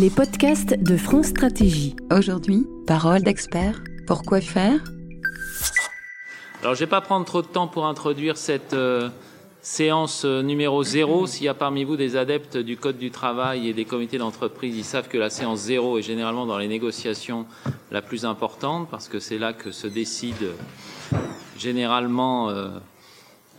[0.00, 1.94] les podcasts de France Stratégie.
[2.10, 3.82] Aujourd'hui, parole d'expert.
[4.06, 4.82] Pourquoi faire?
[6.62, 9.10] Alors, je ne vais pas prendre trop de temps pour introduire cette euh,
[9.60, 11.26] séance euh, numéro 0.
[11.26, 14.74] S'il y a parmi vous des adeptes du Code du travail et des comités d'entreprise,
[14.74, 17.44] ils savent que la séance 0 est généralement dans les négociations
[17.90, 20.52] la plus importante parce que c'est là que se décide
[21.58, 22.68] généralement euh,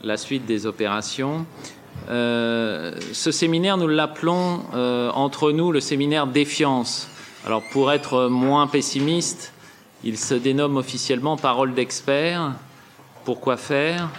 [0.02, 1.46] la suite des opérations.
[2.10, 7.08] Euh, ce séminaire, nous l'appelons euh, entre nous le séminaire défiance.
[7.46, 9.54] Alors pour être moins pessimiste,
[10.04, 12.54] il se dénomme officiellement parole d'expert.
[13.26, 14.10] Pourquoi faire?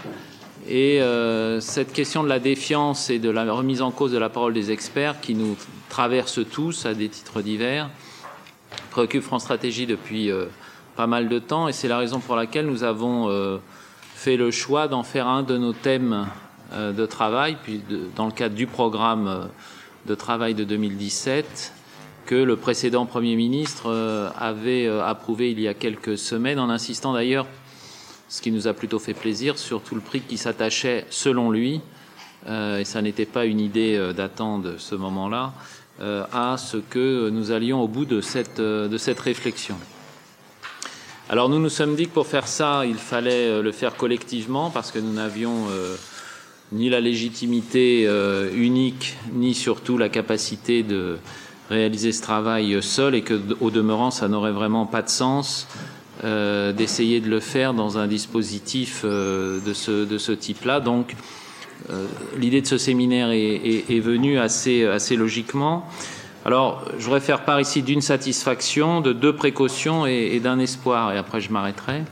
[0.69, 4.29] Et euh, cette question de la défiance et de la remise en cause de la
[4.29, 5.57] parole des experts qui nous
[5.89, 7.91] traverse tous à des titres divers
[8.91, 10.31] préoccupe France Stratégie depuis
[10.97, 13.61] pas mal de temps et c'est la raison pour laquelle nous avons
[14.15, 16.27] fait le choix d'en faire un de nos thèmes
[16.73, 17.81] de travail, puis
[18.17, 19.45] dans le cadre du programme euh,
[20.07, 21.73] de travail de 2017
[22.25, 27.13] que le précédent Premier ministre euh, avait approuvé il y a quelques semaines, en insistant
[27.13, 27.47] d'ailleurs,
[28.29, 31.83] ce qui nous a plutôt fait plaisir, sur tout le prix qui s'attachait, selon lui,
[32.49, 35.53] et ça n'était pas une idée d'attendre ce moment-là,
[36.01, 39.77] à ce que nous allions au bout de cette, de cette réflexion.
[41.29, 44.91] Alors nous nous sommes dit que pour faire ça, il fallait le faire collectivement, parce
[44.91, 45.67] que nous n'avions
[46.73, 51.19] ni la légitimité euh, unique, ni surtout la capacité de
[51.71, 55.69] réaliser ce travail seul, et que, au demeurant, ça n'aurait vraiment pas de sens
[56.25, 60.81] euh, d'essayer de le faire dans un dispositif euh, de ce, type-là.
[60.81, 61.15] Donc,
[62.39, 65.85] l'idée de ce séminaire est, venue assez, assez logiquement.
[66.45, 71.13] Alors, je voudrais faire part ici d'une satisfaction, de deux précautions et, et d'un espoir,
[71.13, 72.05] et après je m'arrêterai.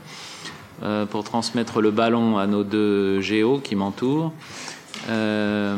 [0.83, 4.31] Euh, pour transmettre le ballon à nos deux géos qui m'entourent.
[5.11, 5.77] Euh,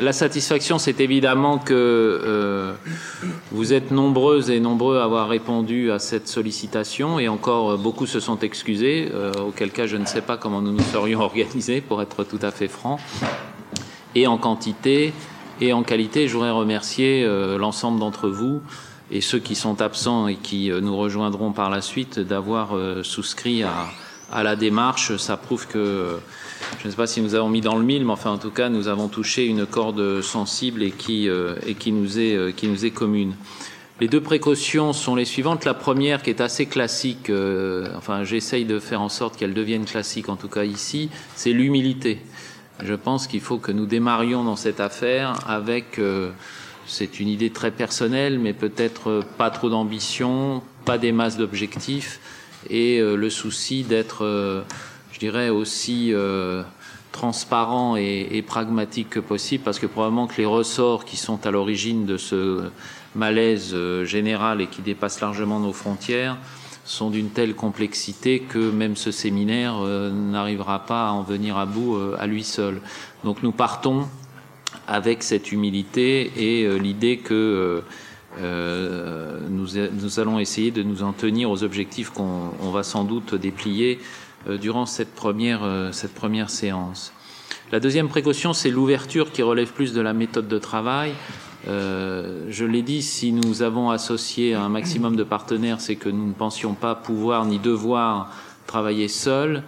[0.00, 2.72] la satisfaction, c'est évidemment que euh,
[3.52, 8.18] vous êtes nombreuses et nombreux à avoir répondu à cette sollicitation et encore beaucoup se
[8.18, 9.12] sont excusés,
[9.46, 12.50] auquel cas je ne sais pas comment nous nous serions organisés pour être tout à
[12.50, 12.98] fait franc.
[14.16, 15.12] Et en quantité
[15.60, 17.24] et en qualité, je voudrais remercier
[17.56, 18.62] l'ensemble d'entre vous
[19.12, 23.86] et ceux qui sont absents et qui nous rejoindront par la suite d'avoir souscrit à,
[24.32, 25.16] à la démarche.
[25.16, 26.18] Ça prouve que,
[26.80, 28.50] je ne sais pas si nous avons mis dans le mille, mais enfin en tout
[28.50, 32.52] cas, nous avons touché une corde sensible et qui, euh, et qui, nous, est, euh,
[32.52, 33.34] qui nous est commune.
[34.00, 35.66] Les deux précautions sont les suivantes.
[35.66, 39.84] La première, qui est assez classique, euh, enfin j'essaye de faire en sorte qu'elle devienne
[39.84, 42.18] classique, en tout cas ici, c'est l'humilité.
[42.82, 46.00] Je pense qu'il faut que nous démarrions dans cette affaire avec,
[46.86, 52.20] c'est une idée très personnelle, mais peut-être pas trop d'ambition, pas des masses d'objectifs,
[52.68, 54.62] et euh, le souci d'être, euh,
[55.12, 56.62] je dirais, aussi euh,
[57.12, 62.06] transparent et, pragmatique que possible, parce que probablement que les ressorts qui sont à l'origine
[62.06, 62.70] de ce
[63.14, 66.36] malaise général et qui dépasse largement nos frontières
[66.84, 71.98] sont d'une telle complexité que même ce séminaire n'arrivera pas à en venir à bout
[72.18, 72.80] à lui seul.
[73.24, 74.06] Donc nous partons
[74.86, 77.82] avec cette humilité et l'idée que
[78.38, 83.34] euh, nous, nous, allons essayer de nous en tenir aux objectifs qu'on va sans doute
[83.34, 83.98] déplier
[84.48, 87.12] euh, durant cette première, euh, cette première séance.
[87.72, 91.12] La deuxième précaution, c'est l'ouverture qui relève plus de la méthode de travail.
[91.68, 96.28] Euh, je l'ai dit, si nous avons associé un maximum de partenaires, c'est que nous
[96.28, 98.30] ne pensions pas pouvoir ni devoir
[98.66, 99.62] travailler seuls.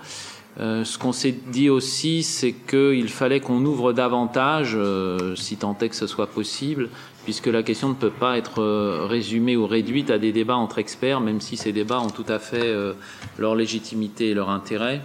[0.60, 5.76] Euh, ce qu'on s'est dit aussi, c'est qu'il fallait qu'on ouvre davantage, euh, si tant
[5.80, 6.90] est que ce soit possible,
[7.24, 10.78] puisque la question ne peut pas être euh, résumée ou réduite à des débats entre
[10.78, 12.94] experts, même si ces débats ont tout à fait euh,
[13.38, 15.02] leur légitimité et leur intérêt.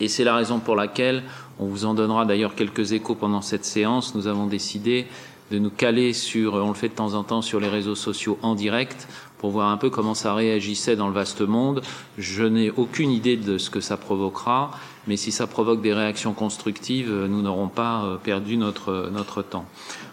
[0.00, 1.22] Et c'est la raison pour laquelle,
[1.58, 5.06] on vous en donnera d'ailleurs quelques échos pendant cette séance, nous avons décidé
[5.50, 8.38] de nous caler sur, on le fait de temps en temps sur les réseaux sociaux
[8.42, 11.82] en direct, pour voir un peu comment ça réagissait dans le vaste monde.
[12.18, 14.72] Je n'ai aucune idée de ce que ça provoquera,
[15.06, 19.64] mais si ça provoque des réactions constructives, nous n'aurons pas euh, perdu notre, notre temps.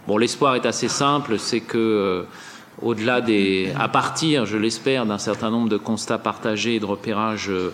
[0.08, 2.24] Bon, l'espoir est assez simple, c'est que euh,
[2.80, 7.50] au-delà des, à partir, je l'espère, d'un certain nombre de constats partagés et de repérages
[7.50, 7.74] euh,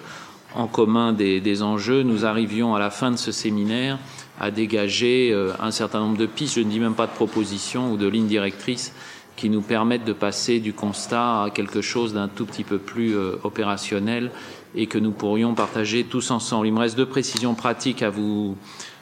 [0.55, 3.99] en commun des, des, enjeux, nous arrivions à la fin de ce séminaire
[4.39, 7.91] à dégager euh, un certain nombre de pistes, je ne dis même pas de propositions
[7.91, 8.93] ou de lignes directrices,
[9.35, 13.15] qui nous permettent de passer du constat à quelque chose d'un tout petit peu plus
[13.43, 14.31] opérationnel
[14.75, 16.67] et que nous pourrions partager tous ensemble.
[16.67, 18.55] Il me reste deux précisions pratiques à vous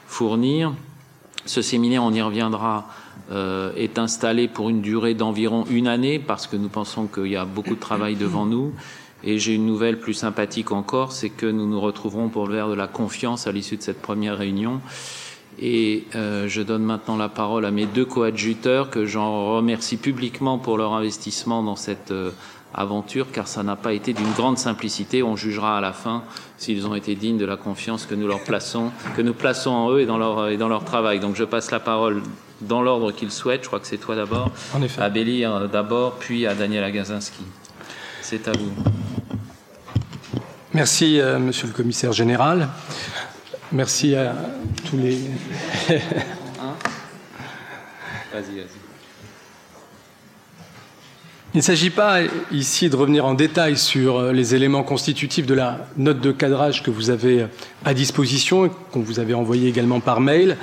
[0.06, 0.72] fournir.
[1.46, 2.86] Ce séminaire, on y reviendra,
[3.30, 7.36] euh, est installé pour une durée d'environ une année parce que nous pensons qu'il y
[7.36, 8.72] a beaucoup de travail devant nous.
[9.22, 12.68] Et j'ai une nouvelle plus sympathique encore, c'est que nous nous retrouverons pour le verre
[12.68, 14.80] de la confiance à l'issue de cette première réunion
[15.58, 20.58] Et euh, je donne maintenant la parole à mes deux coadjuteurs que j'en remercie publiquement
[20.58, 22.30] pour leur investissement dans cette euh,
[22.72, 25.22] aventure, car ça n'a pas été d'une grande simplicité.
[25.22, 26.22] On jugera à la fin
[26.56, 29.92] s'ils ont été dignes de la confiance que nous leur plaçons, que nous plaçons en
[29.92, 31.20] eux et dans leur, et dans leur travail.
[31.20, 32.22] Donc je passe la parole
[32.60, 33.62] dans l'ordre qu'ils souhaitent.
[33.62, 34.50] Je crois que c'est toi d'abord.
[34.74, 35.00] En effet.
[35.02, 37.44] À Bélir d'abord, puis à Daniel Agazinski.
[38.22, 38.72] C'est à vous.
[40.72, 42.68] Merci, euh, monsieur le commissaire général.
[43.72, 44.34] Merci à
[44.88, 45.18] tous les.
[46.62, 46.74] Hein
[48.32, 48.80] vas-y, vas-y.
[51.52, 52.20] Il ne s'agit pas
[52.52, 56.84] ici de revenir en détail sur euh, les éléments constitutifs de la note de cadrage
[56.84, 57.46] que vous avez
[57.84, 60.56] à disposition et qu'on vous avez envoyée également par mail.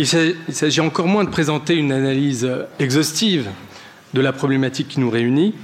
[0.00, 3.50] Il s'agit encore moins de présenter une analyse exhaustive
[4.14, 5.54] de la problématique qui nous réunit.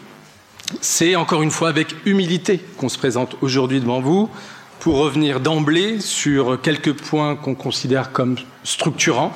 [0.82, 4.28] C'est encore une fois avec humilité qu'on se présente aujourd'hui devant vous
[4.78, 9.32] pour revenir d'emblée sur quelques points qu'on considère comme structurants,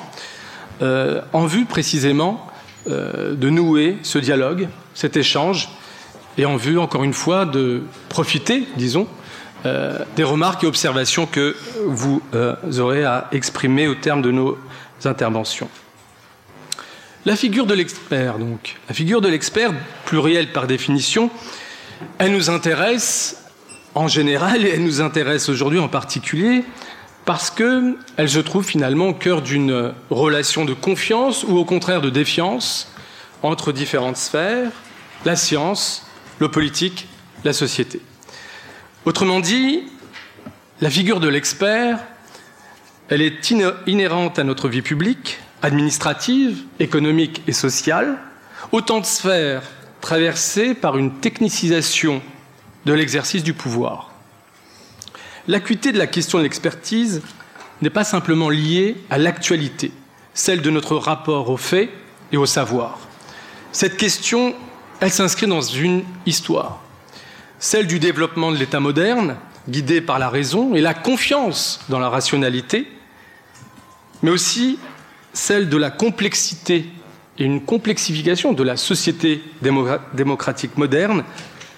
[0.83, 2.45] euh, en vue précisément
[2.87, 5.69] euh, de nouer ce dialogue, cet échange,
[6.37, 9.07] et en vue, encore une fois, de profiter, disons,
[9.65, 11.55] euh, des remarques et observations que
[11.85, 14.57] vous euh, aurez à exprimer au terme de nos
[15.07, 15.69] interventions.
[17.25, 18.77] La figure de l'expert, donc.
[18.87, 19.73] La figure de l'expert,
[20.05, 21.29] plurielle par définition,
[22.17, 23.43] elle nous intéresse
[23.93, 26.63] en général et elle nous intéresse aujourd'hui en particulier
[27.25, 27.95] parce qu'elle
[28.27, 32.91] se trouve finalement au cœur d'une relation de confiance ou au contraire de défiance
[33.43, 34.71] entre différentes sphères,
[35.25, 36.07] la science,
[36.39, 37.07] le politique,
[37.43, 38.01] la société.
[39.05, 39.83] Autrement dit,
[40.79, 41.99] la figure de l'expert,
[43.11, 43.53] elle est
[43.87, 48.17] inhérente à notre vie publique, administrative, économique et sociale,
[48.71, 49.63] autant de sphères
[49.99, 52.21] traversées par une technicisation
[52.85, 54.11] de l'exercice du pouvoir.
[55.49, 57.21] L'acuité de la question de l'expertise
[57.81, 59.91] n'est pas simplement liée à l'actualité,
[60.33, 61.89] celle de notre rapport aux faits
[62.31, 62.97] et au savoir.
[63.73, 64.55] Cette question,
[65.01, 66.81] elle s'inscrit dans une histoire,
[67.59, 69.35] celle du développement de l'État moderne,
[69.67, 72.87] guidé par la raison et la confiance dans la rationalité,
[74.21, 74.77] mais aussi
[75.33, 76.85] celle de la complexité
[77.37, 79.41] et une complexification de la société
[80.13, 81.23] démocratique moderne,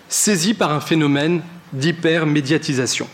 [0.09, 1.41] saisie par un phénomène
[1.71, 3.07] d'hypermédiatisation.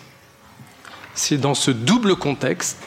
[1.14, 2.78] C'est dans ce double contexte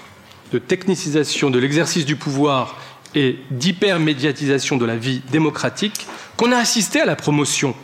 [0.52, 2.78] de technicisation de l'exercice du pouvoir
[3.14, 6.06] et d'hypermédiatisation de la vie démocratique
[6.36, 7.74] qu'on a assisté à la promotion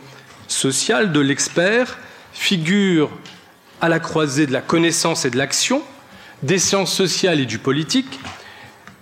[0.47, 1.99] sociale de l'expert,
[2.33, 3.09] figure
[3.81, 5.81] à la croisée de la connaissance et de l'action,
[6.43, 8.19] des sciences sociales et du politique,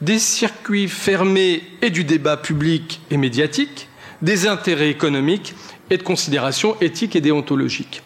[0.01, 3.89] des circuits fermés et du débat public et médiatique,
[4.21, 5.55] des intérêts économiques
[5.89, 8.01] et de considérations éthiques et déontologiques.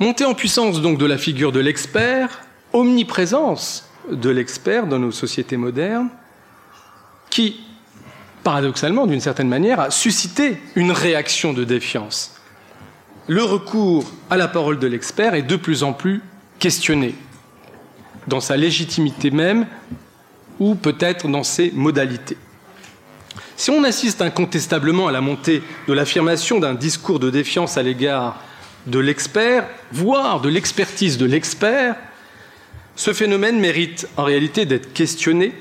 [0.00, 2.42] Montée en puissance donc de la figure de l'expert,
[2.72, 6.10] omniprésence de l'expert dans nos sociétés modernes,
[7.30, 7.60] qui,
[8.42, 12.34] paradoxalement, d'une certaine manière, a suscité une réaction de défiance.
[13.26, 16.22] Le recours à la parole de l'expert est de plus en plus
[16.58, 17.14] questionné
[18.26, 19.66] dans sa légitimité même
[20.60, 22.36] ou peut-être dans ses modalités.
[23.56, 28.40] Si on assiste incontestablement à la montée de l'affirmation d'un discours de défiance à l'égard
[28.86, 31.96] de l'expert, voire de l'expertise de l'expert,
[32.96, 35.52] ce phénomène mérite en réalité d'être questionné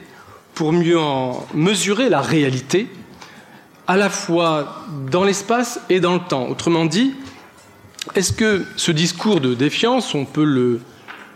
[0.54, 2.88] pour mieux en mesurer la réalité,
[3.88, 6.48] à la fois dans l'espace et dans le temps.
[6.48, 7.14] Autrement dit,
[8.16, 10.82] est-ce que ce discours de défiance, on peut le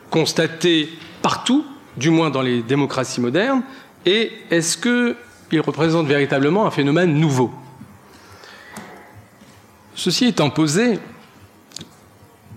[0.10, 0.90] constater
[1.28, 1.66] partout,
[1.98, 3.62] du moins dans les démocraties modernes,
[4.06, 7.52] et est-ce qu'il représente véritablement un phénomène nouveau?
[9.94, 11.00] Ceci étant posé,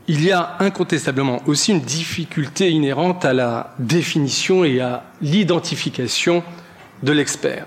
[0.07, 6.45] il y a incontestablement aussi une difficulté inhérente à la définition et à l'identification
[7.03, 7.67] de l'expert.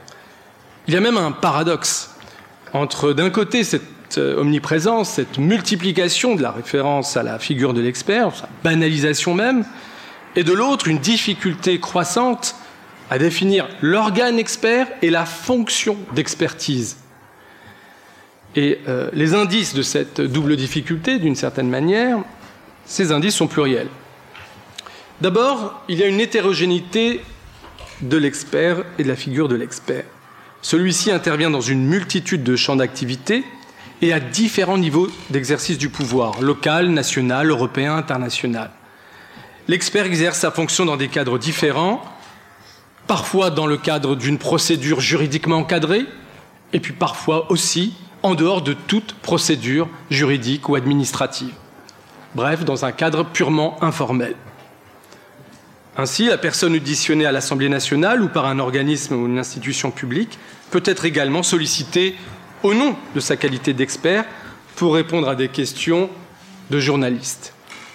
[0.88, 2.15] Il y a même un paradoxe
[2.72, 7.81] entre, d'un côté, cette euh, omniprésence, cette multiplication de la référence à la figure de
[7.81, 9.65] l'expert, sa banalisation même,
[10.36, 12.56] et de l'autre une difficulté croissante
[13.10, 16.98] à définir l'organe expert et la fonction d'expertise.
[18.56, 22.20] Et euh, les indices de cette double difficulté, d'une certaine manière,
[22.86, 23.88] ces indices sont pluriels.
[25.22, 27.22] D'abord, il y a une hétérogénéité
[28.02, 30.06] de l'expert et de la figure de l'expert.
[30.62, 33.44] Celui-ci intervient dans une multitude de champs d'activité
[34.02, 38.72] et à différents niveaux d'exercice du pouvoir, local, national, européen, international.
[39.67, 42.03] L'expert exerce sa fonction dans des cadres différents,
[43.08, 46.05] parfois dans le cadre d'une procédure juridiquement encadrée,
[46.74, 47.93] et puis parfois aussi
[48.24, 51.53] en dehors de toute procédure juridique ou administrative.
[52.36, 54.36] Bref, dans un cadre purement informel.
[55.96, 60.39] Ainsi, la personne auditionnée à l'Assemblée nationale ou par un organisme ou une institution publique
[60.72, 62.15] peut être également sollicitée
[62.63, 64.25] au nom de sa qualité d'expert
[64.75, 66.10] pour répondre à des questions
[66.72, 67.53] de journalistes.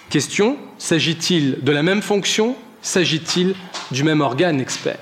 [0.09, 2.55] Question, s'agit-il de la même fonction?
[2.81, 3.53] S'agit-il
[3.91, 4.97] du même organe expert?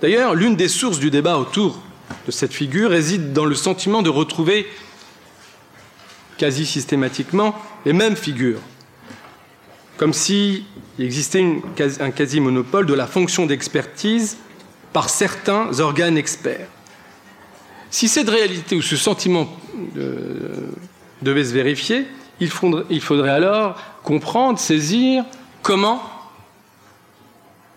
[0.00, 1.80] D'ailleurs, l'une des sources du débat autour
[2.26, 4.68] de cette figure réside dans le sentiment de retrouver
[6.36, 8.60] quasi systématiquement les mêmes figures,
[9.96, 10.62] comme s'il
[11.00, 11.44] existait
[12.00, 14.36] un quasi-monopole de la fonction d'expertise
[14.92, 16.68] par certains organes experts.
[17.90, 19.48] Si cette réalité ou ce sentiment
[21.22, 22.06] devait se vérifier,
[22.40, 22.50] il
[23.00, 23.76] faudrait alors
[24.08, 25.22] comprendre, saisir
[25.62, 26.00] comment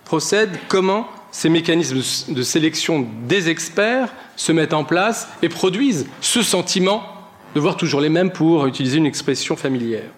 [0.06, 2.02] procèdent, comment ces mécanismes
[2.34, 4.08] de sélection des experts
[4.38, 7.04] se mettent en place et produisent ce sentiment
[7.54, 10.10] de voir toujours les mêmes pour utiliser une expression familière.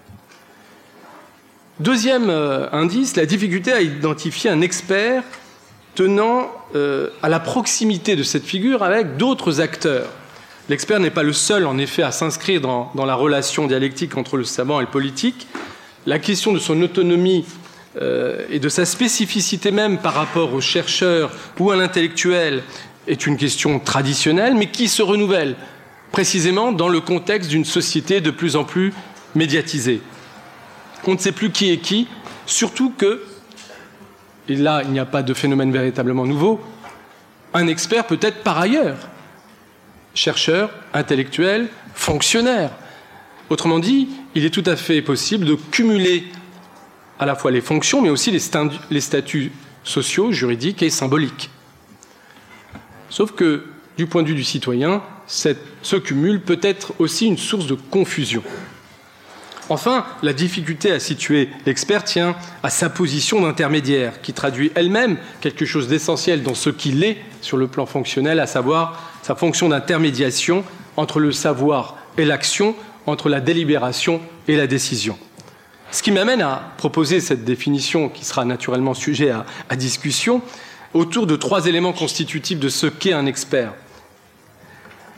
[1.80, 5.24] Deuxième euh, indice, la difficulté à identifier un expert
[5.96, 10.10] tenant euh, à la proximité de cette figure avec d'autres acteurs.
[10.70, 14.38] L'expert n'est pas le seul, en effet, à s'inscrire dans, dans, la relation dialectique entre
[14.38, 15.48] le savant et le politique.
[16.06, 17.46] La question de son autonomie
[18.02, 22.64] euh, et de sa spécificité même par rapport au chercheur ou à l'intellectuel
[23.08, 25.56] est une question traditionnelle, mais qui se renouvelle
[26.12, 28.94] précisément dans le contexte d'une société de plus en plus
[29.36, 30.02] médiatisée.
[31.06, 32.08] On ne sait plus qui est qui,
[32.46, 33.24] surtout que,
[34.50, 36.62] et là il n'y a pas de phénomène véritablement nouveau,
[37.54, 38.98] un expert peut être par ailleurs
[40.16, 42.72] chercheur, intellectuel, fonctionnaire.
[43.50, 46.26] Autrement dit, il est tout à fait possible de cumuler
[47.20, 49.52] à la fois les fonctions, mais aussi les, statuts
[49.84, 51.50] sociaux, juridiques et symboliques.
[53.10, 53.66] Sauf que,
[53.98, 58.44] du point de vue du citoyen, ce cumul peut être aussi une source de confusion.
[59.70, 65.66] Enfin, la difficulté à situer l'expert tient à sa position d'intermédiaire, qui traduit elle-même quelque
[65.66, 70.66] chose d'essentiel dans ce qu'il est sur le plan fonctionnel, à savoir sa fonction d'intermédiation
[70.98, 75.18] entre le savoir et l'action, entre la délibération et la décision.
[75.92, 79.32] Ce qui m'amène à proposer cette définition, qui sera naturellement sujet
[79.70, 80.42] à, discussion,
[80.94, 83.74] autour de trois éléments constitutifs de ce qu'est un expert.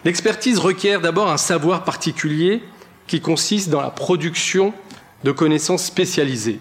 [0.03, 2.61] L'expertise requiert d'abord un savoir particulier
[3.07, 4.73] qui consiste dans la production
[5.23, 6.59] de connaissances spécialisées,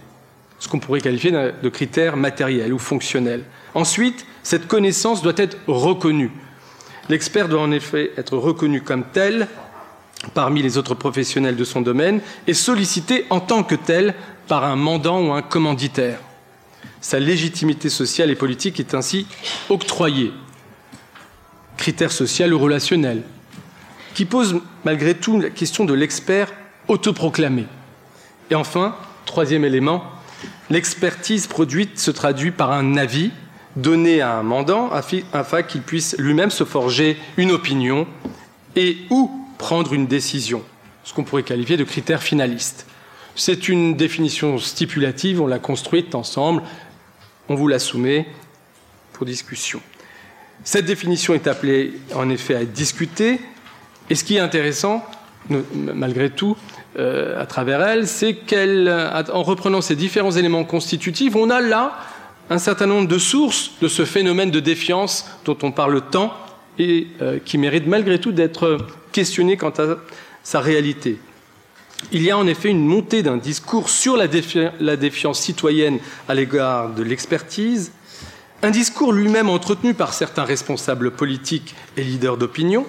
[0.61, 3.43] ce qu'on pourrait qualifier de critères matériels ou fonctionnels.
[3.75, 6.31] Ensuite, cette connaissance doit être reconnue.
[7.09, 9.49] L'expert doit en effet être reconnu comme tel
[10.33, 14.15] parmi les autres professionnels de son domaine et sollicité en tant que tel
[14.49, 16.19] par un mandant ou un commanditaire.
[17.01, 19.27] Sa légitimité sociale et politique est ainsi
[19.69, 20.33] octroyée.
[21.77, 23.23] Critère social ou relationnel,
[24.15, 26.53] qui pose malgré tout la question de l'expert
[26.89, 27.67] autoproclamé.
[28.51, 30.05] Et enfin, troisième élément,
[30.71, 33.33] l'expertise produite se traduit par un avis
[33.77, 38.07] donné à un mandant afin qu'il puisse lui-même se forger une opinion
[38.77, 40.63] et ou prendre une décision,
[41.05, 42.87] ce qu'on pourrait qualifier de critère finaliste.
[43.37, 46.63] C'est une définition stipulative, on l'a construite ensemble,
[47.49, 48.27] on vous la soumet
[49.13, 49.81] pour discussion.
[50.63, 53.41] Cette définition est appelée en effet à être discutée,
[54.09, 55.05] et ce qui est intéressant,
[55.49, 56.57] malgré tout,
[56.99, 61.99] euh, à travers elle, c'est qu'en reprenant ces différents éléments constitutifs, on a là
[62.51, 66.35] un certain nombre de sources de ce phénomène de défiance dont on parle tant
[66.79, 68.79] et euh, qui mérite malgré tout d'être
[69.15, 69.97] questionné quant à
[70.43, 71.19] sa réalité.
[72.13, 76.91] Il y a en effet une montée d'un discours sur la, défiance citoyenne à l'égard
[76.91, 77.93] de l'expertise,
[78.63, 82.87] un discours lui-même entretenu par certains responsables politiques et leaders d'opinion,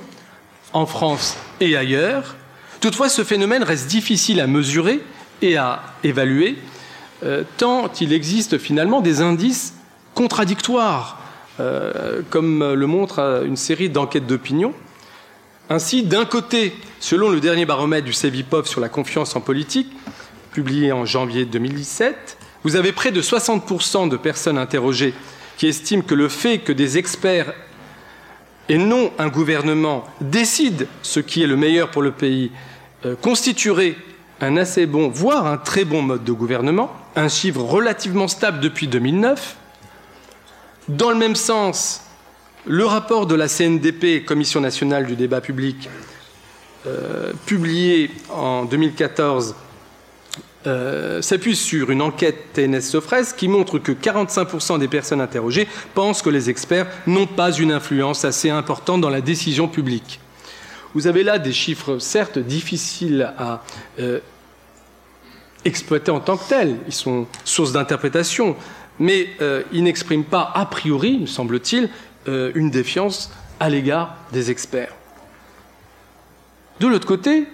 [0.73, 2.35] en France et ailleurs.
[2.81, 5.01] Toutefois, ce phénomène reste difficile à mesurer
[5.41, 6.57] et à évaluer,
[7.23, 9.75] euh, tant il existe finalement des indices
[10.13, 11.21] contradictoires,
[11.59, 14.73] euh, comme le montre une série d'enquêtes d'opinion.
[15.69, 19.91] Ainsi, d'un côté, selon le dernier baromètre du CEVIPOF sur la confiance en politique,
[20.51, 25.13] publié en janvier 2017, vous avez près de 60% de personnes interrogées
[25.57, 27.53] qui estiment que le fait que des experts
[28.69, 32.51] et non un gouvernement décide ce qui est le meilleur pour le pays,
[33.05, 33.95] euh, constituerait
[34.41, 38.87] un assez bon, voire un très bon mode de gouvernement, un chiffre relativement stable depuis
[38.87, 39.55] 2009.
[40.89, 42.04] Dans le même sens,
[42.67, 45.89] le rapport de la CNDP, Commission nationale du débat public,
[46.87, 49.55] euh, publié en 2014,
[50.67, 56.23] euh, s'appuie sur une enquête TNS Sofres qui montre que 45% des personnes interrogées pensent
[56.23, 60.19] que les experts n'ont pas une influence assez importante dans la décision publique.
[60.95, 63.61] Vous avez là des chiffres certes difficiles à
[63.99, 64.19] euh,
[65.65, 68.55] exploités en tant que tels, ils sont source d'interprétation,
[68.97, 69.27] mais
[69.73, 71.89] ils n'expriment pas a priori, me semble-t-il,
[72.27, 74.93] euh, une défiance à l'égard des experts.
[76.79, 77.47] De l'autre côté,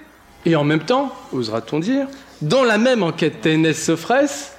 [0.46, 2.08] et en même temps, osera-t-on dire,
[2.42, 4.54] dans la même enquête TNS-Sofres,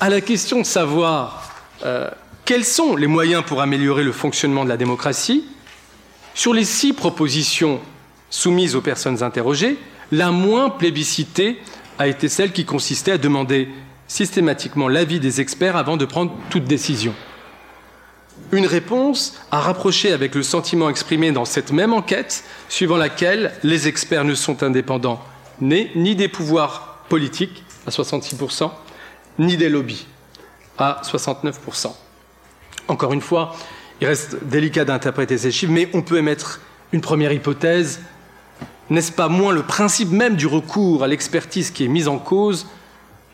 [0.00, 1.54] à la question de savoir
[1.84, 2.10] euh,
[2.44, 5.44] quels sont les moyens pour améliorer le fonctionnement de la démocratie,
[6.34, 7.80] sur les six propositions
[8.30, 9.78] soumises aux personnes interrogées,
[10.12, 11.58] la moins plébiscitée
[11.98, 13.68] a été celle qui consistait à demander
[14.06, 17.14] systématiquement l'avis des experts avant de prendre toute décision.
[18.50, 23.88] Une réponse à rapprocher avec le sentiment exprimé dans cette même enquête, suivant laquelle les
[23.88, 25.22] experts ne sont indépendants
[25.60, 28.70] ni des pouvoirs politiques à 66%,
[29.38, 30.06] ni des lobbies
[30.78, 31.92] à 69%.
[32.86, 33.54] Encore une fois,
[34.00, 36.60] il reste délicat d'interpréter ces chiffres, mais on peut émettre
[36.92, 38.00] une première hypothèse.
[38.88, 42.66] N'est-ce pas moins le principe même du recours à l'expertise qui est mis en cause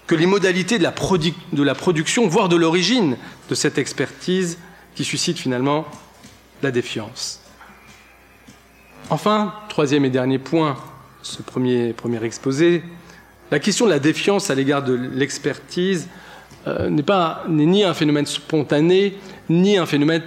[0.06, 3.16] que les modalités de la production, voire de l'origine
[3.48, 4.58] de cette expertise
[4.94, 5.86] qui suscite finalement
[6.62, 7.40] la défiance
[9.10, 10.76] Enfin, troisième et dernier point,
[11.22, 12.82] ce premier, exposé,
[13.50, 16.08] la question de la défiance à l'égard de l'expertise
[16.66, 17.04] euh, n'est
[17.48, 19.18] ni un phénomène spontané,
[19.50, 20.22] ni un phénomène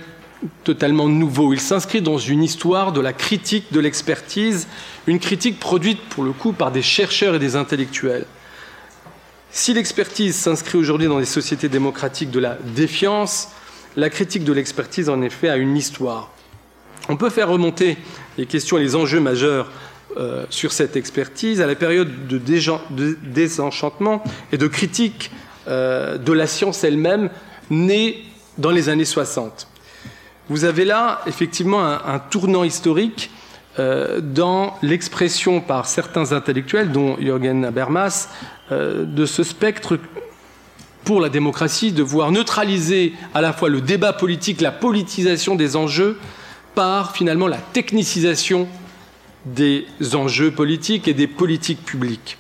[0.63, 1.53] totalement nouveau.
[1.53, 4.67] Il s'inscrit dans une histoire de la critique de l'expertise,
[5.07, 8.25] une critique produite pour le coup par des chercheurs et des intellectuels.
[9.49, 13.49] Si l'expertise s'inscrit aujourd'hui dans des sociétés démocratiques de la défiance,
[13.97, 16.31] la critique de l'expertise en effet a une histoire.
[17.09, 17.97] On peut faire remonter
[18.37, 19.71] les questions et les enjeux majeurs
[20.17, 22.37] euh, sur cette expertise à la période de,
[23.23, 25.31] désenchantement et de critique
[25.67, 27.29] euh, de la science elle-même
[27.71, 28.23] née
[28.59, 29.67] dans les années 60.
[30.47, 33.31] Vous avez là effectivement un, tournant historique
[33.79, 38.29] euh, dans l'expression par certains intellectuels, dont Jürgen Habermas,
[38.69, 39.97] de ce spectre
[41.07, 45.77] pour la démocratie, de voir neutraliser à la fois le débat politique, la politisation des
[45.77, 46.19] enjeux,
[46.75, 48.67] par finalement la technicisation
[49.45, 52.37] des enjeux politiques et des politiques publiques.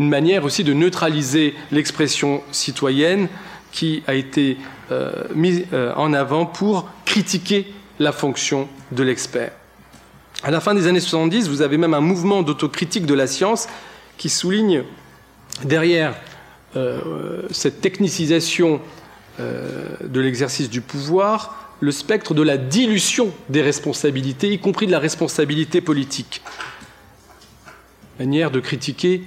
[0.00, 3.28] Une manière aussi de neutraliser l'expression citoyenne
[3.72, 4.56] qui a été
[4.90, 7.66] euh, mise euh, en avant pour critiquer
[7.98, 9.52] la fonction de l'expert.
[10.42, 13.68] À la fin des années 70, vous avez même un mouvement d'autocritique de la science
[14.16, 14.84] qui souligne
[15.62, 16.14] derrière
[17.50, 18.80] cette technicisation
[19.38, 24.98] de l'exercice du pouvoir le spectre de la dilution des responsabilités, y compris de la
[24.98, 26.42] responsabilité politique.
[28.18, 29.22] Manière de critiquer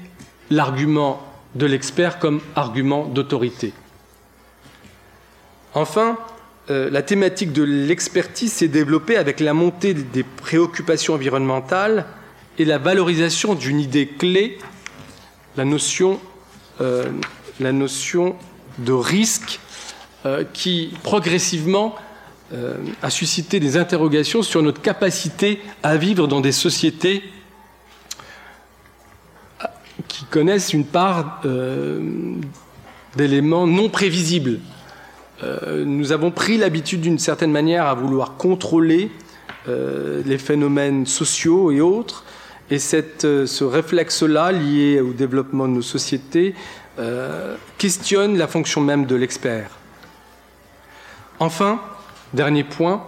[0.50, 1.22] l'argument
[1.56, 3.74] de l'expert comme argument d'autorité.
[5.74, 6.18] Enfin,
[6.70, 12.06] euh, la thématique de l'expertise s'est développée avec la montée des préoccupations environnementales
[12.60, 14.58] et la valorisation d'une idée clé,
[15.56, 16.31] la notion, euh,
[17.60, 18.36] la notion
[18.80, 19.60] de risque
[20.26, 21.96] euh, qui progressivement
[23.02, 27.24] a suscité des interrogations sur notre capacité à vivre dans des sociétés
[30.10, 31.42] qui connaissent une part
[33.16, 34.60] d'éléments non prévisibles
[35.44, 39.10] euh, nous avons pris l'habitude d'une certaine manière à vouloir contrôler
[39.68, 42.26] euh, les phénomènes sociaux et autres.
[42.72, 42.80] Et
[43.24, 46.56] euh, ce réflexe-là, lié au développement de nos sociétés,
[47.78, 49.72] questionne la fonction même de l'expert.
[51.40, 51.82] Enfin,
[52.34, 53.04] dernier point,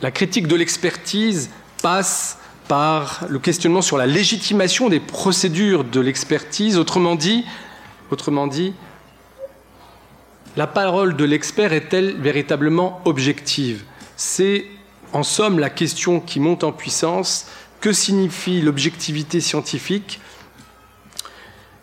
[0.00, 1.50] la critique de l'expertise
[1.82, 2.38] passe
[2.68, 7.44] par le questionnement sur la légitimation des procédures de l'expertise, autrement dit,
[8.12, 8.74] autrement dit,
[10.56, 13.82] la parole de l'expert est-elle véritablement objective?
[14.16, 14.66] C'est
[15.12, 17.46] en somme la question qui monte en puissance.
[17.80, 20.20] Que signifie l'objectivité scientifique?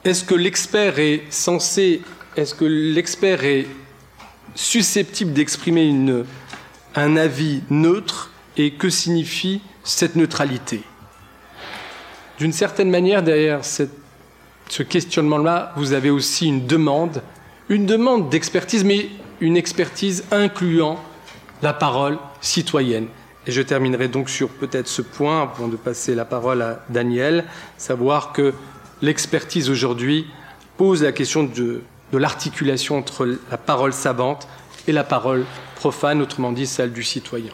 [0.04, 2.02] Est-ce que l'expert est censé,
[2.36, 3.68] est-ce que l'expert est
[4.56, 5.94] susceptible d'exprimer
[6.96, 10.82] un avis neutre et que signifie cette neutralité?
[12.38, 17.22] D'une certaine manière, derrière ce questionnement-là, vous avez aussi une demande
[17.70, 19.10] une demande d'expertise, mais
[19.42, 21.00] une expertise incluant
[21.62, 23.08] la parole citoyenne.
[23.48, 27.46] Et je terminerai donc sur peut-être ce point, avant de passer la parole à Daniel,
[27.78, 28.54] savoir que
[29.02, 30.28] l'expertise aujourd'hui
[30.76, 31.82] pose la question de,
[32.12, 34.50] l'articulation entre la parole savante
[34.88, 37.52] et la parole profane, autrement dit celle du citoyen.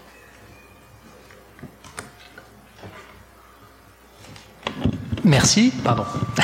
[5.24, 6.06] Merci, pardon.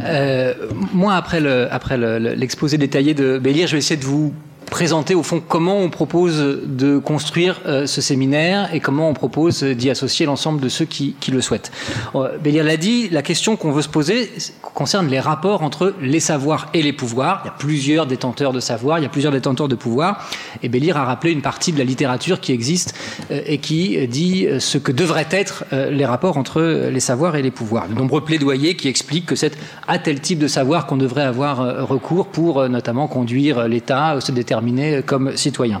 [0.00, 0.54] Euh,
[0.92, 4.32] moi, après l'exposé détaillé de Bélir, je vais essayer de vous
[4.68, 9.62] présenter au fond comment on propose de construire euh, ce séminaire et comment on propose
[9.62, 11.72] d'y associer l'ensemble de ceux qui, qui le souhaitent.
[12.14, 14.30] Euh, Bélier l'a dit, la question qu'on veut se poser
[14.74, 17.40] concerne les rapports entre les savoirs et les pouvoirs.
[17.44, 20.28] Il y a plusieurs détenteurs de savoir, il y a plusieurs détenteurs de pouvoir,
[20.62, 22.94] et Bélier a rappelé une partie de la littérature qui existe
[23.30, 27.50] euh, et qui dit ce que devraient être les rapports entre les savoirs et les
[27.50, 27.88] pouvoirs.
[27.88, 31.88] De nombreux plaidoyers qui expliquent que c'est à tel type de savoir qu'on devrait avoir
[31.88, 34.57] recours pour notamment conduire l'État, se déterminer
[35.06, 35.80] comme citoyen.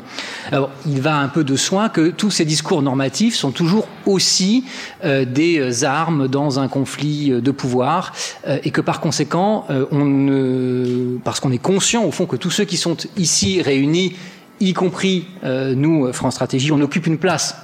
[0.50, 4.64] Alors, il va un peu de soin que tous ces discours normatifs sont toujours aussi
[5.04, 8.12] euh, des armes dans un conflit de pouvoir
[8.46, 12.64] euh, et que par conséquent, euh, parce qu'on est conscient au fond que tous ceux
[12.64, 14.16] qui sont ici réunis,
[14.60, 17.54] y compris nous, France Stratégie, on occupe une place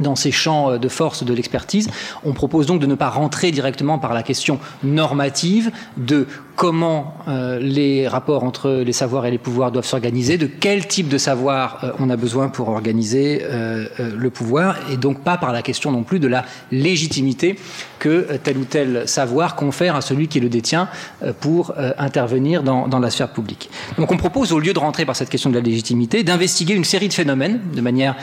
[0.00, 1.88] dans ces champs de force de l'expertise.
[2.24, 6.26] On propose donc de ne pas rentrer directement par la question normative de
[6.60, 11.08] comment euh, les rapports entre les savoirs et les pouvoirs doivent s'organiser, de quel type
[11.08, 15.54] de savoir euh, on a besoin pour organiser euh, le pouvoir, et donc pas par
[15.54, 17.56] la question non plus de la légitimité
[17.98, 20.88] que tel ou tel savoir confère à celui qui le détient
[21.40, 23.68] pour intervenir dans, dans, la sphère publique.
[23.98, 26.84] Donc on propose, au lieu de rentrer par cette question de la légitimité, d'investiguer une
[26.84, 28.16] série de phénomènes de manière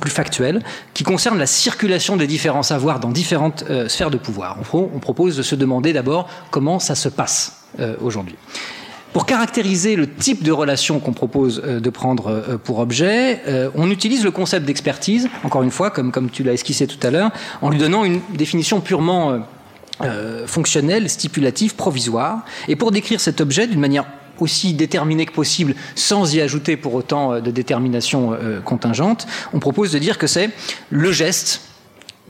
[0.00, 0.62] plus factuelle
[0.92, 4.58] qui concernent la circulation des différents savoirs dans différentes sphères de pouvoir.
[4.74, 8.36] on propose de se demander d'abord comment ça se passe euh, aujourd'hui.
[9.12, 13.42] Pour caractériser le type de relation qu'on propose euh, de prendre euh, pour objet,
[13.74, 17.10] on utilise le concept d'expertise, encore une fois, comme, comme tu l'as esquissé tout à
[17.10, 19.40] l'heure, en lui donnant une définition purement
[20.46, 22.44] fonctionnelle, stipulative, provisoire.
[22.68, 24.06] Et pour décrire cet objet d'une manière
[24.38, 29.98] aussi déterminée que possible, sans y ajouter pour autant de détermination contingente, on propose de
[29.98, 30.50] dire que c'est
[30.90, 31.67] le geste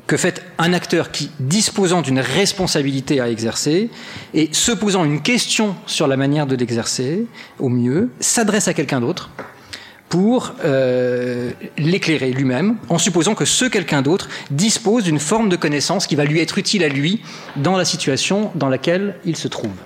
[0.09, 3.91] que fait un acteur qui, disposant d'une responsabilité à exercer
[4.35, 7.27] et se posant une question sur la manière de l'exercer
[7.61, 9.31] au mieux, s'adresse à quelqu'un d'autre
[10.09, 16.07] pour euh, l'éclairer lui-même, en supposant que ce quelqu'un d'autre dispose d'une forme de connaissance
[16.07, 17.21] qui va lui être utile à lui
[17.57, 19.77] dans la situation dans laquelle il se trouve.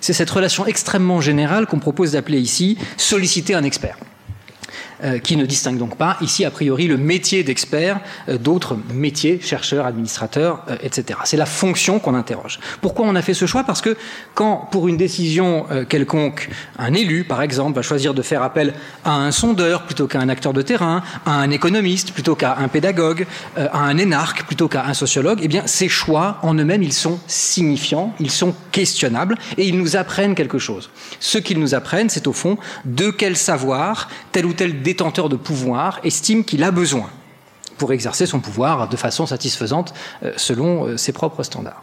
[0.00, 3.98] C'est cette relation extrêmement générale qu'on propose d'appeler ici solliciter un expert.
[5.04, 9.38] Euh, qui ne distingue donc pas ici a priori le métier d'expert euh, d'autres métiers,
[9.42, 11.18] chercheurs, administrateurs, euh, etc.
[11.24, 12.58] C'est la fonction qu'on interroge.
[12.80, 13.62] Pourquoi on a fait ce choix?
[13.64, 13.94] Parce que
[14.32, 18.72] quand, pour une décision quelconque, un élu, par exemple, va choisir de faire appel
[19.04, 22.68] à un sondeur plutôt qu'à un acteur de terrain, à un économiste plutôt qu'à un
[22.68, 26.92] pédagogue, à un énarque plutôt qu'à un sociologue, eh bien, ces choix en eux-mêmes, ils
[26.92, 30.90] sont signifiants, ils sont questionnables et ils nous apprennent quelque chose.
[31.20, 35.34] Ce qu'ils nous apprennent, c'est au fond de quel savoir tel ou tel détenteur de
[35.34, 37.10] pouvoir estime qu'il a besoin
[37.76, 41.82] pour exercer son pouvoir de façon satisfaisante euh, selon euh, ses propres standards.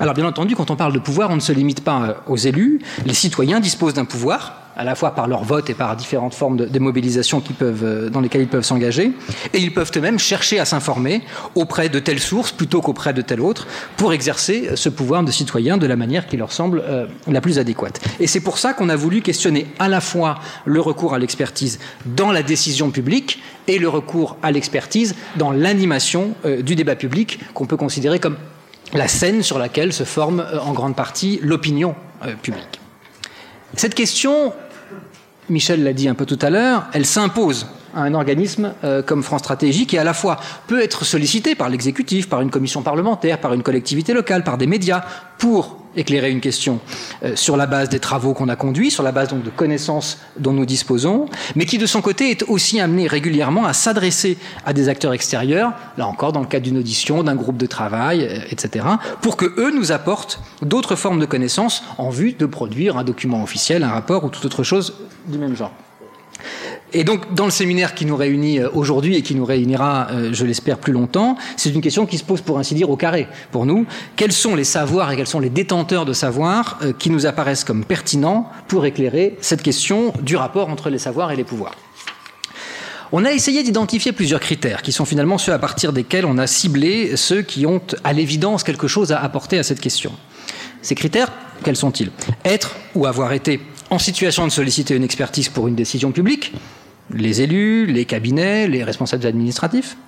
[0.00, 2.38] Alors bien entendu, quand on parle de pouvoir, on ne se limite pas euh, aux
[2.38, 2.80] élus.
[3.04, 6.56] Les citoyens disposent d'un pouvoir, à la fois par leur vote et par différentes formes
[6.56, 9.12] de, mobilisation euh, dans lesquelles ils peuvent s'engager.
[9.52, 11.22] Et ils peuvent eux-mêmes chercher à s'informer
[11.54, 15.76] auprès de telle source plutôt qu'auprès de telle autre pour exercer ce pouvoir de citoyen
[15.76, 18.00] de la manière qui leur semble euh, la plus adéquate.
[18.20, 21.78] Et c'est pour ça qu'on a voulu questionner à la fois le recours à l'expertise
[22.04, 27.40] dans la décision publique et le recours à l'expertise dans l'animation euh, du débat public
[27.54, 28.36] qu'on peut considérer comme
[28.94, 31.94] la scène sur laquelle se forme en grande partie l'opinion
[32.42, 32.81] publique.
[33.76, 34.52] Cette question,
[35.48, 39.40] Michel l'a dit un peu tout à l'heure, elle s'impose un organisme euh, comme France
[39.40, 43.52] Stratégie qui à la fois peut être sollicité par l'exécutif, par une commission parlementaire, par
[43.54, 45.02] une collectivité locale, par des médias
[45.38, 46.80] pour éclairer une question
[47.22, 50.18] euh, sur la base des travaux qu'on a conduits, sur la base donc de connaissances
[50.38, 54.72] dont nous disposons, mais qui de son côté est aussi amené régulièrement à s'adresser à
[54.72, 58.38] des acteurs extérieurs, là encore dans le cadre d'une audition, d'un groupe de travail, euh,
[58.50, 58.86] etc.,
[59.20, 63.42] pour que eux nous apportent d'autres formes de connaissances en vue de produire un document
[63.42, 64.94] officiel, un rapport ou toute autre chose
[65.26, 65.72] du même genre.
[66.94, 70.30] Et donc, dans le séminaire qui nous réunit euh, aujourd'hui et qui nous réunira, euh,
[70.32, 73.28] je l'espère, plus longtemps, c'est une question qui se pose, pour ainsi dire, au carré
[73.50, 73.86] pour nous.
[74.16, 77.64] Quels sont les savoirs et quels sont les détenteurs de savoirs euh, qui nous apparaissent
[77.64, 81.76] comme pertinents pour éclairer cette question du rapport entre les savoirs et les pouvoirs?
[83.14, 86.46] On a essayé d'identifier plusieurs critères qui sont finalement ceux à partir desquels on a
[86.46, 90.12] ciblé ceux qui ont à l'évidence quelque chose à apporter à cette question.
[90.80, 91.30] Ces critères,
[91.62, 92.10] quels sont-ils?
[92.44, 93.60] Être ou avoir été
[93.92, 96.54] en situation de solliciter une expertise pour une décision publique,
[97.12, 99.98] les élus, les cabinets, les responsables administratifs,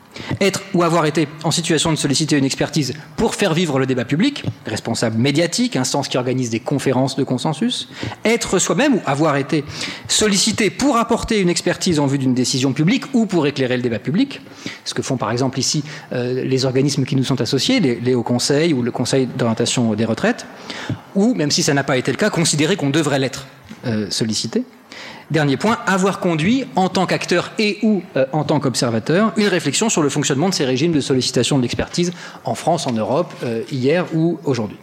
[0.41, 4.05] être ou avoir été en situation de solliciter une expertise pour faire vivre le débat
[4.05, 7.89] public, responsable médiatique, instance qui organise des conférences de consensus,
[8.25, 9.65] être soi-même ou avoir été
[10.09, 13.99] sollicité pour apporter une expertise en vue d'une décision publique ou pour éclairer le débat
[13.99, 14.41] public,
[14.85, 18.23] ce que font par exemple ici euh, les organismes qui nous sont associés, les, hauts
[18.23, 20.47] conseils ou le conseil d'orientation des retraites,
[21.15, 23.47] ou, même si ça n'a pas été le cas, considérer qu'on devrait l'être
[23.87, 24.65] euh, sollicité
[25.31, 29.89] Dernier point, avoir conduit en tant qu'acteur et ou euh, en tant qu'observateur une réflexion
[29.89, 32.13] sur le fonctionnement de ces régimes de sollicitation de l'expertise
[32.45, 34.77] en France, en Europe, euh, hier ou aujourd'hui.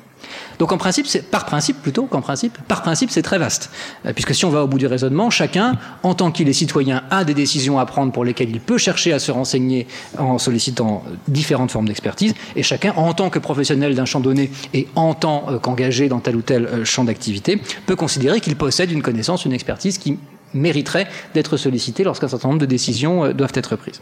[0.61, 3.71] Donc en principe, c'est par principe plutôt qu'en principe, par principe c'est très vaste,
[4.05, 7.01] euh, puisque si on va au bout du raisonnement, chacun, en tant qu'il est citoyen,
[7.09, 9.87] a des décisions à prendre pour lesquelles il peut chercher à se renseigner
[10.19, 14.87] en sollicitant différentes formes d'expertise, et chacun, en tant que professionnel d'un champ donné et
[14.93, 18.91] en tant euh, qu'engagé dans tel ou tel euh, champ d'activité, peut considérer qu'il possède
[18.91, 20.19] une connaissance, une expertise qui
[20.53, 23.99] mériterait d'être sollicitée lorsqu'un certain nombre de décisions doivent être prises.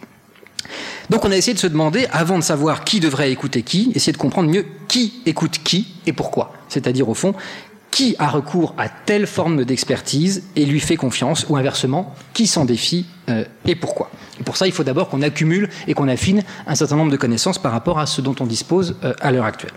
[1.09, 4.13] Donc on a essayé de se demander, avant de savoir qui devrait écouter qui, essayer
[4.13, 6.53] de comprendre mieux qui écoute qui et pourquoi.
[6.67, 7.33] C'est-à-dire au fond,
[7.91, 12.65] qui a recours à telle forme d'expertise et lui fait confiance, ou inversement, qui s'en
[12.65, 14.11] défie euh, et pourquoi.
[14.45, 17.57] pour ça, il faut d'abord qu'on accumule et qu'on affine un certain nombre de connaissances
[17.57, 19.73] par rapport à ce dont on dispose euh, à l'heure actuelle.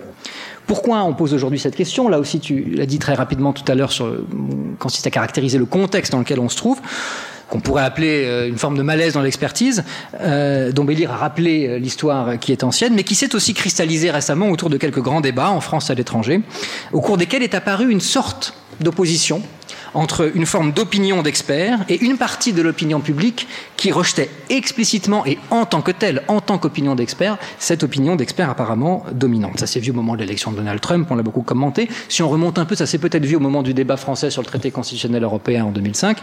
[0.66, 2.08] Pourquoi on pose aujourd'hui cette question?
[2.08, 4.14] Là aussi, tu l'as dit très rapidement tout à l'heure, sur
[4.78, 6.80] consiste à caractériser le contexte dans lequel on se trouve
[7.52, 9.84] qu'on pourrait appeler euh, une forme de malaise dans l'expertise,
[10.22, 14.10] euh, dont Bélir a rappelé euh, l'histoire qui est ancienne, mais qui s'est aussi cristallisée
[14.10, 16.40] récemment autour de quelques grands débats en France et à l'étranger,
[16.94, 19.42] au cours desquels est apparue une sorte d'opposition
[19.94, 25.38] entre une forme d'opinion d'experts et une partie de l'opinion publique qui rejetait explicitement et
[25.50, 29.58] en tant que telle, en tant qu'opinion d'experts, cette opinion d'experts apparemment dominante.
[29.58, 31.88] Ça s'est vu au moment de l'élection de Donald Trump, on l'a beaucoup commenté.
[32.08, 34.42] Si on remonte un peu, ça s'est peut-être vu au moment du débat français sur
[34.42, 36.18] le traité constitutionnel européen en 2005,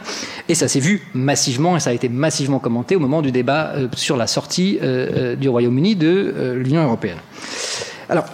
[0.47, 3.73] et ça s'est vu massivement, et ça a été massivement commenté au moment du débat
[3.75, 7.17] euh, sur la sortie euh, euh, du Royaume-Uni de l'Union européenne.
[8.10, 8.25] Alors,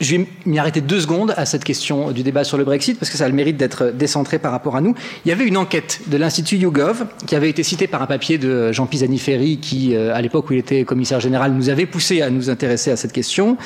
[0.00, 3.10] je vais m'y arrêter deux secondes à cette question du débat sur le Brexit, parce
[3.10, 4.94] que ça a le mérite d'être décentré par rapport à nous.
[5.24, 8.38] Il y avait une enquête de l'Institut YouGov, qui avait été citée par un papier
[8.38, 12.22] de Jean Pisani-Ferry, qui, euh, à l'époque où il était commissaire général, nous avait poussé
[12.22, 13.56] à nous intéresser à cette question,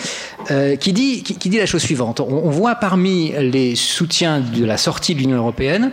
[0.50, 1.24] euh, qui, dit,
[1.58, 2.20] la chose suivante.
[2.20, 5.92] On, voit parmi les soutiens de la sortie de l'Union européenne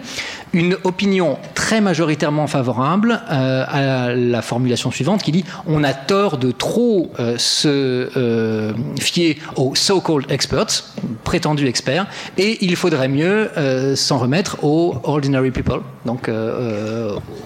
[0.54, 6.38] une opinion très majoritairement favorable euh, à la formulation suivante qui dit on a tort
[6.38, 10.84] de trop se fier aux so-called experts,
[11.24, 13.50] prétendus experts, et il faudrait mieux
[13.96, 16.30] s'en remettre aux ordinary people, donc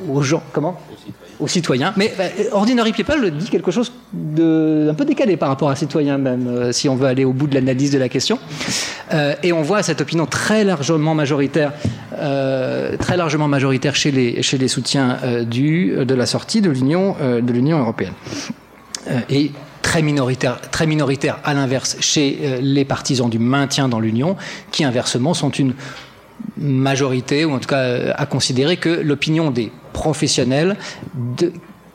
[0.09, 0.43] aux gens.
[0.53, 0.77] Comment?
[1.39, 1.91] Aux citoyens.
[1.97, 6.47] Mais euh, Ordinary People dit quelque chose d'un peu décalé par rapport à citoyens même,
[6.47, 8.37] euh, si on veut aller au bout de l'analyse de la question.
[9.11, 11.73] Euh, et on voit cette opinion très largement majoritaire,
[12.99, 18.13] très largement majoritaire chez les, soutiens de la sortie de l'Union de l'Union européenne.
[19.29, 19.51] et
[19.91, 24.37] très minoritaire, à l'inverse chez les partisans du maintien dans l'Union,
[24.71, 25.73] qui inversement sont une
[26.57, 30.77] majorité, ou en tout cas à considérer que l'opinion des professionnels
[31.13, 31.51] de,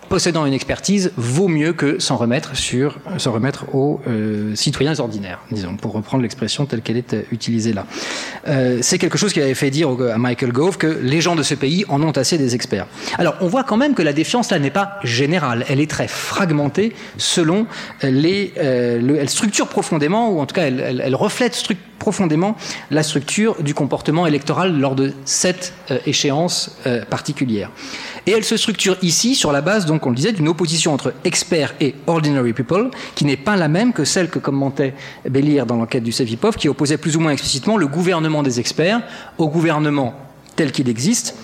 [0.08, 5.40] possédant une expertise vaut mieux que s'en remettre sur s'en remettre aux euh, citoyens ordinaires,
[5.50, 7.86] disons, pour reprendre l'expression telle qu'elle est euh, utilisée là.
[8.48, 11.42] Euh, c'est quelque chose qui avait fait dire à Michael Gove que les gens de
[11.42, 12.86] ce pays en ont assez des experts.
[13.18, 16.08] Alors, on voit quand même que la défiance là n'est pas générale, elle est très
[16.08, 17.66] fragmentée selon
[18.02, 21.56] les, elle structure profondément, ou en tout cas, elle, reflète
[21.98, 22.56] profondément
[22.90, 25.72] la structure du comportement électoral lors de cette
[26.06, 26.78] échéance
[27.10, 27.70] particulière.
[28.26, 31.14] Et elle se structure ici sur la base, donc on le disait, d'une opposition entre
[31.24, 34.94] experts et ordinary people, qui n'est pas la même que celle que commentait
[35.28, 39.00] Bélir dans l'enquête du Sevipov, qui opposait plus ou moins explicitement le gouvernement des experts
[39.38, 40.14] au gouvernement
[40.56, 41.36] tel qu'il existe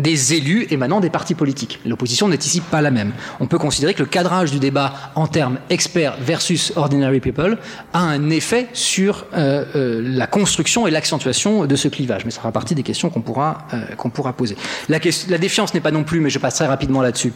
[0.00, 1.80] des élus émanant des partis politiques.
[1.86, 3.12] L'opposition n'est ici pas la même.
[3.40, 7.58] On peut considérer que le cadrage du débat en termes experts versus ordinary people
[7.92, 12.24] a un effet sur euh, euh, la construction et l'accentuation de ce clivage.
[12.24, 14.56] Mais ça fera partie des questions qu'on pourra, euh, poser.
[14.88, 17.32] La, la défiance n'est pas non plus, mais je passerai rapidement là-dessus,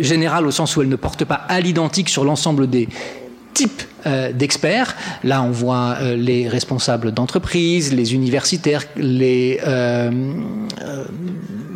[0.00, 2.88] générale au sens où elle ne porte pas à l'identique sur l'ensemble des
[3.58, 3.82] types
[4.32, 4.96] d'experts.
[5.24, 9.60] Là, on voit les responsables d'entreprises, les universitaires, les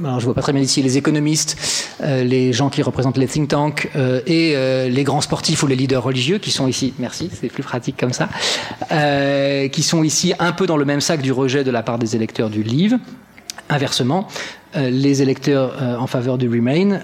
[0.05, 1.57] alors je vois pas très bien ici, les économistes,
[2.03, 5.66] euh, les gens qui représentent les think tanks euh, et euh, les grands sportifs ou
[5.66, 8.29] les leaders religieux qui sont ici, merci, c'est plus pratique comme ça,
[9.71, 12.16] qui sont ici un peu dans le même sac du rejet de la part des
[12.16, 12.99] électeurs du livre.
[13.69, 14.29] Inversement,
[14.75, 17.01] les électeurs en faveur du Remain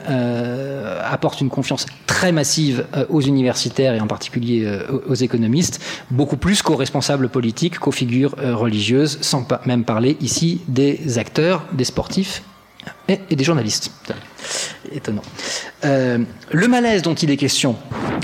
[1.04, 4.70] apportent une confiance très massive aux universitaires et en particulier
[5.08, 5.80] aux économistes,
[6.10, 11.84] beaucoup plus qu'aux responsables politiques, qu'aux figures religieuses, sans même parler ici des acteurs, des
[11.84, 12.42] sportifs
[13.08, 13.90] et, des journalistes.
[14.92, 15.22] Étonnant.
[15.82, 17.76] le malaise dont il est question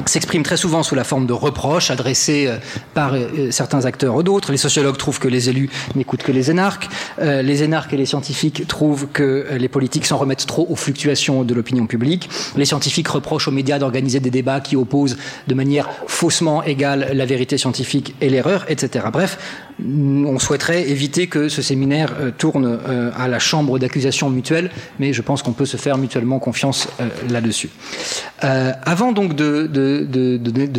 [0.07, 2.51] s'exprime très souvent sous la forme de reproches adressés
[2.95, 3.15] par
[3.51, 4.51] certains acteurs ou d'autres.
[4.51, 6.89] Les sociologues trouvent que les élus n'écoutent que les énarques.
[7.21, 11.53] les énarques et les scientifiques trouvent que les politiques s'en remettent trop aux fluctuations de
[11.53, 12.31] l'opinion publique.
[12.57, 15.17] Les scientifiques reprochent aux médias d'organiser des débats qui opposent
[15.47, 19.07] de manière faussement égale la vérité scientifique et l'erreur, etc.
[19.13, 19.39] Bref,
[19.85, 25.13] on souhaiterait éviter que ce séminaire euh, tourne euh, à la chambre d'accusation mutuelle, mais
[25.13, 27.71] je pense qu'on peut se faire mutuellement confiance euh, là-dessus.
[28.41, 29.67] avant donc de,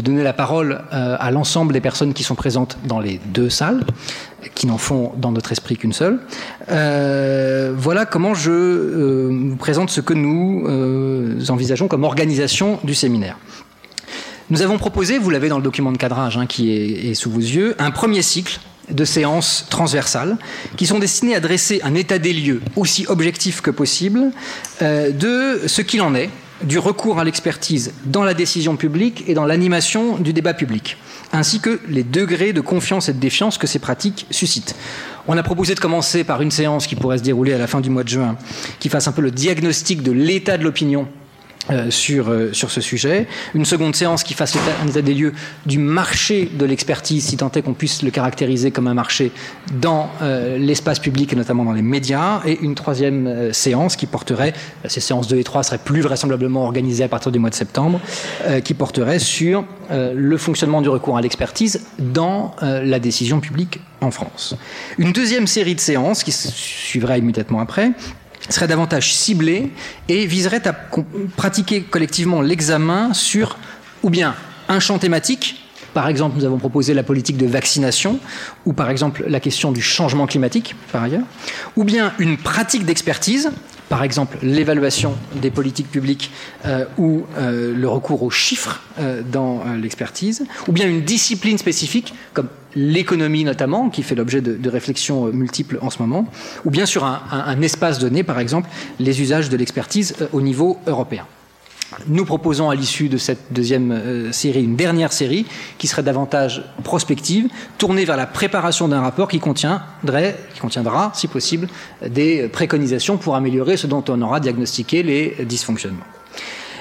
[0.02, 3.84] donner la parole à l'ensemble des personnes qui sont présentes dans les deux salles,
[4.54, 6.20] qui n'en font dans notre esprit qu'une seule,
[6.68, 10.66] voilà comment je vous présente ce que nous
[11.50, 13.38] envisageons comme organisation du séminaire.
[14.52, 17.40] Nous avons proposé, vous l'avez dans le document de cadrage hein, qui est, sous vos
[17.40, 20.38] yeux, un premier cycle de séances transversales
[20.78, 24.32] qui sont destinées à dresser un état des lieux aussi objectif que possible
[24.82, 26.30] euh, de ce qu'il en est
[26.64, 30.98] du recours à l'expertise dans la décision publique et dans l'animation du débat public,
[31.34, 34.76] ainsi que les degrés de confiance et de défiance que ces pratiques suscitent.
[35.28, 37.82] On a proposé de commencer par une séance qui pourrait se dérouler à la fin
[37.82, 38.38] du mois de juin,
[38.80, 41.08] qui fasse un peu le diagnostic de l'état de l'opinion
[41.72, 43.26] euh, sur, euh, sur ce sujet.
[43.56, 45.34] Une seconde séance qui fasse un état des lieux
[45.66, 49.32] du marché de l'expertise, si tant est qu'on puisse le caractériser comme un marché
[49.74, 52.42] dans euh, l'espace public et notamment dans les médias.
[52.46, 54.54] Et une troisième séance qui porterait,
[54.88, 58.00] ces séances 2 et 3 seraient plus vraisemblablement organisées à partir du mois de septembre,
[58.64, 64.56] qui porterait sur le fonctionnement du recours à l'expertise dans la décision publique en France.
[64.98, 67.92] Une deuxième série de séances qui suivrait immédiatement après
[68.50, 69.72] serait davantage ciblé
[70.10, 70.74] et viserait à
[71.36, 73.58] pratiquer collectivement l'examen sur
[74.04, 74.36] ou bien
[74.70, 78.20] un champ thématique, par exemple, nous avons proposé la politique de vaccination,
[78.66, 81.24] ou par exemple la question du changement climatique, par ailleurs,
[81.78, 83.50] ou bien une pratique d'expertise,
[83.88, 86.32] par exemple l'évaluation des politiques publiques
[86.66, 92.14] euh, ou euh, le recours aux chiffres euh, dans l'expertise, ou bien une discipline spécifique,
[92.34, 96.28] comme l'économie notamment, qui fait l'objet de, réflexions multiples en ce moment,
[96.66, 101.26] ou bien sur un espace donné, par exemple, les usages de l'expertise au niveau européen.
[102.08, 105.46] Nous proposons à l'issue de cette deuxième euh, série une dernière série
[105.78, 111.28] qui serait davantage prospective, tournée vers la préparation d'un rapport qui contiendrait, qui contiendra, si
[111.28, 111.68] possible,
[112.06, 116.06] des préconisations pour améliorer ce dont on aura diagnostiqué les dysfonctionnements.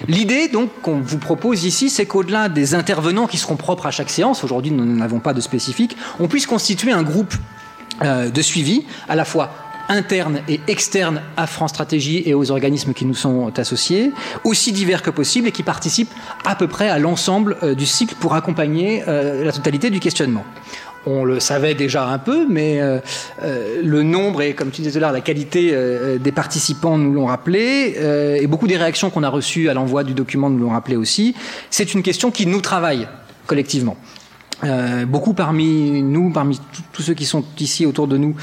[0.09, 4.11] L'idée donc qu'on vous propose ici, c'est qu'au-delà des intervenants qui seront propres à chaque
[4.11, 7.35] séance, aujourd'hui nous n'avons pas de spécifique, on puisse constituer un groupe
[8.02, 9.50] euh, de suivi à la fois
[9.88, 15.02] interne et externe à France Stratégie et aux organismes qui nous sont associés, aussi divers
[15.02, 16.12] que possible et qui participent
[16.44, 20.44] à peu près à l'ensemble euh, du cycle pour accompagner euh, la totalité du questionnement.
[21.07, 22.99] On le savait déjà un peu, mais euh,
[23.83, 25.77] le nombre et, comme tu disais tout à l'heure, la qualité
[26.19, 27.95] des participants nous l'ont rappelé,
[28.40, 31.35] et beaucoup des réactions qu'on a reçues à l'envoi du document nous l'ont rappelé aussi.
[31.71, 33.09] C'est une question qui nous travaille
[33.47, 33.97] collectivement.
[34.62, 36.61] Euh, beaucoup parmi nous, parmi
[36.93, 38.35] tous ceux qui sont ici autour de nous,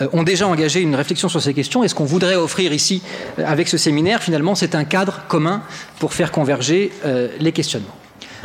[0.00, 1.84] euh, ont déjà engagé une réflexion sur ces questions.
[1.84, 3.02] Et ce qu'on voudrait offrir ici,
[3.38, 5.62] euh, avec ce séminaire, finalement, c'est un cadre commun
[5.98, 6.90] pour faire converger
[7.38, 7.99] les questionnements?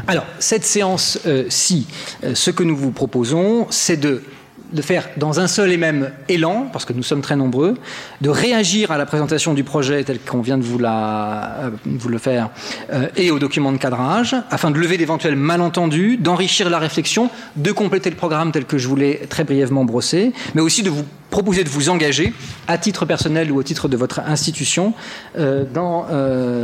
[0.08, 1.88] Alors, cette séance-ci,
[2.34, 4.23] ce que nous vous proposons, c'est de
[4.71, 7.75] de faire dans un seul et même élan, parce que nous sommes très nombreux,
[8.21, 12.10] de réagir à la présentation du projet tel qu'on vient de vous, la, euh, vous
[12.10, 12.49] le faire,
[12.91, 17.71] euh, et au document de cadrage, afin de lever d'éventuels malentendus, d'enrichir la réflexion, de
[17.71, 21.04] compléter le programme tel que je vous l'ai très brièvement brossé, mais aussi de vous
[21.32, 22.34] proposer de vous engager,
[22.67, 24.93] à titre personnel ou au titre de votre institution,
[25.38, 26.06] euh, dans,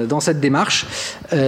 [0.07, 0.85] dans cette démarche,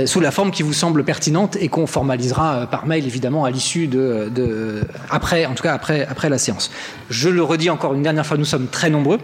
[0.05, 3.87] sous la forme qui vous semble pertinente et qu'on formalisera par mail, évidemment, à l'issue
[3.87, 6.71] de, de, après, en tout cas après, après la séance.
[7.09, 9.19] Je le redis encore une dernière fois, nous sommes très nombreux.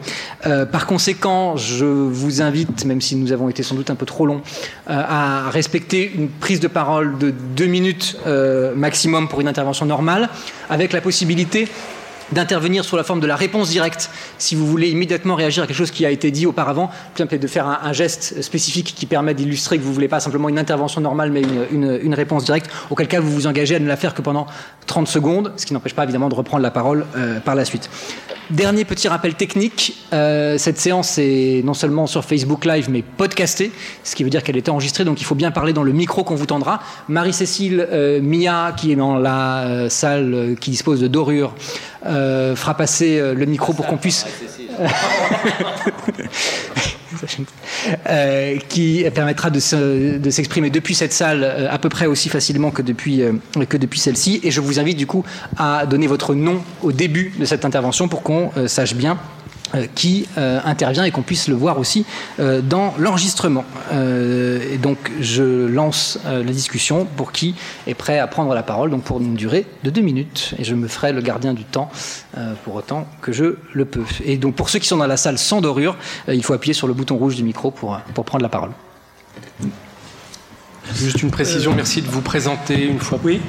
[0.46, 4.06] Euh, par conséquent, je vous invite, même si nous avons été sans doute un peu
[4.06, 4.42] trop longs,
[4.90, 9.86] euh, à respecter une prise de parole de deux minutes euh, maximum pour une intervention
[9.86, 10.30] normale,
[10.70, 11.68] avec la possibilité
[12.32, 15.76] d'intervenir sous la forme de la réponse directe si vous voulez immédiatement réagir à quelque
[15.76, 19.78] chose qui a été dit auparavant, que de faire un, geste spécifique qui permet d'illustrer
[19.78, 23.20] que vous ne voulez pas simplement une intervention normale mais une, réponse directe, auquel cas
[23.20, 24.48] vous vous engagez à ne la faire que pendant
[24.88, 27.90] 30 secondes, ce qui n'empêche pas évidemment de reprendre la parole euh, par la suite.
[28.50, 33.72] Dernier petit rappel technique, euh, cette séance est non seulement sur Facebook Live mais podcastée,
[34.04, 36.24] ce qui veut dire qu'elle est enregistrée, donc il faut bien parler dans le micro
[36.24, 36.80] qu'on vous tendra.
[37.08, 41.54] Marie-Cécile euh, Mia, qui est dans la salle qui dispose de dorures,
[42.06, 44.26] euh, fera passer euh, le micro pour qu'on puisse.
[48.08, 53.22] Euh, qui permettra de s'exprimer depuis cette salle à peu près aussi facilement que depuis,
[53.68, 54.40] que depuis celle-ci.
[54.44, 55.26] Et je vous invite du coup
[55.58, 59.39] à donner votre nom au début de cette intervention pour qu'on sache bien euh,
[59.96, 62.06] qui euh, intervient et qu'on puisse le voir aussi
[62.40, 63.66] euh, dans l'enregistrement.
[63.92, 67.56] et donc je lance la discussion pour qui
[67.88, 70.54] est prêt à prendre la parole, donc pour une durée de deux minutes.
[70.58, 71.90] Et je me ferai le gardien du temps
[72.64, 74.06] pour autant que je le peux.
[74.26, 75.96] Et donc pour ceux qui sont dans la salle sans dorure,
[76.28, 78.72] il faut appuyer sur le bouton rouge du micro pour, pour prendre la parole.
[80.96, 83.40] Juste une précision, merci de vous présenter une fois oui.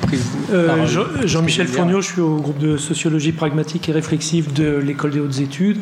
[0.53, 0.87] Euh,
[1.25, 5.41] Jean-Michel Fournier, je suis au groupe de sociologie pragmatique et réflexive de l'École des hautes
[5.41, 5.79] études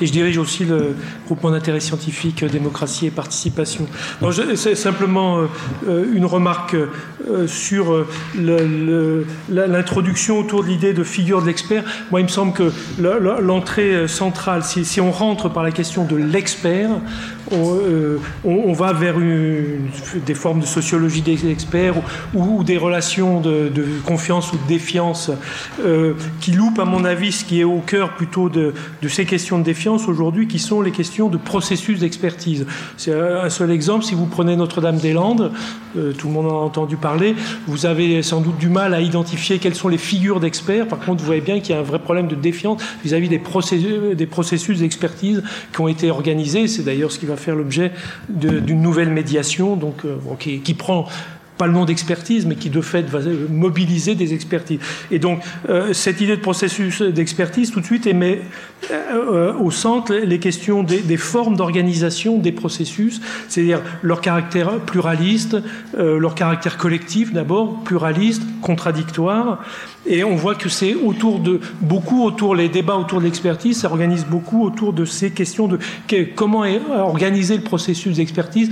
[0.00, 0.94] et je dirige aussi le
[1.26, 3.86] groupement d'intérêt scientifique démocratie et participation.
[4.56, 5.40] C'est simplement
[5.86, 8.06] euh, une remarque euh, sur
[8.38, 11.84] l'introduction autour de l'idée de figure de l'expert.
[12.10, 16.16] Moi, il me semble que l'entrée centrale, si, si on rentre par la question de
[16.16, 16.90] l'expert,
[17.52, 21.94] euh, on, va vers des formes de sociologie des experts
[22.34, 23.70] ou, des relations de,
[24.04, 25.30] confiance ou de défiance
[25.84, 28.72] euh, qui loupent, à mon avis, ce qui est au cœur plutôt de,
[29.08, 32.66] ces questions de défiance aujourd'hui, qui sont les questions de processus d'expertise.
[32.96, 34.04] C'est un seul exemple.
[34.04, 35.52] Si vous prenez Notre-Dame-des-Landes,
[35.96, 37.34] euh, tout le monde en a entendu parler,
[37.66, 40.88] vous avez sans doute du mal à identifier quelles sont les figures d'experts.
[40.88, 43.38] Par contre, vous voyez bien qu'il y a un vrai problème de défiance vis-à-vis des,
[43.38, 45.42] processus d'expertise
[45.72, 46.66] qui ont été organisés.
[46.66, 47.92] C'est d'ailleurs ce qui va faire l'objet
[48.28, 51.06] d'une nouvelle médiation, euh, qui, prend
[51.56, 54.80] pas le nom d'expertise, mais qui de fait va mobiliser des expertises.
[55.10, 58.42] Et donc, euh, cette idée de processus d'expertise, tout de suite, met
[58.90, 65.56] euh, au centre les questions des, des formes d'organisation des processus, c'est-à-dire leur caractère pluraliste,
[65.96, 69.62] leur caractère collectif d'abord, pluraliste, contradictoire.
[70.06, 73.88] Et on voit que c'est autour de beaucoup autour les débats autour de l'expertise, ça
[73.88, 75.78] organise beaucoup autour de ces questions de
[76.34, 78.70] comment organiser le processus d'expertise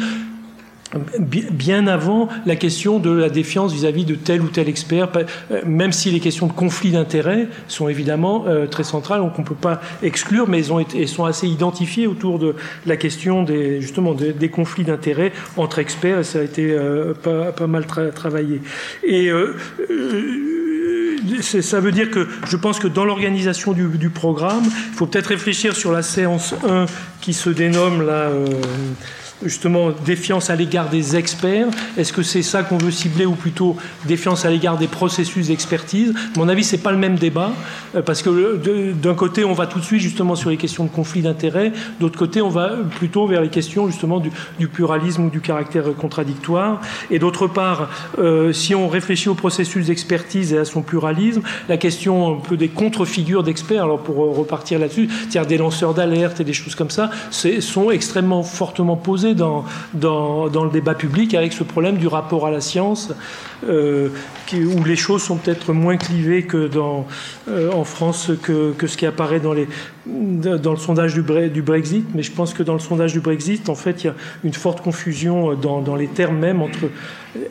[1.51, 5.93] bien avant la question de la défiance vis-à-vis de tel ou tel expert, euh, même
[5.93, 9.55] si les questions de conflit d'intérêts sont évidemment euh, très centrales, donc on ne peut
[9.55, 12.55] pas exclure, mais elles, ont été, sont assez identifiées autour de
[12.87, 17.53] la question des, justement des, conflits d'intérêts entre experts, et ça a été euh, pas,
[17.53, 18.61] pas, mal travaillé.
[19.03, 19.31] Et
[21.41, 25.75] ça veut dire que je pense que dans l'organisation du, programme, il faut peut-être réfléchir
[25.75, 26.87] sur la séance 1
[27.21, 28.31] qui se dénomme là
[29.45, 31.69] justement défiance à l'égard des experts.
[31.97, 33.77] Est-ce que c'est ça qu'on veut cibler ou plutôt
[34.07, 36.15] défiance à l'égard des processus d'expertise?
[36.37, 37.53] Mon avis, c'est pas le même débat
[37.95, 40.91] euh, parce que d'un côté, on va tout de suite justement sur les questions de
[40.91, 45.41] conflit d'intérêts, d'autre côté, on va plutôt vers les questions justement du, pluralisme ou du
[45.41, 46.81] caractère contradictoire.
[47.11, 51.77] Et d'autre part, euh, si on réfléchit au processus d'expertise et à son pluralisme, la
[51.77, 56.45] question un peu des contre-figures d'experts, alors pour repartir là-dessus, c'est-à-dire des lanceurs d'alerte et
[56.45, 59.65] des choses comme ça, sont extrêmement fortement posées dans,
[59.95, 63.13] le débat public avec ce problème du rapport à la science,
[63.69, 64.09] euh,
[64.53, 69.41] où les choses sont peut-être moins clivées que euh, en France que, ce qui apparaît
[69.41, 72.07] dans, le sondage du, Brexit.
[72.15, 74.15] Mais je pense que dans le sondage du Brexit, en fait, il y a
[74.45, 76.91] une forte confusion dans, les termes même entre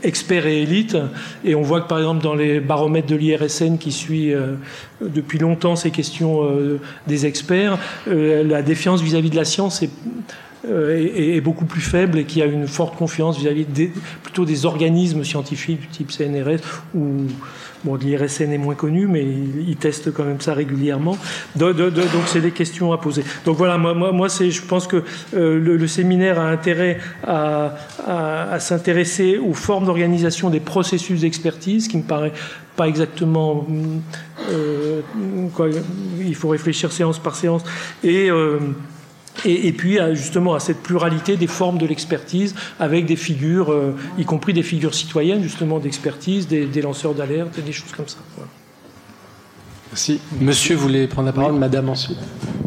[0.03, 0.97] experts et élites.
[1.43, 4.55] Et on voit que, par exemple, dans les baromètres de l'IRSN qui suit euh,
[5.01, 6.47] depuis longtemps ces questions
[7.07, 9.89] des experts, la défiance vis-à-vis -vis de la science est
[10.69, 13.65] euh, est, beaucoup plus faible et qui a une forte confiance vis-à-vis
[14.21, 16.59] plutôt des organismes scientifiques du type CNRS
[16.93, 17.25] ou
[17.83, 21.17] bon, l'IRSN est moins connu, mais ils, testent quand même ça régulièrement.
[21.55, 21.73] donc
[22.27, 23.23] c'est des questions à poser.
[23.45, 25.03] Donc voilà, moi, moi, moi je pense que
[25.35, 31.97] euh, le, séminaire a intérêt à, à, s'intéresser aux formes d'organisation des processus d'expertise, qui
[31.97, 32.33] me paraît
[32.75, 33.65] pas exactement
[34.51, 35.01] euh,
[35.53, 35.67] quoi,
[36.19, 37.63] il faut réfléchir séance par séance
[38.03, 38.29] et
[39.45, 44.25] et, puis justement à cette pluralité des formes de l'expertise avec des figures, euh, y
[44.25, 48.17] compris des figures citoyennes justement d'expertise, des, lanceurs d'alerte des choses comme ça.
[49.91, 50.21] Merci.
[50.39, 52.17] Monsieur voulait prendre la parole, Madame ensuite.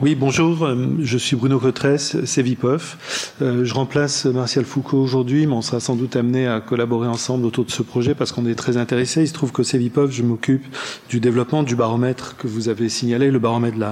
[0.02, 3.32] Oui, bonjour, euh, je suis Bruno Cotresse, Cevipof.
[3.40, 7.46] Euh, je remplace Martial Foucault aujourd'hui, mais on sera sans doute amené à collaborer ensemble
[7.46, 9.22] autour de ce projet parce qu'on est très intéressés.
[9.22, 10.66] Il se trouve qu'au Cevipof, je m'occupe
[11.08, 13.86] du développement du baromètre que vous avez signalé, le baromètre de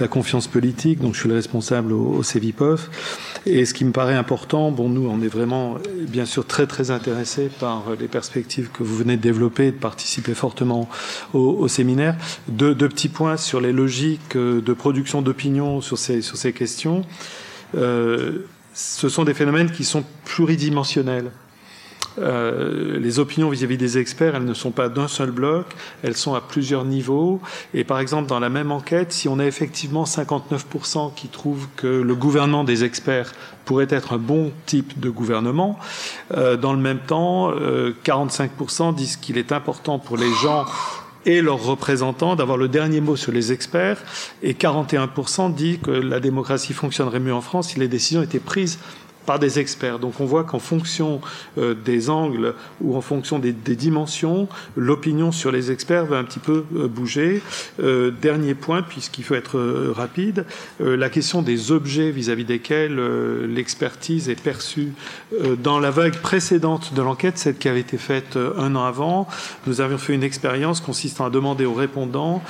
[0.00, 1.00] la, confiance politique.
[1.00, 2.90] Donc je suis le responsable au, au Cevipof.
[3.46, 5.76] Et ce qui me paraît important, bon, nous, on est vraiment,
[6.08, 10.34] bien sûr, très très intéressés par les perspectives que vous venez de développer, de participer
[10.34, 10.88] fortement
[11.34, 12.16] au, au séminaire.
[12.48, 17.04] Deux, deux petits points sur les logiques de production d'opinion sur ces, questions.
[17.76, 21.30] Euh, ce sont des phénomènes qui sont pluridimensionnels.
[22.18, 25.64] Euh, les opinions vis-à-vis des experts, elles ne sont pas d'un seul bloc,
[26.02, 27.40] elles sont à plusieurs niveaux.
[27.72, 31.86] Et par exemple, dans la même enquête, si on a effectivement 59% qui trouvent que
[31.86, 33.32] le gouvernement des experts
[33.64, 35.78] pourrait être un bon type de gouvernement,
[36.36, 37.50] euh, dans le même temps,
[38.04, 40.66] 45% disent qu'il est important pour les gens
[41.26, 44.02] et leurs représentants d'avoir le dernier mot sur les experts.
[44.42, 48.78] Et 41% dit que la démocratie fonctionnerait mieux en France si les décisions étaient prises
[49.26, 49.98] par des experts.
[49.98, 51.20] Donc on voit qu'en fonction
[51.58, 56.38] euh, des angles ou en fonction des, dimensions, l'opinion sur les experts va un petit
[56.38, 57.42] peu euh, bouger.
[57.82, 59.58] Euh, dernier point, puisqu'il faut être
[59.94, 60.44] rapide,
[60.80, 63.00] la question des objets vis-à-vis desquels
[63.46, 64.92] l'expertise est perçue.
[65.62, 69.28] dans la vague précédente de l'enquête, celle qui avait été faite un an avant,
[69.66, 72.42] nous avions fait une expérience consistant à demander aux répondants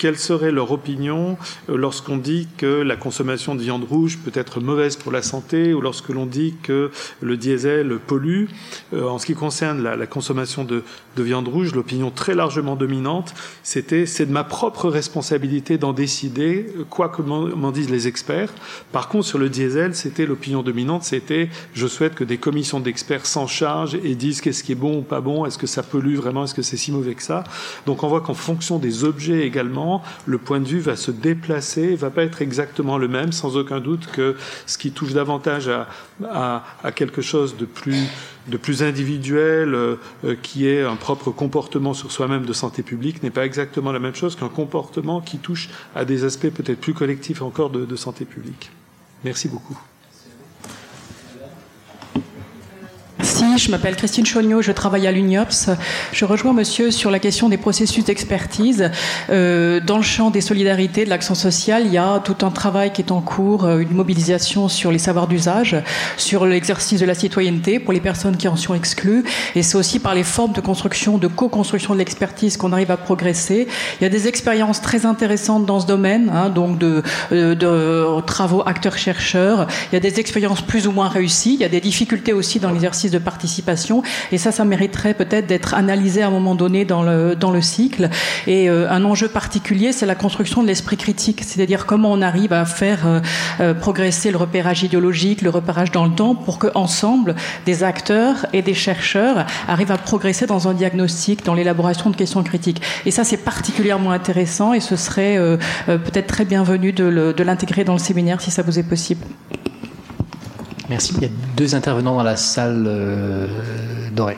[0.00, 1.36] quelle serait leur opinion
[1.68, 5.82] lorsqu'on dit que la consommation de viande rouge peut être mauvaise pour la santé ou
[5.82, 6.90] lorsque l'on dit que
[7.20, 8.46] le diesel pollue.
[8.94, 10.82] Euh, en ce qui concerne la, consommation de,
[11.18, 17.10] viande rouge, l'opinion très largement dominante, c'était c'est de ma propre responsabilité d'en décider, quoi
[17.10, 18.54] que m'en disent les experts.
[18.92, 23.26] Par contre, sur le diesel, c'était l'opinion dominante, c'était je souhaite que des commissions d'experts
[23.26, 26.14] s'en chargent et disent qu'est-ce qui est bon ou pas bon, est-ce que ça pollue
[26.14, 27.44] vraiment, est-ce que c'est si mauvais que ça.
[27.84, 29.89] Donc on voit qu'en fonction des objets également,
[30.26, 33.80] le point de vue va se déplacer, va pas être exactement le même, sans aucun
[33.80, 34.36] doute que
[34.66, 35.70] ce qui touche davantage
[36.24, 36.62] à,
[36.94, 39.96] quelque chose de plus, individuel, euh,
[40.42, 44.14] qui est un propre comportement sur soi-même de santé publique, n'est pas exactement la même
[44.14, 48.70] chose qu'un comportement qui touche à des aspects peut-être plus collectifs encore de santé publique.
[49.24, 49.78] Merci beaucoup.
[53.22, 55.68] Merci, je m'appelle Christine Chognot, je travaille à l'UNIOPS.
[56.10, 58.90] Je rejoins monsieur sur la question des processus d'expertise.
[59.28, 62.94] Euh, dans le champ des solidarités, de l'action sociale, il y a tout un travail
[62.94, 65.76] qui est en cours, euh, une mobilisation sur les savoirs d'usage,
[66.16, 69.22] sur l'exercice de la citoyenneté pour les personnes qui en sont exclues.
[69.54, 72.96] Et c'est aussi par les formes de construction, de co-construction de l'expertise qu'on arrive à
[72.96, 73.68] progresser.
[74.00, 77.02] Il y a des expériences très intéressantes dans ce domaine, hein, donc de,
[77.32, 79.66] euh, de travaux acteurs-chercheurs.
[79.92, 81.52] Il y a des expériences plus ou moins réussies.
[81.52, 84.02] Il y a des difficultés aussi dans l'exercice de participation.
[84.32, 87.60] Et ça, ça mériterait peut-être d'être analysé à un moment donné dans le, dans le
[87.60, 88.08] cycle.
[88.46, 92.52] Et euh, un enjeu particulier, c'est la construction de l'esprit critique, c'est-à-dire comment on arrive
[92.52, 93.20] à faire euh,
[93.60, 97.34] euh, progresser le repérage idéologique, le repérage dans le temps, pour que ensemble,
[97.66, 102.42] des acteurs et des chercheurs arrivent à progresser dans un diagnostic, dans l'élaboration de questions
[102.42, 102.82] critiques.
[103.06, 105.38] Et ça, c'est particulièrement intéressant et ce serait
[105.86, 109.24] peut-être très bienvenu de l'intégrer dans le séminaire si ça vous est possible.
[110.90, 111.12] Merci.
[111.18, 113.46] Il y a deux intervenants dans la salle euh,
[114.12, 114.36] dorée.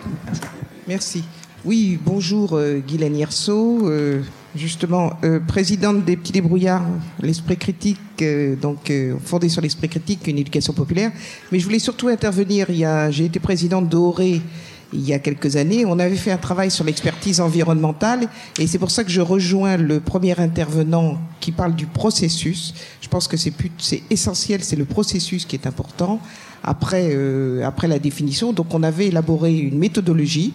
[0.86, 1.24] Merci.
[1.64, 4.20] Oui, bonjour euh, Guylaine Yerso, euh,
[4.54, 5.12] justement
[5.48, 6.84] présidente des Petits Débrouillards,
[7.22, 8.22] l'esprit critique,
[8.60, 8.92] donc
[9.24, 11.10] fondée sur l'esprit critique, une éducation populaire.
[11.50, 12.68] Mais je voulais surtout intervenir.
[12.68, 14.42] Il j'ai été présidente d'Oré
[14.92, 15.84] il y a quelques années.
[15.86, 18.28] On avait fait un travail sur l'expertise environnementale
[18.58, 22.74] et c'est pour ça que je rejoins le premier intervenant qui parle du processus.
[23.00, 23.52] Je pense que c'est
[24.10, 26.20] essentiel, c'est le processus qui est important
[26.62, 28.52] après, euh, après la définition.
[28.52, 30.52] Donc on avait élaboré une méthodologie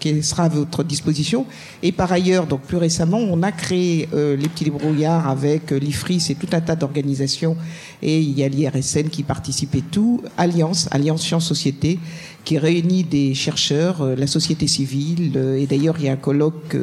[0.00, 1.46] qui sera à votre disposition.
[1.82, 5.78] Et par ailleurs, donc plus récemment, on a créé euh, les petits débrouillards avec euh,
[5.78, 7.56] l'IFRIS et tout un tas d'organisations.
[8.02, 10.22] Et il y a l'IRSN qui participe et tout.
[10.36, 12.00] Alliance, Alliance Sciences Société,
[12.44, 15.36] qui réunit des chercheurs, euh, la société civile.
[15.58, 16.76] et d'ailleurs, il y a un colloque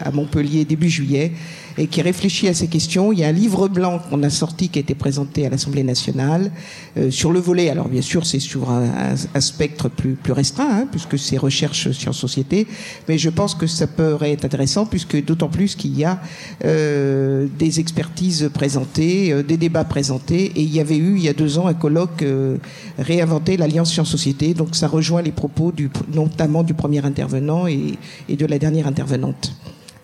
[0.00, 1.32] à Montpellier début juillet
[1.80, 3.12] et qui réfléchit à ces questions.
[3.12, 5.82] Il y a un livre blanc qu'on a sorti qui a été présenté à l'Assemblée
[5.82, 6.52] nationale
[6.96, 7.70] euh, sur le volet.
[7.70, 11.90] Alors bien sûr, c'est sur un, un, spectre plus, plus restreint, hein, puisque c'est recherche
[11.92, 12.66] sciences société,
[13.08, 16.20] mais je pense que ça peut être intéressant, puisque d'autant plus qu'il y a
[16.64, 21.28] euh, des expertises présentées, euh, des débats présentés, et il y avait eu il y
[21.28, 22.58] a deux ans un colloque euh,
[22.98, 27.98] réinventé l'Alliance Sciences Société, donc ça rejoint les propos du, notamment du premier intervenant et,
[28.28, 29.54] et de la dernière intervenante.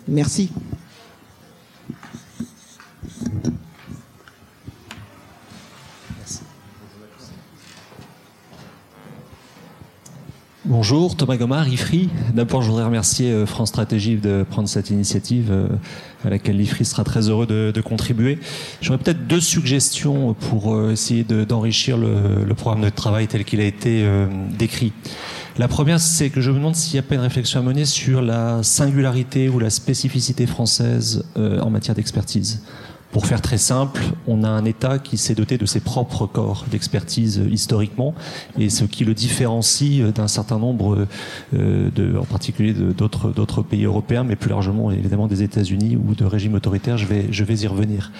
[0.08, 0.50] Merci.
[10.68, 12.08] Bonjour, Thomas Gomard, IFRI.
[12.34, 15.68] D'abord, je voudrais remercier euh, France Stratégie de prendre cette initiative euh,
[16.24, 18.40] à laquelle l'IFRI sera très heureux de, contribuer.
[18.80, 23.64] J'aurais peut-être deux suggestions pour euh, essayer d'enrichir le, programme de travail tel qu'il a
[23.64, 24.04] été
[24.58, 24.92] décrit.
[25.56, 27.84] La première, c'est que je me demande s'il n'y a pas une réflexion à mener
[27.84, 32.62] sur la singularité ou la spécificité française en matière d'expertise.
[33.16, 36.66] Pour faire très simple, on a un État qui s'est doté de ses propres corps
[36.70, 38.14] d'expertise euh, historiquement,
[38.58, 41.06] et ce qui le différencie euh, d'un certain nombre,
[41.54, 46.26] euh, de, en particulier d'autres pays européens, mais plus largement évidemment des États-Unis ou de
[46.26, 46.98] régimes autoritaires.
[46.98, 48.12] Je vais je vais y revenir.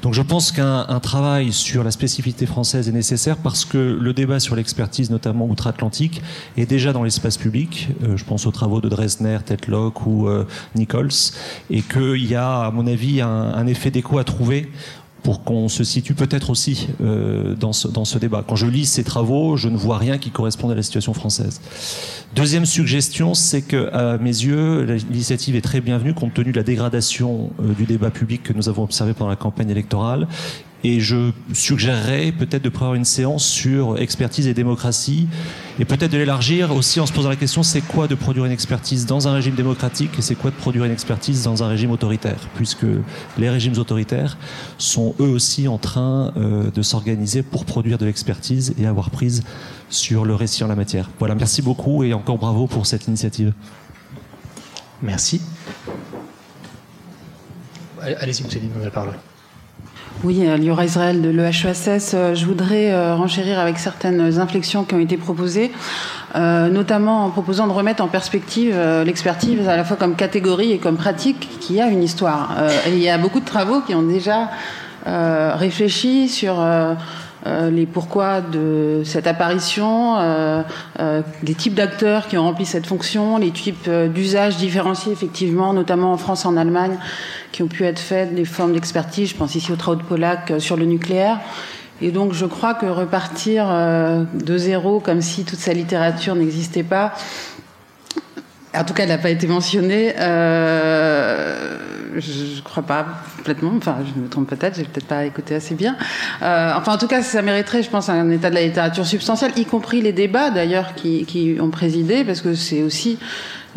[0.00, 4.40] Donc je pense qu'un travail sur la spécificité française est nécessaire parce que le débat
[4.40, 6.22] sur l'expertise, notamment outre-Atlantique,
[6.56, 7.88] est déjà dans l'espace public.
[8.00, 10.26] je pense aux travaux de Dresdner, Tetlock ou
[10.74, 11.34] Nichols,
[11.68, 14.37] et qu'il y a, à mon avis, un, un effet d'écho à trouver
[15.22, 18.44] pour qu'on se situe peut-être aussi euh, dans, ce, débat.
[18.46, 21.60] Quand je lis ces travaux, je ne vois rien qui corresponde à la situation française.
[22.34, 26.62] Deuxième suggestion, c'est que à mes yeux, l'initiative est très bienvenue compte tenu de la
[26.62, 30.28] dégradation euh, du débat public que nous avons observé pendant la campagne électorale
[30.84, 35.26] et je suggérerais peut-être de prévoir une séance sur expertise et démocratie,
[35.80, 38.52] et peut-être de l'élargir aussi en se posant la question c'est quoi de produire une
[38.52, 41.90] expertise dans un régime démocratique et c'est quoi de produire une expertise dans un régime
[41.90, 42.86] autoritaire, puisque
[43.38, 44.38] les régimes autoritaires
[44.78, 49.42] sont eux aussi en train euh, de s'organiser pour produire de l'expertise et avoir prise
[49.90, 51.10] sur le récit en la matière.
[51.18, 53.52] Voilà, merci beaucoup et encore bravo pour cette initiative.
[55.02, 55.40] Merci.
[58.00, 59.14] Allez-y, vous avez la parole.
[60.24, 62.10] Oui, Liora Israël de l'EHESS.
[62.14, 65.70] Euh, je voudrais euh, renchérir avec certaines inflexions qui ont été proposées,
[66.34, 70.78] euh, notamment en proposant de remettre en perspective l'expertise à la fois comme catégorie et
[70.78, 72.56] comme pratique qui a une histoire.
[72.88, 74.50] Et il y a beaucoup de travaux qui ont déjà
[75.06, 76.56] réfléchi sur
[77.70, 80.16] les pourquoi de cette apparition,
[81.42, 86.16] les types d'acteurs qui ont rempli cette fonction, les types d'usages différenciés effectivement, notamment en
[86.16, 86.98] France et en Allemagne,
[87.52, 90.76] qui ont pu être faites, des formes d'expertise, je pense ici de Pollack euh, sur
[90.76, 91.40] le nucléaire.
[92.00, 96.84] Et donc je crois que repartir euh, de zéro comme si toute sa littérature n'existait
[96.84, 97.12] pas,
[98.72, 101.78] en tout cas elle n'a pas été mentionnée, euh,
[102.16, 103.06] je ne crois pas
[103.38, 105.96] complètement, enfin je me trompe peut-être, j'ai peut-être pas écouté assez bien.
[106.40, 109.64] enfin en tout cas ça mériterait je pense un état de la littérature substantielle, y
[109.64, 113.18] compris les débats d'ailleurs qui, qui, ont présidé, parce que c'est aussi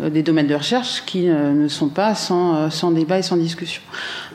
[0.00, 3.22] euh, des domaines de recherche qui euh, ne sont pas sans, euh, sans débat et
[3.22, 3.82] sans discussion.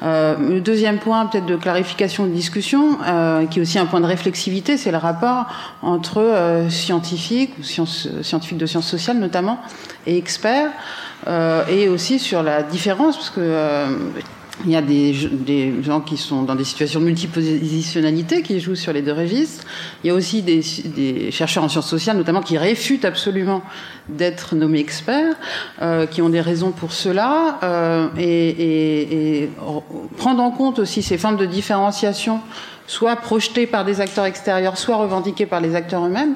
[0.02, 2.98] le deuxième point, peut-être de clarification de discussion,
[3.50, 5.48] qui est aussi un point de réflexivité, c'est le rapport
[5.82, 9.60] entre scientifiques, ou scientifiques de sciences sociales notamment,
[10.06, 10.70] et experts,
[11.70, 13.88] et aussi sur la différence, parce que
[14.66, 18.76] il y a des, des, gens qui sont dans des situations de multipositionnalité qui jouent
[18.76, 19.66] sur les deux registres.
[20.04, 23.62] Il y a aussi des, des chercheurs en sciences sociales, notamment, qui réfutent absolument
[24.10, 25.36] d'être nommés experts,
[25.82, 29.52] euh, qui ont des raisons pour cela, euh, et, et, et,
[30.18, 32.40] prendre en compte aussi ces formes de différenciation,
[32.88, 36.36] soit projetées par des acteurs extérieurs, soit revendiquées par les acteurs eux-mêmes,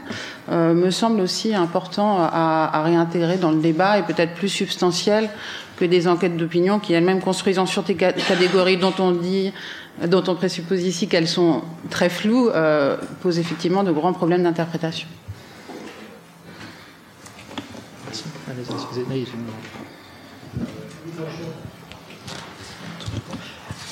[0.51, 5.29] euh, me semble aussi important à, à réintégrer dans le débat et peut-être plus substantiel
[5.81, 9.51] que des enquêtes d'opinion qui elles-mêmes construisent sur des catégories dont on dit,
[10.05, 15.07] dont on présuppose ici qu'elles sont très floues, euh, posent effectivement de grands problèmes d'interprétation.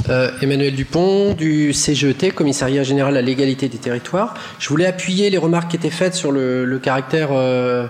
[0.10, 4.36] Euh, Emmanuel Dupont du CGET, Commissariat général à l'égalité des territoires.
[4.60, 7.88] Je voulais appuyer les remarques qui étaient faites sur le, caractère euh,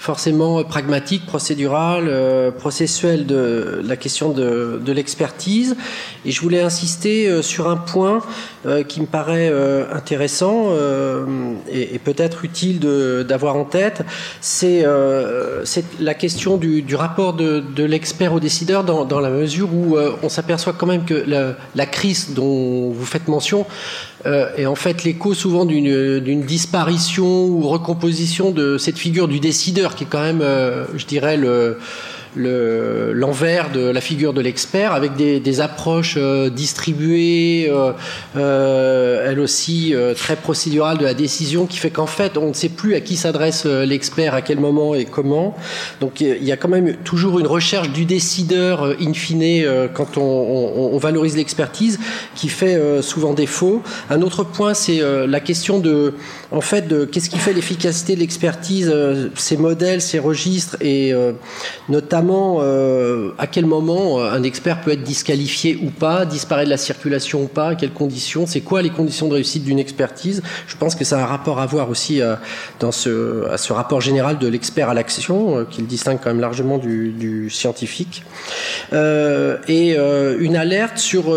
[0.00, 5.76] forcément pragmatique, procédural, euh, processuel de la question de, de l'expertise.
[6.24, 8.22] Et je voulais insister euh, sur un point
[8.66, 11.24] euh, qui me paraît euh, intéressant euh,
[11.72, 12.78] et, et peut-être utile
[13.26, 14.02] d'avoir en tête,
[14.42, 14.84] c'est
[15.98, 19.96] la question du, du rapport de, de l'expert au décideur dans, dans, la mesure où
[20.22, 23.64] on s'aperçoit quand même que la, la, crise dont vous faites mention
[24.24, 30.04] est en fait l'écho souvent d'une disparition ou recomposition de cette figure du décideur qui
[30.04, 30.42] est quand même,
[30.94, 31.78] je dirais, le
[32.36, 37.92] l'envers de la figure de l'expert avec des, approches euh, distribuées, euh,
[38.36, 42.52] euh, elle aussi euh, très procédurales de la décision, qui fait qu'en fait on ne
[42.52, 45.56] sait plus à qui s'adresse l'expert, à quel moment et comment.
[46.00, 50.22] Donc il y a quand même toujours une recherche du décideur in fine quand on,
[50.22, 51.98] on, on valorise l'expertise,
[52.34, 53.82] qui fait souvent défaut.
[54.08, 56.14] Un autre point, c'est la question de,
[56.50, 58.94] en fait, de qu'est-ce qui fait l'efficacité de l'expertise,
[59.34, 61.12] ces modèles, ces registres et
[61.88, 66.70] notamment euh, à quel moment euh, un expert peut être disqualifié ou pas, disparaître de
[66.70, 70.42] la circulation ou pas, à quelles conditions, c'est quoi les conditions de réussite d'une expertise?
[70.66, 72.34] Je pense que ça a un rapport à voir aussi euh,
[72.78, 76.40] dans ce, à ce rapport général de l'expert à l'action, qui le distingue quand même
[76.40, 78.22] largement du, scientifique.
[78.92, 81.36] et une alerte sur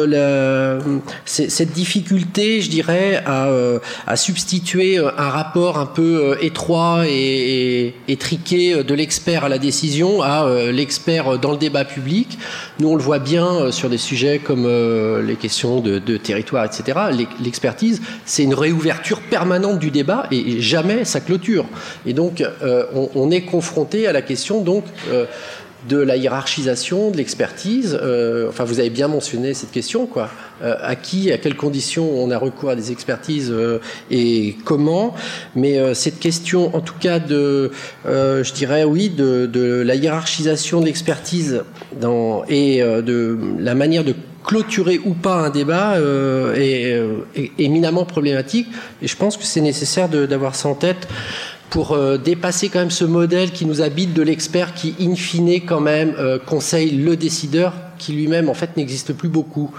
[1.26, 8.94] cette difficulté, je dirais, à, substituer un rapport un peu étroit et, et étriqué de
[8.94, 12.38] l'expert à la décision à l'expert dans le débat public.
[12.80, 16.66] Nous, on le voit bien euh, sur des sujets comme euh, les questions de, territoire,
[16.66, 17.00] etc.
[17.42, 21.66] L'expertise, c'est une réouverture permanente du débat et jamais sa clôture.
[22.06, 24.84] Et donc, euh, on, on, est confronté à la question donc
[25.88, 27.98] de la hiérarchisation, de l'expertise.
[28.02, 30.30] Euh, enfin, vous avez bien mentionné cette question, quoi.
[30.62, 33.80] Euh, à qui, à quelles conditions on a recours à des expertises euh,
[34.10, 35.14] et comment.
[35.56, 37.72] Mais euh, cette question, en tout cas, de,
[38.06, 41.64] euh, je dirais oui, de, de la hiérarchisation de l'expertise
[42.48, 45.98] et euh, de la manière de clôturer ou pas un débat
[46.58, 47.02] est,
[47.34, 48.68] est, éminemment problématique.
[49.02, 51.08] Et je pense que c'est nécessaire d'avoir ça en tête
[51.74, 55.82] pour dépasser quand même ce modèle qui nous habite de l'expert qui, in fine, quand
[55.82, 56.16] même,
[56.46, 59.72] conseille le décideur qui lui-même, en fait, n'existe plus beaucoup.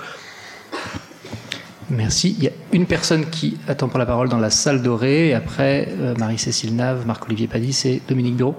[1.90, 2.34] Merci.
[2.38, 5.28] Il y a une personne qui attend pour la parole dans la salle dorée.
[5.28, 8.54] Et après, euh, Marie-Cécile Nave, Marc-Olivier Padis et Dominique Bureau.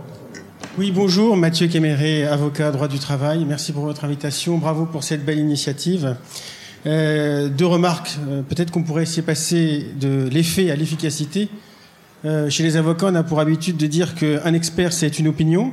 [0.78, 1.36] Oui, bonjour.
[1.36, 3.46] Mathieu Kéméré, avocat droit du travail.
[3.46, 4.58] Merci pour votre invitation.
[4.58, 6.16] Bravo pour cette belle initiative.
[6.86, 8.18] Euh, deux remarques.
[8.30, 11.50] Euh, peut-être qu'on pourrait essayer de passer de l'effet à l'efficacité.
[12.50, 15.72] Chez les avocats, on a pour habitude de dire qu'un expert, c'est une opinion.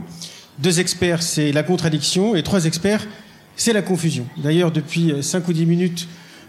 [0.59, 2.35] Deux experts, c'est la contradiction.
[2.35, 3.07] Et trois experts,
[3.57, 4.27] c'est la confusion.
[4.37, 6.09] D'ailleurs, depuis cinq ou dix minutes,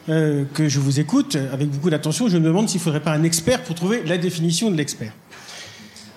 [0.09, 3.13] euh, que je vous écoute avec beaucoup d'attention, je me demande s'il ne faudrait pas
[3.13, 5.13] un expert pour trouver la définition de l'expert.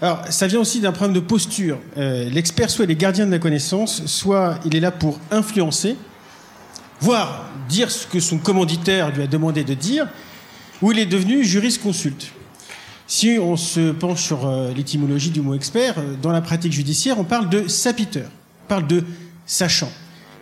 [0.02, 1.78] Alors, ça vient aussi d'un problème de posture.
[1.96, 5.96] Euh, l'expert, soit il est gardien de la connaissance, soit il est là pour influencer,
[7.00, 10.08] voire dire ce que son commanditaire lui a demandé de dire,
[10.82, 12.32] ou il est devenu juriste-consulte.
[13.08, 17.24] Si on se penche sur euh, l'étymologie du mot expert, dans la pratique judiciaire, on
[17.24, 18.28] parle de sapiteur,
[18.64, 19.04] on parle de
[19.46, 19.90] sachant.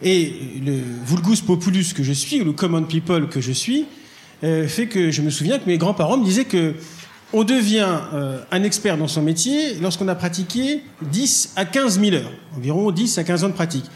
[0.02, 0.32] Et
[0.64, 3.86] le vulgus populus que je suis, ou le common people que je suis,
[4.42, 6.74] euh, fait que je me souviens que mes grands-parents me disaient que
[7.32, 12.16] on devient euh, un expert dans son métier lorsqu'on a pratiqué 10 à 15 000
[12.16, 13.86] heures, environ 10 à 15 ans de pratique.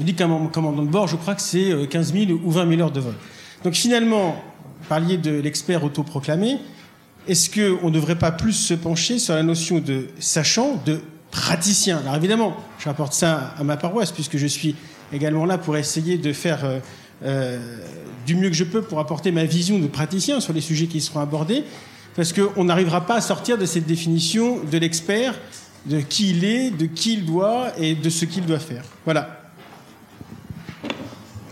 [0.00, 2.68] On dit qu'un commandant de bord, je crois que c'est 15 euh, 000 ou 20
[2.68, 3.14] 000 heures de vol.
[3.64, 4.42] Donc finalement,
[4.80, 6.58] vous parliez de l'expert autoproclamé,
[7.28, 11.00] est-ce qu'on ne devrait pas plus se pencher sur la notion de sachant, de
[11.30, 11.98] praticien?
[11.98, 14.74] Alors évidemment, je rapporte ça à ma paroisse puisque je suis
[15.12, 16.78] également là pour essayer de faire euh,
[17.24, 17.58] euh,
[18.26, 21.00] du mieux que je peux pour apporter ma vision de praticien sur les sujets qui
[21.00, 21.64] seront abordés,
[22.14, 25.34] parce qu'on n'arrivera pas à sortir de cette définition de l'expert,
[25.86, 28.84] de qui il est, de qui il doit et de ce qu'il doit faire.
[29.04, 29.40] Voilà.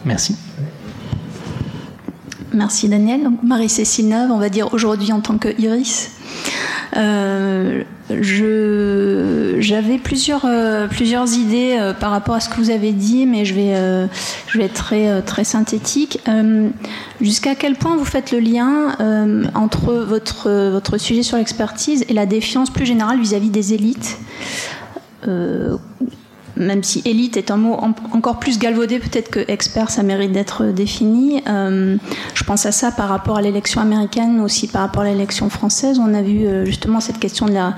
[0.04, 0.36] Merci.
[2.54, 3.30] Merci Daniel.
[3.42, 6.10] Marie-Cécile Neuve, on va dire aujourd'hui en tant que Iris.
[6.96, 7.82] Euh,
[9.58, 13.54] j'avais plusieurs, euh, idées euh, par rapport à ce que vous avez dit, mais je
[13.54, 16.20] vais, être très, synthétique.
[17.20, 18.96] Jusqu'à quel point vous faites le lien
[19.54, 24.18] entre votre, sujet sur l'expertise et la défiance plus générale vis-à-vis -vis des élites?
[26.56, 27.78] Même si élite est un mot
[28.12, 31.42] encore plus galvaudé peut-être que expert, ça mérite d'être défini.
[31.48, 31.96] Euh,
[32.34, 35.98] je pense à ça par rapport à l'élection américaine, aussi par rapport à l'élection française.
[35.98, 37.74] On a vu euh, justement cette question de la,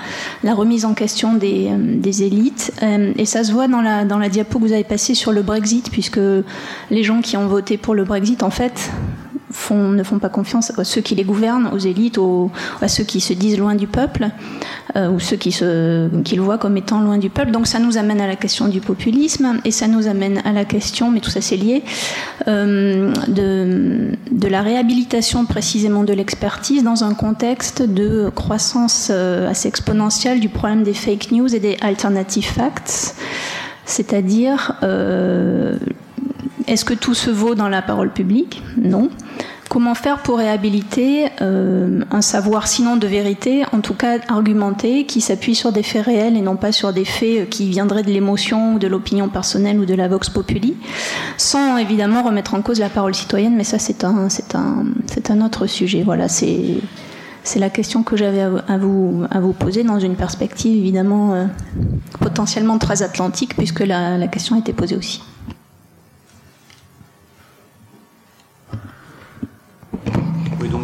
[0.55, 2.73] remise en question des, euh, élites.
[2.83, 5.43] et ça se voit dans la, dans la diapo que vous avez passée sur le
[5.43, 6.21] Brexit, puisque
[6.91, 8.91] les gens qui ont voté pour le Brexit, en fait,
[9.75, 12.19] ne font pas confiance à ceux qui les gouvernent, aux élites,
[12.81, 14.29] à ceux qui se disent loin du peuple,
[14.97, 17.51] euh, ou ceux qui, se, le voient comme étant loin du peuple.
[17.51, 20.65] Donc ça nous amène à la question du populisme, et ça nous amène à la
[20.65, 21.83] question, mais tout ça c'est lié,
[22.49, 29.69] euh, de, de, la réhabilitation précisément de l'expertise dans un contexte de croissance euh, assez
[29.69, 33.15] exponentielle du problème des fake news et des alternative facts.
[33.85, 34.81] C'est-à-dire,
[36.67, 38.61] est-ce que tout se vaut dans la parole publique?
[38.77, 39.11] Non.
[39.69, 45.21] Comment faire pour réhabiliter euh, un savoir sinon de vérité, en tout cas argumenté, qui
[45.21, 48.75] s'appuie sur des faits réels et non pas sur des faits qui viendraient de l'émotion
[48.75, 50.77] ou de l'opinion personnelle ou de la vox populi,
[51.37, 56.05] sans évidemment remettre en cause la parole citoyenne, mais ça c'est un, autre sujet.
[56.05, 56.79] Voilà, c'est,
[57.57, 59.27] la question que j'avais à vous,
[59.59, 61.45] poser dans une perspective évidemment euh,
[62.21, 65.23] potentiellement transatlantique, puisque la, la question a été posée aussi.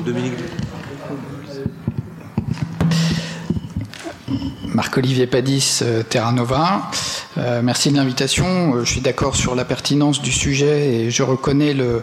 [0.04, 0.51] Dominique.
[4.74, 6.90] Marc-Olivier Padis, euh, Terra Nova.
[7.36, 8.76] Euh, merci de l'invitation.
[8.76, 12.02] Euh, je suis d'accord sur la pertinence du sujet et je reconnais le,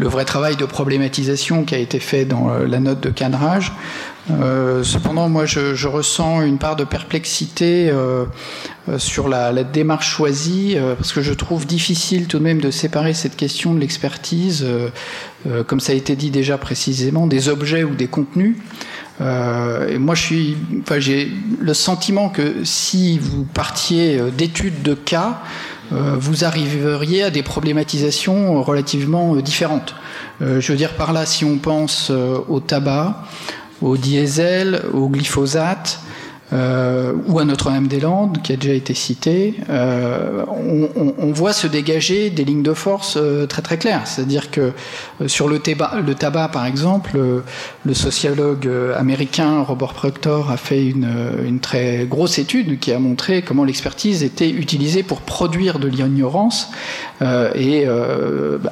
[0.00, 3.72] vrai travail de problématisation qui a été fait dans la note de cadrage.
[4.28, 7.92] cependant, moi, je, ressens une part de perplexité
[8.96, 13.36] sur la, démarche choisie, parce que je trouve difficile tout de même de séparer cette
[13.36, 14.66] question de l'expertise
[15.66, 18.56] comme ça a été dit déjà précisément, des objets ou des contenus.
[19.20, 24.82] Euh, et moi, je suis, enfin, j'ai le sentiment que si vous partiez euh, d'études
[24.82, 25.40] de cas,
[25.90, 29.94] vous arriveriez à des problématisations relativement différentes.
[30.42, 33.24] je veux dire par là, si on pense au tabac,
[33.80, 36.00] au diesel, au glyphosate,
[36.52, 41.66] euh, ou à Notre-Dame-des-Landes, qui a déjà été cité, euh, on, on, on, voit se
[41.66, 44.06] dégager des lignes de force euh, très très claires.
[44.06, 44.72] C'est-à-dire que
[45.20, 47.40] euh, sur le tabac, le tabac, par exemple, euh,
[47.84, 51.08] le sociologue américain Robert Proctor a fait une,
[51.46, 56.70] une, très grosse étude qui a montré comment l'expertise était utilisée pour produire de l'ignorance
[57.54, 57.86] et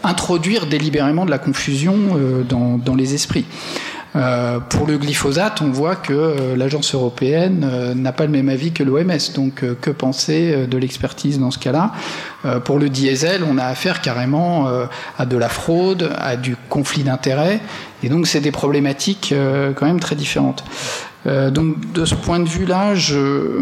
[0.05, 1.97] introduire délibérément de la confusion
[2.49, 3.45] dans, dans les esprits.
[4.17, 8.49] Euh, pour le glyphosate, on voit que euh, l'agence européenne euh, n'a pas le même
[8.49, 9.12] avis que l'OMS.
[9.35, 11.93] Donc, que penser de l'expertise dans ce cas-là?
[12.64, 14.69] Pour le diesel, on a affaire carrément
[15.19, 17.61] à de la fraude, à du conflit d'intérêts.
[18.05, 19.35] Et donc, c'est des problématiques
[19.75, 20.64] quand même très différentes.
[21.25, 23.61] donc, de ce point de vue-là, je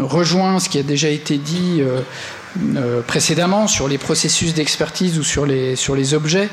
[0.00, 1.82] rejoins ce qui a déjà été dit
[2.76, 6.48] euh, précédemment sur les processus d'expertise ou sur les, sur les objets,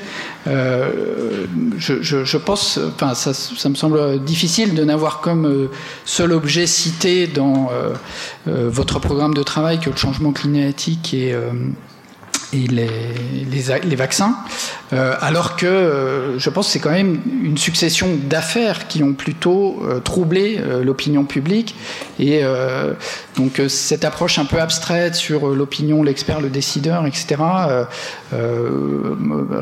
[0.47, 1.45] euh,
[1.77, 5.69] je, je, je, pense, enfin, ça, ça, me semble difficile de n'avoir comme euh,
[6.05, 7.93] seul objet cité dans euh,
[8.47, 11.35] euh, votre programme de travail que le changement climatique et
[12.53, 14.35] et les, vaccins,
[14.91, 19.13] euh, alors que euh, je pense que c'est quand même une succession d'affaires qui ont
[19.13, 21.75] plutôt euh, troublé l'opinion publique.
[22.19, 22.43] Et
[23.35, 27.41] donc cette approche un peu abstraite sur l'opinion, l'expert, le décideur, etc.,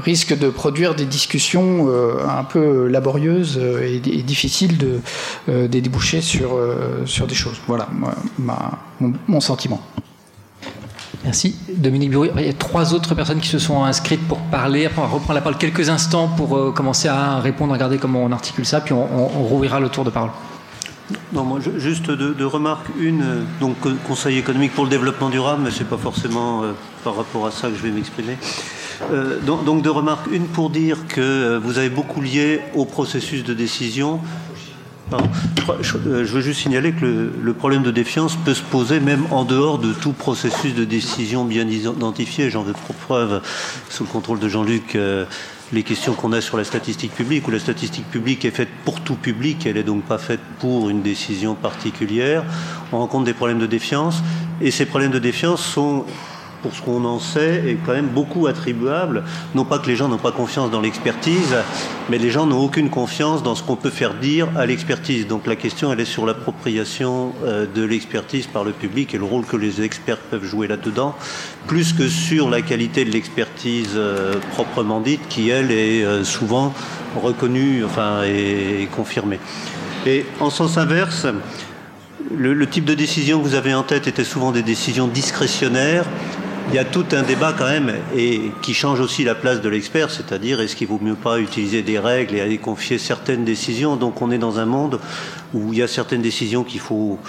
[0.03, 1.87] risque de produire des discussions
[2.27, 4.99] un peu laborieuses et, et difficiles de,
[5.47, 6.59] de déboucher sur,
[7.05, 7.57] sur des choses.
[7.67, 7.87] Voilà
[8.99, 9.81] mon sentiment.
[11.23, 11.55] Merci.
[11.69, 14.85] Dominique Bureau, il y a trois autres personnes qui se sont inscrites pour parler.
[14.85, 18.23] Après, on va reprendre la parole quelques instants pour euh, commencer à répondre, regarder comment
[18.23, 20.31] on articule ça, puis on, on, rouvrira le tour de parole.
[21.33, 22.87] Non, moi, juste deux, remarques.
[22.99, 23.75] Une, donc,
[24.07, 26.71] Conseil économique pour le développement durable, mais ce n'est pas forcément euh,
[27.03, 28.37] par rapport à ça que je vais m'exprimer.
[29.11, 30.27] Euh, donc, deux remarques.
[30.31, 34.19] Une pour dire que euh, vous avez beaucoup lié au processus de décision
[35.81, 39.43] je, veux juste signaler que le, le, problème de défiance peut se poser même en
[39.43, 42.49] dehors de tout processus de décision bien identifié.
[42.49, 43.41] J'en veux pour preuve,
[43.89, 45.25] sous le contrôle de Jean-Luc, euh,
[45.73, 49.01] les questions qu'on a sur la statistique publique, où la statistique publique est faite pour
[49.01, 52.43] tout public, elle n'est donc pas faite pour une décision particulière.
[52.91, 54.21] On rencontre des problèmes de défiance,
[54.61, 56.05] et ces problèmes de défiance sont
[56.61, 59.23] pour ce qu'on en sait, est quand même beaucoup attribuable.
[59.55, 61.55] Non pas que les gens n'ont pas confiance dans l'expertise,
[62.09, 65.27] mais les gens n'ont aucune confiance dans ce qu'on peut faire dire à l'expertise.
[65.27, 69.25] Donc la question, elle est sur l'appropriation euh, de l'expertise par le public et le
[69.25, 71.15] rôle que les experts peuvent jouer là-dedans,
[71.67, 76.73] plus que sur la qualité de l'expertise euh, proprement dite, qui, elle, est euh, souvent
[77.21, 79.39] reconnue enfin, et, confirmée.
[80.05, 81.27] Et en sens inverse,
[82.35, 86.05] le, le, type de décision que vous avez en tête était souvent des décisions discrétionnaires
[86.69, 89.69] il y a tout un débat quand même et qui change aussi la place de
[89.69, 93.95] l'expert, c'est-à-dire est-ce qu'il vaut mieux pas utiliser des règles et aller confier certaines décisions?
[93.95, 94.99] Donc on est dans un monde
[95.53, 97.19] où il y a certaines décisions qu'il faut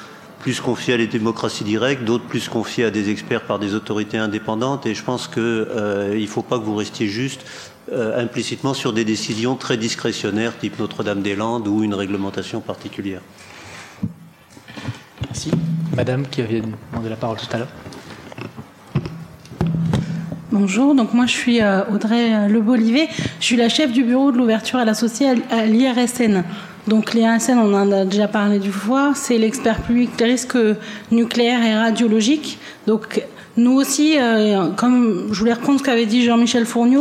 [0.40, 4.18] plus confier à les démocraties directes, d'autres plus confier à des experts par des autorités
[4.18, 4.86] indépendantes.
[4.86, 7.44] Et je pense qu'il euh, ne faut pas que vous restiez juste
[7.92, 13.20] euh, implicitement sur des décisions très discrétionnaires, type Notre-Dame-des-Landes ou une réglementation particulière.
[15.26, 15.50] Merci.
[15.94, 17.68] Madame qui avait demandé la parole tout à l'heure.
[20.52, 23.08] Bonjour, donc moi je suis euh, Audrey euh, Lebolivet,
[23.40, 26.44] je suis la chef du bureau de l'ouverture à la société à l'IRSN.
[26.86, 30.58] Donc l'IRSN, on en a déjà parlé du fois, c'est l'expert public des risques
[31.10, 32.58] nucléaires et radiologiques.
[32.86, 33.24] Donc
[33.56, 36.98] nous aussi, euh, comme je voulais reprendre ce qu'avait dit Jean-Michel Fournier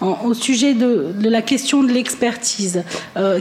[0.00, 2.84] au sujet de, la question de l'expertise,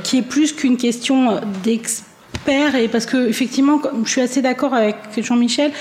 [0.04, 4.98] qui est plus qu'une question d'expert, et parce que effectivement, je suis assez d'accord avec
[5.16, 5.72] Jean-Michel,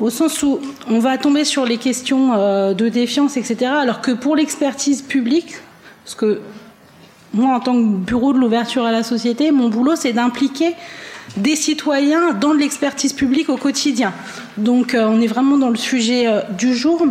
[0.00, 3.70] au sens où on va tomber sur les questions euh, de défiance, etc.
[3.78, 5.54] Alors que pour l'expertise publique,
[6.04, 6.40] parce que
[7.32, 10.74] moi, en tant que bureau de l'ouverture à la société, mon boulot, c'est d'impliquer
[11.36, 14.12] des citoyens dans de l'expertise publique au quotidien.
[14.56, 17.06] Donc, euh, on est vraiment dans le sujet euh, du jour.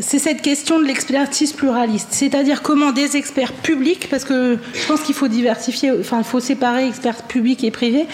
[0.00, 5.00] C'est cette question de l'expertise pluraliste, c'est-à-dire comment des experts publics, parce que je pense
[5.00, 8.06] qu'il faut diversifier, enfin, il faut séparer experts publics et privés,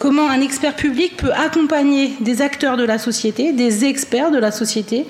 [0.00, 4.50] comment un expert public peut accompagner des acteurs de la société, des experts de la
[4.50, 5.06] société,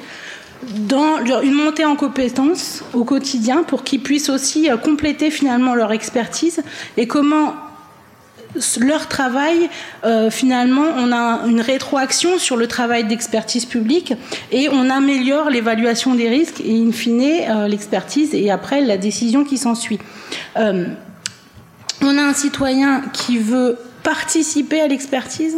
[0.62, 6.62] dans une montée en compétences au quotidien pour qu'ils puissent aussi compléter finalement leur expertise
[6.98, 7.54] et comment
[8.80, 9.68] leur travail,
[10.05, 14.14] euh, finalement, on a une rétroaction sur le travail d'expertise publique
[14.50, 19.44] et on améliore l'évaluation des risques et, in fine, euh, l'expertise et après la décision
[19.44, 19.98] qui s'ensuit.
[20.57, 20.86] Euh,
[22.03, 25.57] on a un citoyen qui veut participer à l'expertise,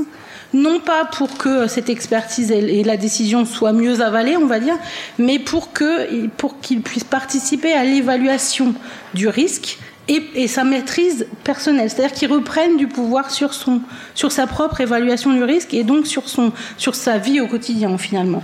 [0.52, 4.76] non pas pour que cette expertise et la décision soient mieux avalées, on va dire,
[5.18, 8.74] mais pour qu'il pour qu puisse participer à l'évaluation
[9.14, 9.78] du risque
[10.08, 13.80] et, sa maîtrise personnelle, c'est-à-dire qu'ils reprennent du pouvoir sur, son,
[14.14, 17.96] sur sa propre évaluation du risque et donc sur, son, sur sa vie au quotidien
[17.96, 18.42] finalement.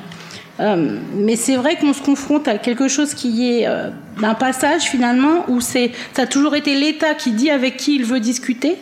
[0.58, 3.90] Euh, mais c'est vrai qu'on se confronte à quelque chose qui est euh,
[4.22, 8.04] un passage finalement où c'est ça a toujours été l'État qui dit avec qui il
[8.04, 8.76] veut discuter,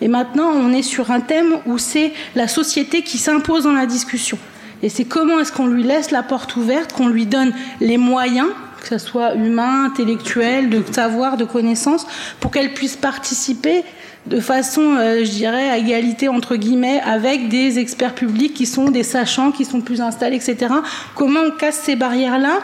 [0.00, 3.86] et maintenant on est sur un thème où c'est la société qui s'impose dans la
[3.86, 4.38] discussion.
[4.82, 8.48] Et c'est comment est-ce qu'on lui laisse la porte ouverte, qu'on lui donne les moyens
[8.82, 12.06] que ce soit humain, intellectuel, de savoir, de connaissances,
[12.40, 13.84] pour qu'elle puisse participer
[14.26, 18.90] de façon, euh, je dirais, à égalité entre guillemets, avec des experts publics qui sont
[18.90, 20.72] des sachants, qui sont plus installés, etc.
[21.14, 22.60] Comment on casse ces barrières-là?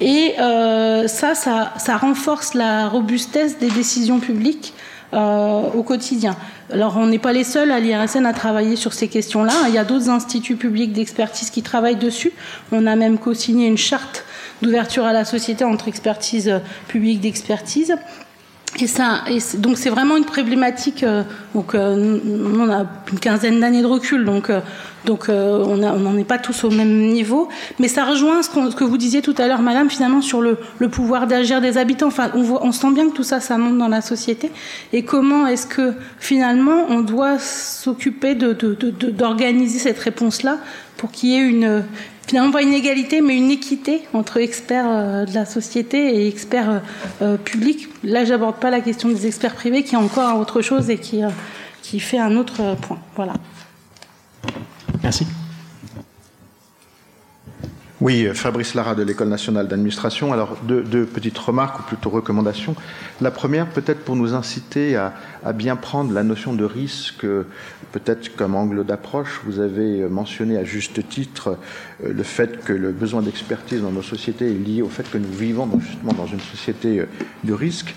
[0.00, 4.72] Et euh, ça, ça, ça, renforce la robustesse des décisions publiques
[5.12, 6.36] euh, au quotidien.
[6.72, 9.52] Alors, on n'est pas les seuls à l'IRSN à travailler sur ces questions-là.
[9.68, 12.32] Il y a d'autres instituts publics d'expertise qui travaillent dessus.
[12.72, 14.24] On a même co-signé une charte
[14.62, 17.96] d'ouverture à la société entre expertise publique d'expertise.
[18.78, 19.24] Et ça,
[19.58, 21.02] donc c'est vraiment une problématique.
[21.02, 26.24] Euh, donc, euh, on a une quinzaine d'années de recul, donc, euh, on n'en est
[26.24, 27.48] pas tous au même niveau.
[27.80, 30.56] Mais ça rejoint ce, que vous disiez tout à l'heure, Madame, finalement sur le,
[30.88, 32.06] pouvoir d'agir des habitants.
[32.06, 34.52] Enfin, on, sent bien que tout ça, ça monte dans la société.
[34.92, 40.58] Et comment est-ce que finalement on doit s'occuper d'organiser de, de, cette réponse-là
[40.96, 41.82] pour qu'il y ait une,
[42.30, 46.70] finalement pas une égalité, mais une équité entre experts euh, de la société et experts
[46.70, 46.78] euh,
[47.22, 47.88] euh, publics.
[48.04, 51.22] Là, j'aborde pas la question des experts privés, qui est encore autre chose et qui,
[51.82, 52.98] qui fait un autre point.
[53.16, 53.32] Voilà.
[55.02, 55.26] Merci.
[58.00, 60.32] Oui, Fabrice Lara de l'École nationale d'administration.
[60.32, 62.74] Alors, deux, petites remarques ou plutôt recommandations.
[63.20, 65.12] La première, peut-être pour nous inciter à,
[65.44, 67.26] à, bien prendre la notion de risque,
[67.92, 69.42] peut-être comme angle d'approche.
[69.44, 71.58] Vous avez mentionné à juste titre
[72.02, 75.18] euh, le fait que le besoin d'expertise dans nos sociétés est lié au fait que
[75.18, 77.06] nous vivons justement dans une société euh,
[77.44, 77.94] de risque,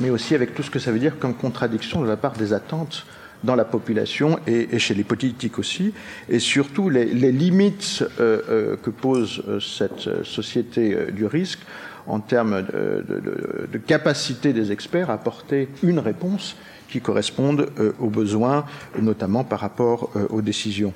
[0.00, 2.52] mais aussi avec tout ce que ça veut dire comme contradiction de la part des
[2.52, 3.06] attentes
[3.44, 5.92] dans la population et, chez les politiques aussi,
[6.28, 11.60] et surtout les, limites euh, euh, que pose euh, cette société du risque
[12.06, 16.56] en termes de, capacité des experts à apporter une réponse
[16.90, 18.66] qui corresponde aux besoins,
[19.00, 20.92] notamment par rapport aux décisions.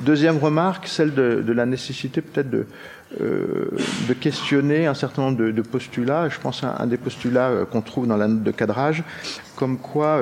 [0.00, 2.66] deuxième remarque, celle de, la nécessité peut-être de,
[3.20, 6.28] de questionner un certain nombre de, postulats.
[6.28, 9.04] Je pense à un des postulats qu'on trouve dans la note de cadrage,
[9.54, 10.20] comme quoi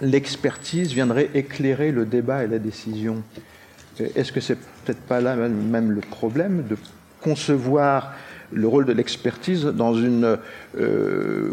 [0.00, 3.22] l'expertise viendrait éclairer le débat et la décision.
[4.14, 6.76] Est-ce que c'est peut-être pas là même le problème de
[7.20, 8.14] concevoir
[8.52, 10.38] le rôle de l'expertise dans une
[10.78, 11.52] euh,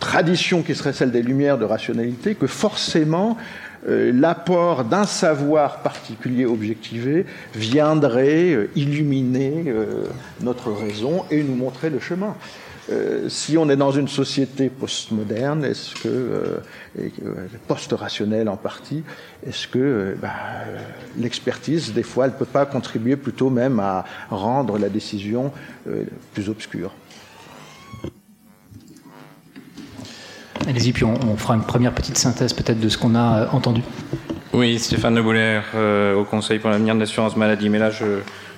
[0.00, 3.36] tradition qui serait celle des lumières de rationalité, que forcément
[3.88, 7.24] euh, l'apport d'un savoir particulier objectivé
[7.54, 9.72] viendrait euh, illuminer
[10.42, 12.34] notre raison et nous montrer le chemin?
[12.92, 16.58] Euh, si on est dans une société postmoderne, est-ce que, euh,
[16.98, 19.02] euh, post-rationnelle en partie,
[19.46, 20.34] est-ce que bah,
[21.18, 25.50] l'expertise, des fois, elle ne peut pas contribuer plutôt même à rendre la décision
[26.34, 26.92] plus obscure?
[30.66, 33.82] Allez-y, puis on, fera une première petite synthèse peut-être de ce qu'on a entendu.
[34.52, 37.68] Oui, Stéphane Le au Conseil pour l'avenir de l'assurance maladie.
[37.68, 37.90] Mais là,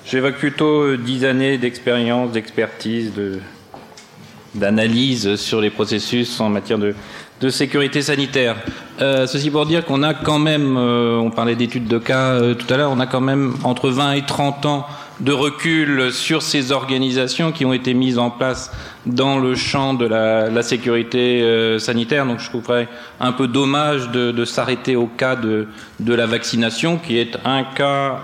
[0.04, 3.40] j'évoque plutôt dix années d'expérience, d'expertise, de,
[4.57, 6.94] d'analyse sur les processus en matière de,
[7.50, 8.57] sécurité sanitaire.
[9.00, 12.54] Euh, ceci pour dire qu'on a quand même, euh, on parlait d'études de cas euh,
[12.54, 14.86] tout à l'heure, on a quand même entre 20 et 30 ans
[15.20, 18.70] de recul sur ces organisations qui ont été mises en place
[19.04, 22.26] dans le champ de la, sécurité sanitaire.
[22.26, 22.86] Donc je trouverais
[23.18, 25.68] un peu dommage de, de s'arrêter au cas de,
[26.00, 28.20] de, la vaccination, qui est un cas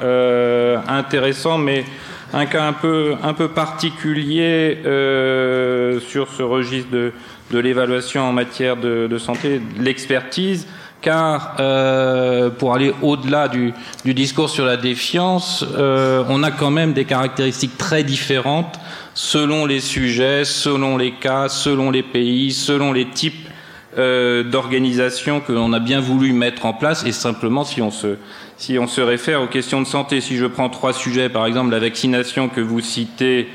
[0.87, 1.87] intéressant, mais
[2.33, 7.13] un cas un peu, un peu particulier euh, sur ce registre de,
[7.51, 10.67] de l'évaluation en matière de, de santé, l'expertise,
[11.03, 13.75] car euh, pour aller au-delà du,
[14.05, 18.79] du, discours sur la défiance, euh, on a quand même des caractéristiques très différentes
[19.15, 23.49] selon les sujets, selon les cas, selon les pays, selon les types
[23.99, 28.17] euh, d'organisations que l'on a bien voulu mettre en place, et simplement si on se
[28.63, 31.73] si on se réfère aux questions de santé, si je prends trois sujets, par exemple
[31.73, 33.49] la vaccination que vous citez,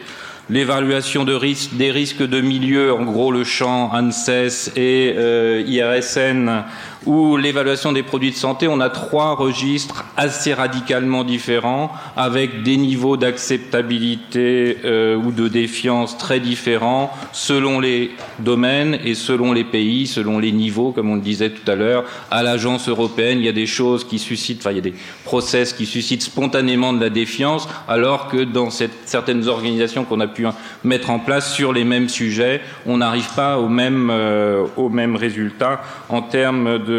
[0.50, 6.66] l'évaluation de risque, des risques de milieu, en gros le champ ANSES et euh, IRSN,
[7.08, 12.78] ou l'évaluation des produits de santé, on a trois registres assez radicalement différents, avec des
[12.78, 20.06] niveaux d'acceptabilité euh, ou de défiance très différents selon les domaines et selon les pays,
[20.06, 22.04] selon les niveaux, comme on le disait tout à l'heure.
[22.30, 24.94] À l'agence européenne, il y a des choses qui suscitent, enfin il y a des
[25.24, 30.46] process qui suscitent spontanément de la défiance, alors que dans certaines organisations qu'on a pu
[30.84, 32.62] mettre en place sur les mêmes sujets.
[32.86, 36.97] On n'arrive pas au même, euh, au même résultat en termes de,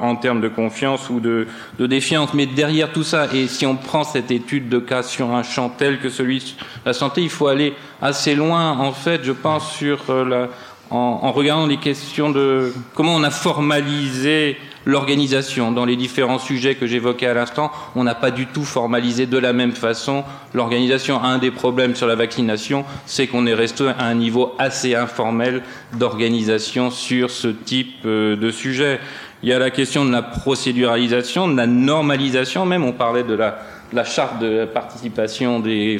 [0.00, 1.46] en termes de confiance ou de,
[1.78, 2.34] de défiance.
[2.34, 5.68] Mais derrière tout ça, et si on prend cette étude de cas sur un champ
[5.68, 6.44] tel que celui de
[6.84, 10.48] la santé, il faut aller assez loin, en fait, je pense, sur euh, la,
[10.90, 15.72] en, en regardant les questions de comment on a formalisé l'organisation.
[15.72, 19.38] Dans les différents sujets que j'évoquais à l'instant, on n'a pas du tout formalisé de
[19.38, 20.24] la même façon
[20.54, 21.22] l'organisation.
[21.22, 25.62] Un des problèmes sur la vaccination, c'est qu'on est resté à un niveau assez informel
[25.98, 29.00] d'organisation sur ce type euh, de sujet.
[29.42, 32.84] Il y a la question de la procéduralisation, de la normalisation même.
[32.84, 33.58] On parlait de la,
[33.92, 35.98] la charte de participation des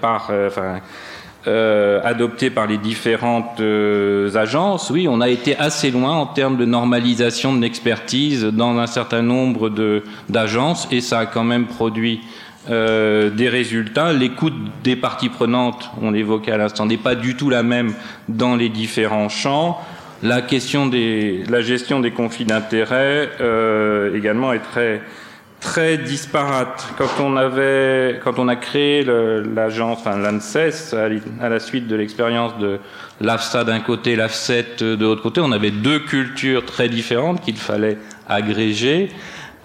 [0.00, 0.28] par...
[0.30, 0.80] Euh, enfin,
[1.48, 6.56] euh, adoptée par les différentes euh, agences, oui, on a été assez loin en termes
[6.56, 9.70] de normalisation de l'expertise dans un certain nombre
[10.28, 12.20] d'agences et ça a quand même produit
[12.68, 14.12] euh, des résultats.
[14.12, 17.94] L'écoute des parties prenantes, on l'évoquait à l'instant, n'est pas du tout la même
[18.28, 19.80] dans les différents champs.
[20.26, 25.00] La question des, la gestion des conflits d'intérêts euh, également est très
[25.60, 26.84] très disparate.
[26.98, 30.94] Quand on avait, quand on a créé l'agence, enfin l'ANSES,
[31.40, 32.78] à, la suite de l'expérience de
[33.20, 37.98] l'AFSA d'un côté, l'AFSET de l'autre côté, on avait deux cultures très différentes qu'il fallait
[38.28, 39.10] agréger.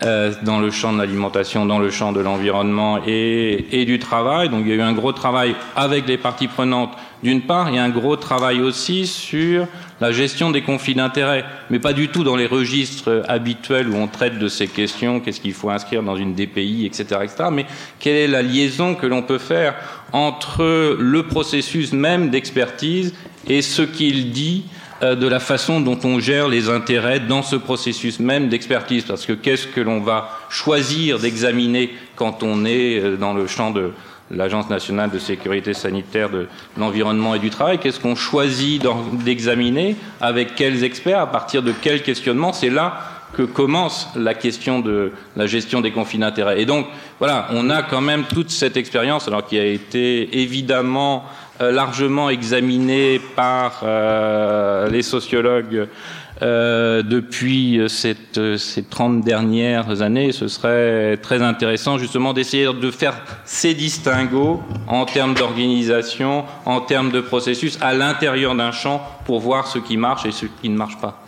[0.03, 4.49] Euh, dans le champ de l'alimentation, dans le champ de l'environnement et, et, du travail.
[4.49, 7.69] Donc il y a eu un gros travail avec les parties prenantes d'une part, a
[7.69, 9.67] un gros travail aussi sur
[9.99, 14.07] la gestion des conflits d'intérêts, mais pas du tout dans les registres habituels où on
[14.07, 17.49] traite de ces questions, qu'est-ce qu'il faut inscrire dans une DPI, etc., etc.
[17.51, 17.67] Mais
[17.99, 19.75] quelle est la liaison que l'on peut faire
[20.13, 23.13] entre le processus même d'expertise
[23.47, 24.65] et ce qu'il dit
[25.01, 29.03] de la façon dont on gère les intérêts dans ce processus même d'expertise.
[29.03, 33.71] Parce que qu'est-ce que l'on va choisir d'examiner quand on est euh, dans le champ
[33.71, 33.91] de
[34.29, 36.47] l'Agence nationale de sécurité sanitaire de
[36.77, 37.79] l'environnement et du travail?
[37.79, 38.83] Qu'est-ce qu'on choisit
[39.25, 41.19] d'examiner Avec quels experts?
[41.19, 42.53] À partir de quels questionnements?
[42.53, 42.99] C'est là
[43.33, 46.61] que commence la question de la gestion des conflits d'intérêts.
[46.61, 46.85] Et donc,
[47.19, 52.29] voilà, on a quand même toute cette expérience, alors qui a été évidemment euh, largement
[52.29, 55.87] examiné par euh, les sociologues
[56.41, 58.15] euh, depuis ces
[58.89, 60.31] 30 dernières années.
[60.31, 63.13] Ce serait très intéressant justement d'essayer de faire
[63.45, 69.67] ces distinguos en termes d'organisation, en termes de processus à l'intérieur d'un champ pour voir
[69.67, 71.21] ce qui marche et ce qui ne marche pas.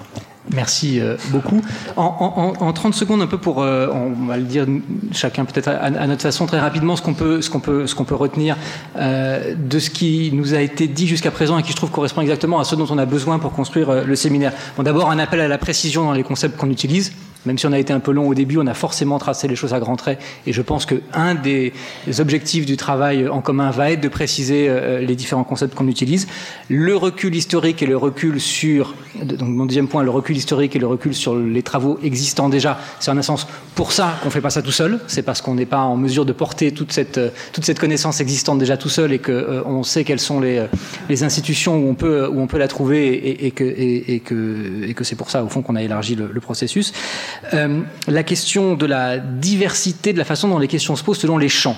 [0.51, 1.61] Merci euh, beaucoup.
[1.95, 4.65] En, en, en, 30 secondes, un peu pour, euh, on va le dire
[5.13, 7.95] chacun peut-être à, à, notre façon très rapidement, ce qu'on peut, ce qu'on peut, ce
[7.95, 8.57] qu'on peut retenir
[8.97, 12.21] euh, de ce qui nous a été dit jusqu'à présent et qui je trouve correspond
[12.21, 14.51] exactement à ce dont on a besoin pour construire euh, le séminaire.
[14.75, 17.13] Bon, d'abord un appel à la précision dans les concepts qu'on utilise.
[17.45, 19.55] Même si on a été un peu long au début, on a forcément tracé les
[19.55, 20.19] choses à grands traits.
[20.47, 21.73] Et je pense qu'un des
[22.19, 26.27] objectifs du travail en commun va être de préciser euh, les différents concepts qu'on utilise.
[26.69, 30.79] Le recul historique et le recul sur, donc mon deuxième point, le recul historique et
[30.79, 34.41] le recul sur les travaux existants déjà, c'est en un sens pour ça qu'on fait
[34.41, 34.99] pas ça tout seul.
[35.07, 38.21] C'est parce qu'on n'est pas en mesure de porter toute cette, euh, toute cette connaissance
[38.21, 40.65] existante déjà tout seul et qu'on euh, sait quelles sont les,
[41.09, 44.93] les institutions où on peut, où on peut la trouver et, que, et, que, et
[44.93, 46.93] que c'est pour ça, au fond, qu'on a élargi le processus.
[47.53, 51.37] Euh, la question de la diversité de la façon dont les questions se posent selon
[51.37, 51.77] les champs.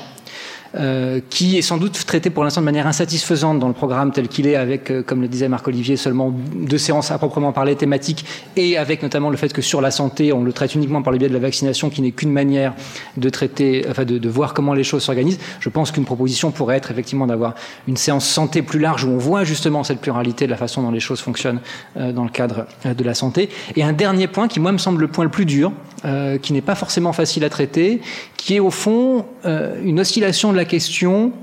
[0.77, 4.27] Euh, qui est sans doute traité pour l'instant de manière insatisfaisante dans le programme tel
[4.27, 8.25] qu'il est, avec, euh, comme le disait Marc-Olivier, seulement deux séances à proprement parler thématiques,
[8.57, 11.19] et avec notamment le fait que sur la santé, on le traite uniquement par le
[11.19, 12.73] biais de la vaccination, qui n'est qu'une manière
[13.15, 15.39] de traiter, enfin de, de voir comment les choses s'organisent.
[15.61, 17.55] Je pense qu'une proposition pourrait être effectivement d'avoir
[17.87, 20.91] une séance santé plus large où on voit justement cette pluralité de la façon dont
[20.91, 21.61] les choses fonctionnent
[21.95, 23.49] euh, dans le cadre euh, de la santé.
[23.77, 25.71] Et un dernier point qui, moi, me semble le point le plus dur,
[26.05, 28.01] euh, qui n'est pas forcément facile à traiter,
[28.37, 31.33] qui est au fond euh, une oscillation de la question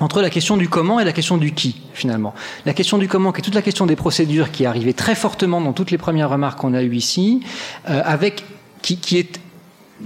[0.00, 2.34] entre la question du comment et la question du qui, finalement.
[2.66, 5.14] La question du comment, qui est toute la question des procédures, qui est arrivée très
[5.14, 7.42] fortement dans toutes les premières remarques qu'on a eues ici,
[7.88, 8.44] euh, avec
[8.82, 9.40] qui, qui est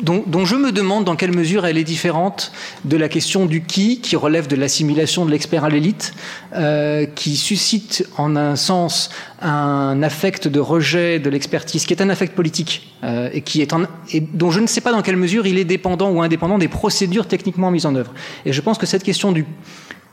[0.03, 2.53] dont, je me demande dans quelle mesure elle est différente
[2.85, 6.15] de la question du qui, qui relève de l'assimilation de l'expert à l'élite,
[6.55, 12.09] euh, qui suscite en un sens un affect de rejet de l'expertise, qui est un
[12.09, 13.83] affect politique, euh, et, qui est en,
[14.13, 16.69] et dont je ne sais pas dans quelle mesure il est dépendant ou indépendant des
[16.69, 18.13] procédures techniquement mises en œuvre.
[18.45, 19.45] Et je pense que cette question du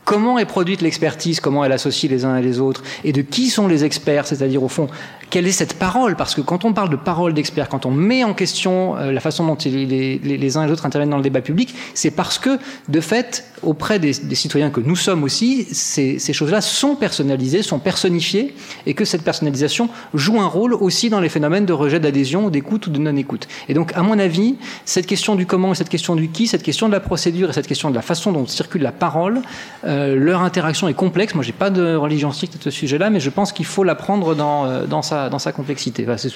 [0.04, 3.48] comment est produite l'expertise, comment elle associe les uns et les autres, et de qui
[3.48, 4.88] sont les experts, c'est-à-dire au fond,
[5.30, 6.14] quelle est cette parole?
[6.16, 9.20] Parce que quand on parle de parole d'experts, quand on met en question euh, la
[9.20, 10.20] façon dont les,
[10.56, 13.98] uns et les autres interviennent dans le débat public, c'est parce que, de fait, auprès
[13.98, 18.54] des, citoyens que nous sommes aussi, ces, choses-là sont personnalisées, sont personnifiées,
[18.86, 22.86] et que cette personnalisation joue un rôle aussi dans les phénomènes de rejet d'adhésion, d'écoute
[22.86, 23.48] ou de non-écoute.
[23.68, 26.62] Et donc, à mon avis, cette question du comment et cette question du qui, cette
[26.62, 29.40] question de la procédure et cette question de la façon dont circule la parole,
[29.84, 31.34] euh, Euh, leur interaction est complexe.
[31.34, 33.94] Moi, j'ai pas de religion stricte à ce sujet-là, mais je pense qu'il faut la
[33.94, 36.06] prendre dans, euh, dans, sa, dans sa complexité.
[36.16, 36.32] c'est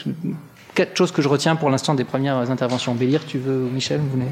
[0.74, 2.94] quatre choses que je retiens pour l'instant des premières interventions.
[2.94, 4.30] Bélir, tu veux, Michel, vous voulez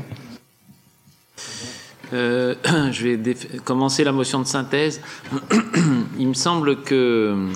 [2.12, 2.54] euh,
[2.92, 5.00] je vais commencer la motion de synthèse.
[6.18, 7.48] Il me semble que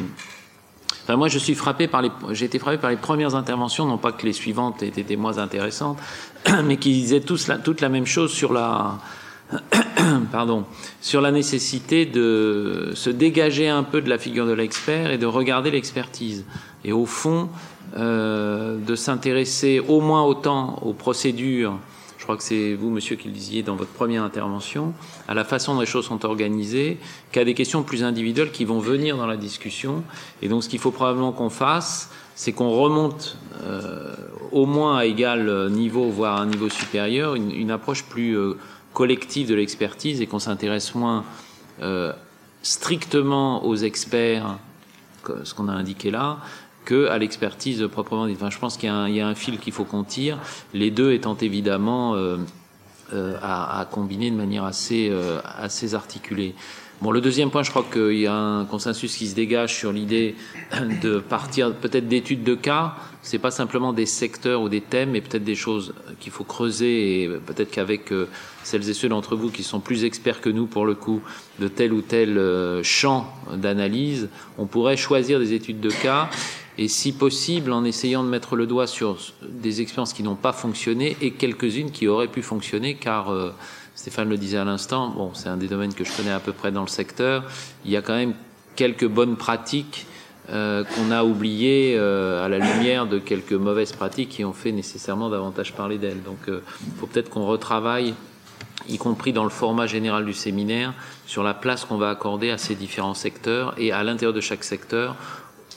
[1.04, 3.96] Enfin, moi, je suis frappé par les, j'ai été frappé par les premières interventions, non
[3.96, 5.98] pas que les suivantes aient été moins intéressantes,
[6.64, 8.98] mais qui disaient tous la, toute la même chose sur la,
[10.32, 10.64] pardon,
[11.00, 15.26] sur la nécessité de se dégager un peu de la figure de l'expert et de
[15.26, 16.44] regarder l'expertise.
[16.84, 17.48] Et au fond,
[17.96, 21.78] euh, de s'intéresser au moins autant aux procédures
[22.20, 24.92] je crois que c'est vous, monsieur, qui le disiez dans votre première intervention,
[25.26, 26.98] à la façon dont les choses sont organisées,
[27.32, 30.04] qu'à des questions plus individuelles qui vont venir dans la discussion.
[30.42, 34.14] Et donc, ce qu'il faut probablement qu'on fasse, c'est qu'on remonte euh,
[34.52, 38.58] au moins à égal niveau, voire à un niveau supérieur, une, approche plus euh,
[39.00, 41.24] collective de l'expertise et qu'on s'intéresse moins
[41.80, 42.12] euh,
[42.60, 44.58] strictement aux experts,
[45.42, 46.36] ce qu'on a indiqué là,
[46.84, 48.38] que à l'expertise proprement dite.
[48.50, 50.36] Je pense qu'il y, a un fil qu'il faut qu'on tire,
[50.74, 52.36] les deux étant évidemment euh,
[53.14, 55.10] euh, à, combiner de manière assez
[55.94, 56.54] articulée.
[57.02, 59.90] Bon, le deuxième point, je crois qu'il y a un consensus qui se dégage sur
[59.90, 60.34] l'idée
[61.02, 62.94] de partir peut-être d'études de cas.
[63.22, 67.22] C'est pas simplement des secteurs ou des thèmes, mais peut-être des choses qu'il faut creuser
[67.22, 68.28] et peut-être qu'avec euh,
[68.64, 71.22] celles et ceux d'entre vous qui sont plus experts que nous pour le coup
[71.58, 74.28] de tel ou tel euh, champ d'analyse,
[74.58, 76.28] on pourrait choisir des études de cas
[76.76, 80.52] et si possible en essayant de mettre le doigt sur des expériences qui n'ont pas
[80.52, 83.52] fonctionné et quelques-unes qui auraient pu fonctionner car euh,
[84.00, 86.72] Stéphane le disait à l'instant, c'est un des domaines que je connais à peu près
[86.72, 87.44] dans le secteur,
[87.84, 88.32] il y a quand même
[88.74, 90.06] quelques bonnes pratiques
[90.48, 94.72] euh, qu'on a oubliées euh, à la lumière de quelques mauvaises pratiques qui ont fait
[94.72, 96.22] nécessairement davantage parler d'elles.
[96.22, 98.14] Donc il faut peut-être qu'on retravaille
[98.88, 100.94] y compris dans le format général du séminaire,
[101.26, 104.64] sur la place qu'on va accorder à ces différents secteurs et à l'intérieur de chaque
[104.64, 105.14] secteur,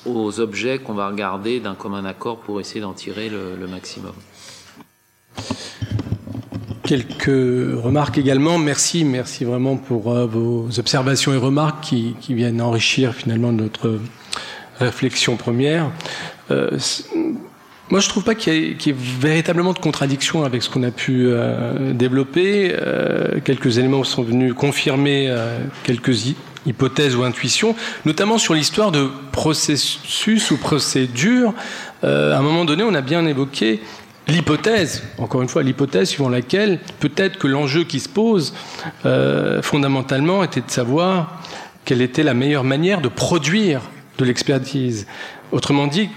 [0.05, 4.13] aux objets qu'on va regarder d'un commun accord pour essayer d'en tirer le, maximum.
[6.93, 8.59] Quelques remarques également.
[8.59, 13.97] Merci, merci vraiment pour euh, vos observations et remarques qui, viennent enrichir finalement notre
[14.77, 15.89] réflexion première.
[16.51, 16.77] Euh,
[17.89, 21.25] moi, je trouve pas qu'il y, ait véritablement de contradiction avec ce qu'on a pu
[21.25, 22.75] euh, développer.
[23.43, 25.35] quelques éléments sont venus confirmer
[25.83, 26.35] quelques
[26.67, 27.75] hypothèse ou intuition,
[28.05, 31.55] notamment sur l'histoire de processus ou procédure.
[32.03, 33.81] À un moment donné, on a bien évoqué
[34.27, 38.53] l'hypothèse, encore une fois, l'hypothèse suivant laquelle peut-être que l'enjeu qui se pose
[39.05, 41.41] euh, fondamentalement était de savoir
[41.85, 43.81] quelle était la meilleure manière de produire
[44.17, 45.07] de l'expertise.
[45.51, 46.09] Autrement dit,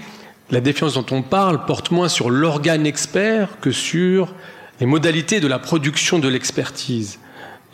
[0.50, 4.32] la défiance dont on parle porte moins sur l'organe expert que sur
[4.80, 7.18] les modalités de la production de l'expertise.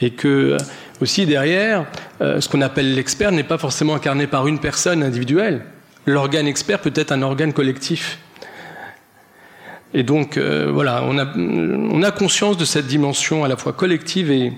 [0.00, 0.56] Et que
[1.00, 1.86] aussi derrière,
[2.20, 5.64] euh, ce qu'on appelle l'expert n'est pas forcément incarné par une personne individuelle.
[6.06, 8.18] L'organe expert peut être un organe collectif.
[9.94, 13.73] Et donc, euh, voilà, on a, on a conscience de cette dimension à la fois
[13.73, 14.52] collective et,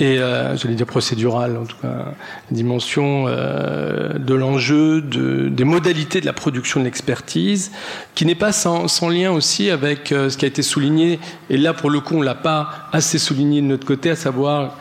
[0.00, 2.14] et euh, j'allais dire procédurale, en tout cas,
[2.50, 7.70] dimension euh, de l'enjeu, de, des modalités de la production de l'expertise,
[8.14, 11.20] qui n'est pas sans, lien aussi avec euh, ce qui a été souligné,
[11.50, 14.78] et là pour le coup on l'a pas assez souligné de notre côté, à savoir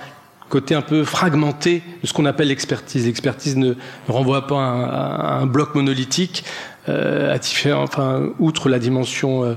[0.47, 3.05] côté un peu fragmenté de ce qu'on appelle l'expertise.
[3.05, 3.73] L'expertise ne,
[4.07, 6.45] renvoie pas à, un bloc monolithique,
[6.89, 9.53] euh, outre la dimension euh,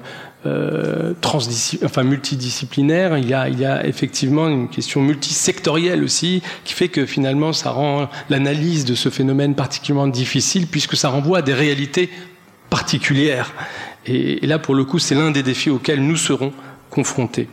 [0.47, 1.15] euh
[2.05, 8.09] multidisciplinaire, il y, a, effectivement une question multisectorielle aussi, qui fait que finalement ça rend
[8.29, 12.11] l'analyse de ce phénomène particulièrement difficile, puisque ça renvoie à des réalités
[12.71, 13.53] particulières.
[14.07, 16.53] Et, et là, pour le coup, c'est l'un des défis auxquels nous serons
[16.91, 17.49] confrontés.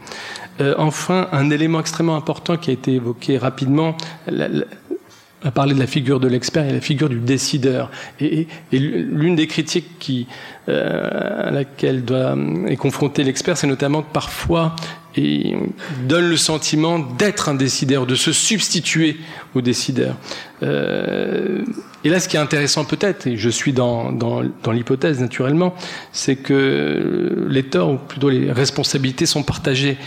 [0.62, 3.96] Euh, enfin, un élément extrêmement important qui a été évoqué rapidement,
[5.44, 7.90] à parler de la figure de l'expert et la figure du décideur.
[8.20, 10.28] Et, l'une des critiques qui,
[10.68, 12.36] euh, à laquelle doit,
[12.68, 14.76] est confronté l'expert, c'est notamment que parfois
[15.16, 15.58] il
[16.08, 19.18] donne le sentiment d'être un décideur, de se substituer
[19.56, 20.16] au décideur.
[20.62, 21.64] Euh,
[22.04, 25.74] et là, ce qui est intéressant peut-être, et je suis dans, dans, dans l'hypothèse naturellement,
[26.12, 29.98] c'est que les torts, ou plutôt les responsabilités, sont partagées.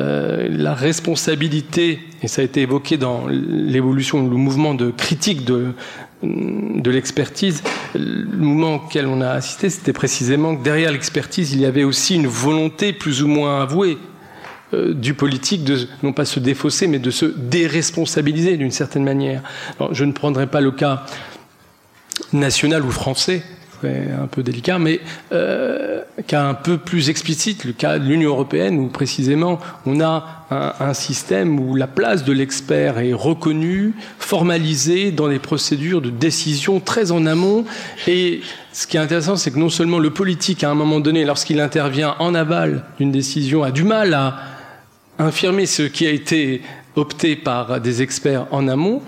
[0.00, 5.74] Euh, la responsabilité, et ça a été évoqué dans l'évolution, le mouvement de critique de,
[6.90, 7.62] l'expertise,
[7.94, 12.14] le mouvement auquel on a assisté, c'était précisément que derrière l'expertise, il y avait aussi
[12.14, 13.98] une volonté plus ou moins avouée
[14.72, 19.42] euh, du politique de non pas se défausser, mais de se déresponsabiliser d'une certaine manière.
[19.90, 21.04] je ne prendrai pas le cas
[22.32, 23.42] national ou français,
[23.88, 25.00] un peu délicat, mais
[25.32, 30.46] euh, cas un peu plus explicite, le cas de l'Union européenne, où précisément on a
[30.50, 36.10] un, un système où la place de l'expert est reconnue, formalisée dans des procédures de
[36.10, 37.64] décision très en amont.
[38.06, 38.40] Et
[38.72, 41.60] ce qui est intéressant, c'est que non seulement le politique, à un moment donné, lorsqu'il
[41.60, 44.36] intervient en aval d'une décision, a du mal à
[45.18, 46.62] infirmer ce qui a été
[46.96, 49.02] opté par des experts en amont,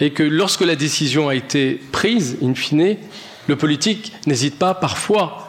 [0.00, 2.96] et que lorsque la décision a été prise, in fine,
[3.48, 5.48] le politique n'hésite pas parfois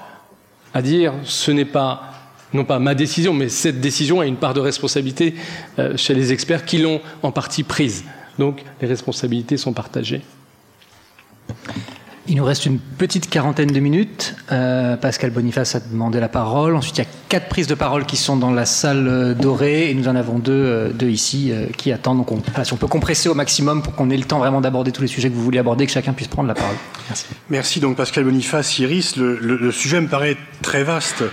[0.74, 2.04] à dire ce n'est pas
[2.52, 5.36] non pas ma décision, mais cette décision a une part de responsabilité
[5.78, 8.06] euh, chez les experts qui l'ont en partie prise.
[8.40, 10.24] Donc les responsabilités sont partagées.
[12.30, 14.36] Il nous reste une petite quarantaine de minutes.
[14.52, 16.76] Euh, Pascal Boniface a demandé la parole.
[16.76, 19.90] Ensuite, il y a quatre prises de parole qui sont dans la salle euh, dorée
[19.90, 22.18] et nous en avons deux, euh, ici qui attendent.
[22.18, 24.92] Donc, on, si on peut compresser au maximum pour qu'on ait le temps vraiment d'aborder
[24.92, 26.76] tous les sujets que vous voulez aborder, que chacun puisse prendre la parole.
[27.10, 27.26] Merci.
[27.50, 27.80] Merci.
[27.80, 31.24] Donc, Pascal Boniface, Iris, le, le, le sujet me paraît très vaste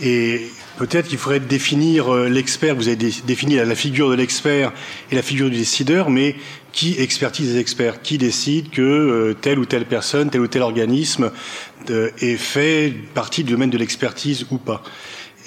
[0.00, 0.42] et
[0.76, 4.74] Peut-être qu'il faudrait définir l'expert, vous avez défini la figure de l'expert
[5.10, 6.36] et la figure du décideur, mais
[6.76, 11.32] qui expertise les experts Qui décide que telle ou telle personne, tel ou tel organisme
[11.88, 14.82] est fait partie du domaine de l'expertise ou pas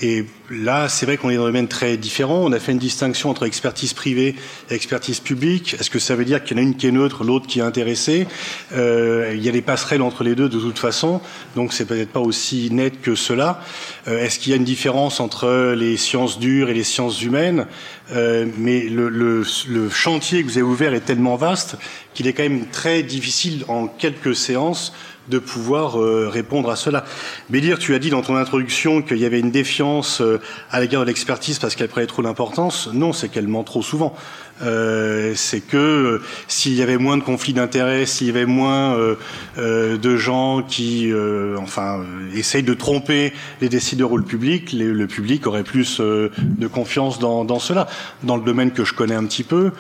[0.02, 2.42] et là, c'est vrai qu'on est dans un domaine très différent.
[2.44, 4.36] On a fait une distinction entre expertise privée
[4.70, 5.76] et expertise publique.
[5.80, 7.60] Est-ce que ça veut dire qu'il y en a une qui est neutre, l'autre qui
[7.60, 8.28] est intéressée?
[8.74, 11.22] Euh, Il y a des passerelles entre les deux de toute façon,
[11.56, 13.62] donc c'est peut-être pas aussi net que cela.
[14.08, 17.66] Euh, Est-ce qu'il y a une différence entre les sciences dures et les sciences humaines?
[18.12, 21.76] Euh, Mais le, le, le chantier que vous avez ouvert est tellement vaste
[22.14, 24.94] qu'il est quand même très difficile en quelques séances
[25.30, 27.06] de pouvoir euh, répondre à cela.
[27.50, 30.40] Bélir, tu as dit dans ton introduction qu'il y avait une défiance euh,
[30.72, 32.90] à l'égard de l'expertise parce qu'elle prenait trop d'importance.
[32.94, 34.16] Non, c'est qu'elle ment trop souvent.
[34.62, 38.98] Euh, c'est que euh, s'il y avait moins de conflits d'intérêts, s'il y avait moins
[38.98, 41.12] euh, de gens qui,
[41.58, 42.02] enfin,
[42.36, 47.46] essayent de tromper les décideurs ou le public, le public aurait plus de confiance dans,
[47.46, 47.88] dans cela.
[48.24, 49.72] Dans le domaine que je connais un petit peu,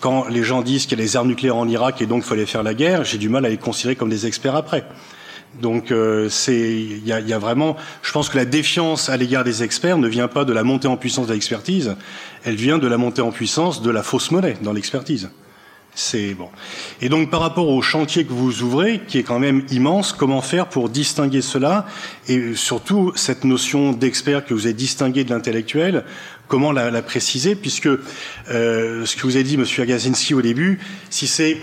[0.00, 2.28] quand les gens disent qu'il y a des armes nucléaires en Irak et donc il
[2.28, 4.84] fallait faire la guerre, j'ai du mal à les considérer comme des experts après.
[5.60, 9.44] Donc euh, il y a, y a, vraiment, je pense que la défiance à l'égard
[9.44, 11.96] des experts ne vient pas de la montée en puissance de l'expertise,
[12.44, 15.30] elle vient de la montée en puissance de la fausse monnaie dans l'expertise.
[15.94, 16.48] C'est bon.
[17.00, 20.42] Et donc par rapport au chantier que vous ouvrez, qui est quand même immense, comment
[20.42, 21.86] faire pour distinguer cela?
[22.28, 26.04] Et surtout cette notion d'expert que vous avez distingué de l'intellectuel
[26.48, 30.80] comment la, préciser, puisque euh, ce que vous avez dit, Monsieur Agazinski, au début,
[31.10, 31.58] si c'est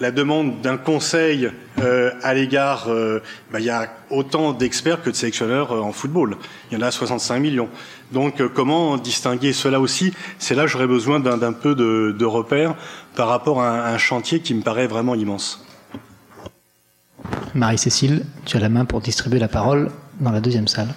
[0.00, 3.20] la demande d'un conseil euh, à l'égard, euh,
[3.52, 6.36] bah, il y a autant d'experts que de sélectionneurs en football.
[6.70, 7.68] Il y en a 65 millions.
[8.12, 10.12] Donc, comment distinguer cela aussi?
[10.38, 12.74] C'est là j'aurais besoin d'un peu de, de repères
[13.14, 15.64] par rapport à un chantier qui me paraît vraiment immense.
[17.54, 19.90] Marie-Cécile, tu as la main pour distribuer la parole
[20.20, 20.88] dans la deuxième salle.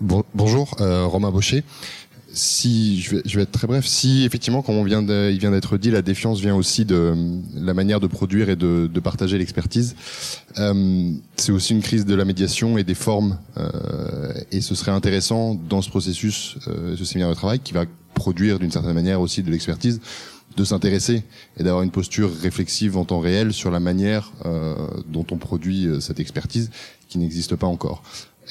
[0.00, 1.62] Bon, bonjour, euh, Romain Baucher.
[2.32, 5.76] Si je vais, être très bref, si effectivement, comme on vient de, il vient d'être
[5.76, 7.14] dit, la défiance vient aussi de
[7.54, 9.96] la manière de produire et de, partager l'expertise.
[10.58, 14.92] Euh, c'est aussi une crise de la médiation et des formes, euh, et ce serait
[14.92, 19.20] intéressant dans ce processus, euh, ce séminaire de travail, qui va produire d'une certaine manière
[19.20, 20.00] aussi de l'expertise,
[20.56, 21.22] de s'intéresser
[21.56, 24.74] et d'avoir une posture réflexive en temps réel sur la manière euh,
[25.08, 26.70] dont on produit euh, cette expertise
[27.08, 28.02] qui n'existe pas encore.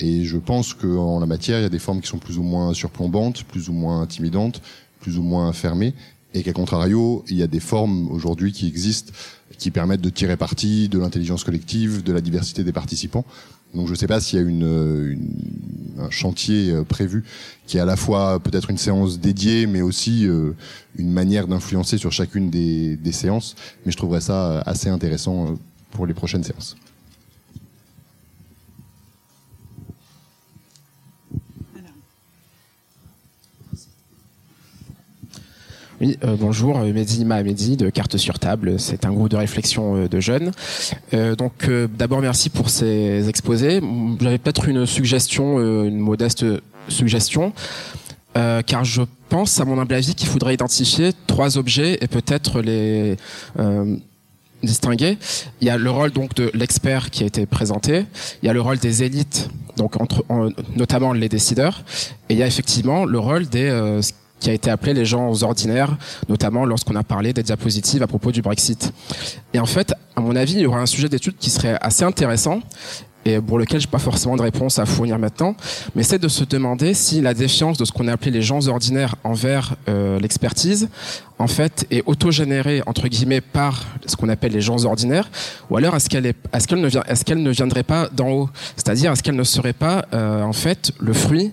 [0.02, 2.44] Et je pense qu'en la matière, il y a des formes qui sont plus ou
[2.44, 4.62] moins surplombantes, plus ou moins intimidantes,
[5.02, 5.94] plus ou moins fermées,
[6.34, 9.12] et qu'à contrario, il y a des formes aujourd'hui qui existent,
[9.58, 13.26] qui permettent de tirer parti de l'intelligence collective, de la diversité des participants.
[13.74, 17.24] Donc je ne sais pas s'il y a une, une, un chantier prévu
[17.68, 20.54] qui est à la fois peut-être une séance dédiée, mais aussi euh,
[20.98, 23.56] une manière d'influencer sur chacune des, des séances.
[23.86, 25.56] Mais je trouverais ça assez intéressant
[25.92, 26.78] pour les prochaines séances.
[36.02, 38.80] Oui, euh, bonjour, Mehdi Mahamedi de Carte sur Table.
[38.80, 40.52] C'est un groupe de réflexion euh, de jeunes.
[41.14, 43.82] Euh, donc, euh, d'abord, merci pour ces exposés.
[44.22, 46.46] J'avais peut-être une suggestion, euh, une modeste
[46.88, 47.52] suggestion,
[48.38, 52.62] euh, car je pense, à mon humble avis, qu'il faudrait identifier trois objets et peut-être
[52.62, 53.18] les
[54.64, 55.18] distinguer.
[55.60, 58.06] Il y a le rôle donc de l'expert qui a été présenté.
[58.42, 59.96] Il y a le rôle des élites, donc
[60.78, 61.84] notamment les décideurs.
[62.30, 64.00] Et il y a effectivement le rôle des
[64.40, 65.98] qui a été appelé les gens ordinaires,
[66.28, 68.94] notamment lorsqu'on a parlé des diapositives à propos du Brexit.
[69.54, 72.04] Et en fait, à mon avis, il y aura un sujet d'étude qui serait assez
[72.04, 72.62] intéressant
[73.26, 75.56] et pour lequel je n'ai pas forcément de réponse à fournir maintenant,
[75.96, 78.68] mais c'est de se demander si la défiance de ce qu'on a appelé les gens
[78.68, 80.90] ordinaires envers euh, l'expertise,
[81.38, 85.30] en fait, est autogénérée entre guillemets par ce qu'on appelle les gens ordinaires,
[85.70, 88.30] ou alors est-ce qu'elle est, est-ce qu'elle ne vient, est-ce qu'elle ne viendrait pas d'en
[88.30, 91.52] haut, c'est-à-dire est-ce qu'elle ne serait pas euh, en fait le fruit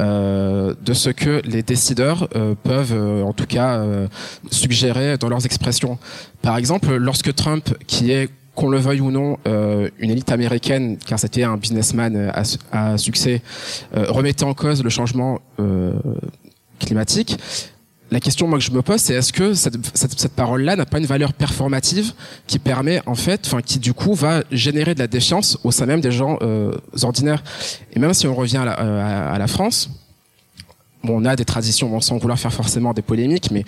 [0.00, 4.08] euh, de ce que les décideurs euh, peuvent, euh, en tout cas, euh,
[4.50, 5.98] suggérer dans leurs expressions.
[6.42, 10.96] Par exemple, lorsque Trump, qui est qu'on le veuille ou non, euh, une élite américaine,
[11.04, 12.42] car c'était un businessman euh, à,
[12.92, 13.42] à succès,
[13.92, 15.40] remettait en cause le changement
[16.78, 17.38] climatique.
[18.10, 20.86] La question moi que je me pose, c'est est-ce que cette, cette, cette parole-là n'a
[20.86, 22.12] pas une valeur performative
[22.46, 25.86] qui permet en fait, enfin qui du coup va générer de la défiance au sein
[25.86, 26.72] même des gens euh,
[27.02, 27.42] ordinaires?
[27.92, 29.90] Et même si on revient à la, euh, à, à la France,
[31.02, 33.64] bon, on a des traditions, bon, sans vouloir faire forcément des polémiques, mais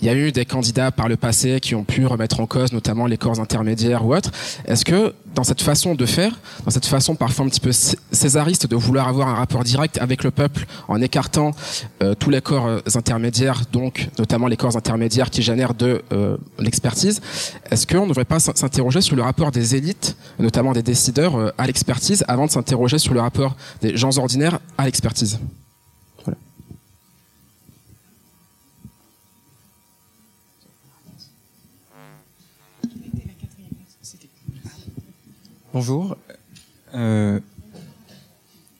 [0.00, 2.72] il y a eu des candidats par le passé qui ont pu remettre en cause
[2.72, 4.30] notamment les corps intermédiaires ou autres.
[4.66, 8.66] Est-ce que dans cette façon de faire, dans cette façon parfois un petit peu césariste
[8.66, 11.52] de vouloir avoir un rapport direct avec le peuple en écartant
[12.02, 16.36] euh, tous les corps euh, intermédiaires, donc notamment les corps intermédiaires qui génèrent de euh,
[16.58, 17.20] l'expertise,
[17.70, 21.66] est-ce qu'on ne devrait pas s'interroger sur le rapport des élites, notamment des décideurs, à
[21.66, 25.38] l'expertise avant de s'interroger sur le rapport des gens ordinaires à l'expertise?
[35.80, 36.16] Bonjour.
[36.92, 37.38] Euh,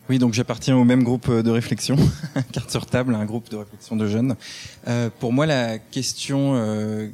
[0.08, 1.94] oui, donc j'appartiens au même groupe de réflexion,
[2.52, 4.34] carte sur table, un groupe de réflexion de jeunes.
[4.88, 7.08] Euh, pour moi, la question, euh,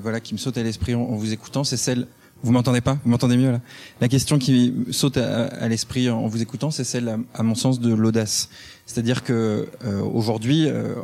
[0.00, 2.08] voilà, qui me saute à l'esprit en, vous écoutant, c'est celle.
[2.42, 2.98] Vous m'entendez pas?
[3.04, 3.60] Vous m'entendez mieux là?
[4.00, 7.94] La question qui saute à, l'esprit en vous écoutant, c'est celle, à, mon sens, de
[7.94, 8.48] l'audace.
[8.86, 10.94] C'est-à-dire que euh, aujourd'hui, euh,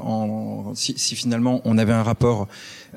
[0.74, 2.48] si, finalement on avait un rapport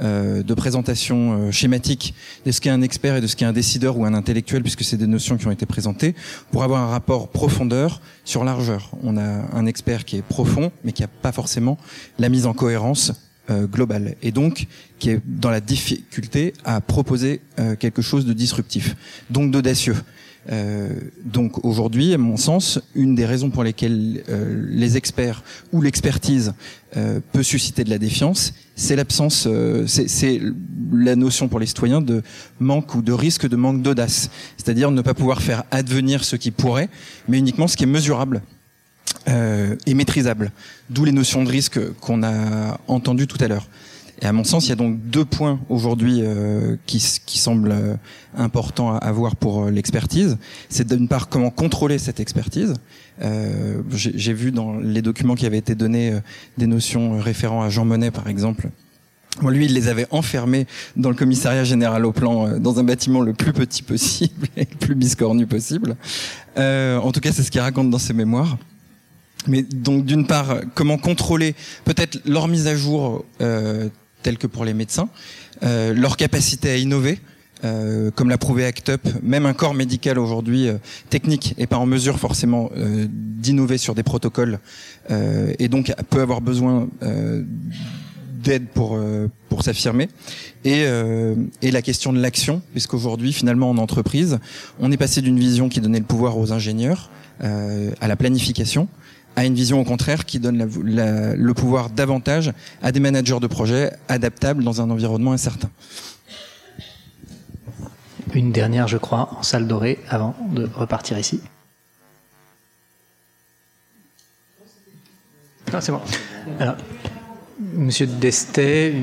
[0.01, 2.13] euh, de présentation schématique
[2.45, 4.83] de ce qu'est un expert et de ce qu'est un décideur ou un intellectuel, puisque
[4.83, 6.15] c'est des notions qui ont été présentées,
[6.51, 8.91] pour avoir un rapport profondeur sur largeur.
[9.03, 11.77] On a un expert qui est profond, mais qui n'a pas forcément
[12.17, 13.13] la mise en cohérence
[13.49, 14.67] globale, et donc
[14.97, 17.41] qui est dans la difficulté à proposer
[17.79, 18.95] quelque chose de disruptif,
[19.29, 19.95] donc d'audacieux.
[20.49, 20.89] Euh,
[21.23, 26.53] donc aujourd'hui, à mon sens, une des raisons pour lesquelles euh, les experts ou l'expertise
[26.97, 30.41] euh, peut susciter de la défiance, c'est l'absence, euh, c'est
[30.91, 32.23] la notion pour les citoyens de
[32.59, 36.51] manque ou de risque de manque d'audace, c'est-à-dire ne pas pouvoir faire advenir ce qui
[36.51, 36.89] pourrait,
[37.27, 38.41] mais uniquement ce qui est mesurable.
[39.27, 40.51] Euh, et maîtrisable,
[40.89, 43.67] d'où les notions de risque qu'on a entendues tout à l'heure.
[44.21, 47.71] Et à mon sens, il y a donc deux points aujourd'hui euh, qui, qui, semblent
[47.71, 47.95] euh,
[48.37, 50.37] importants à avoir pour euh, l'expertise.
[50.69, 52.75] C'est d'une part comment contrôler cette expertise.
[53.23, 56.13] Euh, J'ai vu dans les documents qui avaient été donnés
[56.57, 58.69] des notions référant à Jean Monnet, par exemple.
[59.41, 63.21] Bon, lui, il les avait enfermés dans le commissariat général au plan, dans un bâtiment
[63.21, 65.95] le plus petit possible et le plus biscornu possible.
[66.57, 68.57] en tout cas, c'est ce qu'il raconte dans ses mémoires.
[69.47, 73.89] Mais donc d'une part, comment contrôler peut-être leur mise à jour euh,
[74.21, 75.09] telle que pour les médecins,
[75.63, 77.19] euh, leur capacité à innover,
[77.63, 80.77] euh, comme l'a prouvé ACT UP, même un corps médical aujourd'hui euh,
[81.09, 82.71] technique est pas en mesure forcément
[83.07, 84.59] d'innover sur des protocoles
[85.59, 86.87] et donc peut avoir besoin
[88.43, 88.99] d'aide pour
[89.49, 90.09] pour s'affirmer.
[90.63, 90.85] Et,
[91.61, 94.39] et la question de l'action puisqu'aujourd'hui finalement en entreprise
[94.79, 97.11] on est passé d'une vision qui donnait le pouvoir aux ingénieurs
[97.41, 98.87] à la planification
[99.35, 103.91] à une vision au contraire qui donne le pouvoir davantage à des managers de projets
[104.07, 105.69] adaptables dans un environnement incertain.
[108.33, 111.41] Une dernière, je crois, en salle dorée avant de repartir ici.
[115.73, 116.01] Ah, c'est bon.
[116.59, 116.75] Alors,
[117.59, 118.93] Monsieur Destet,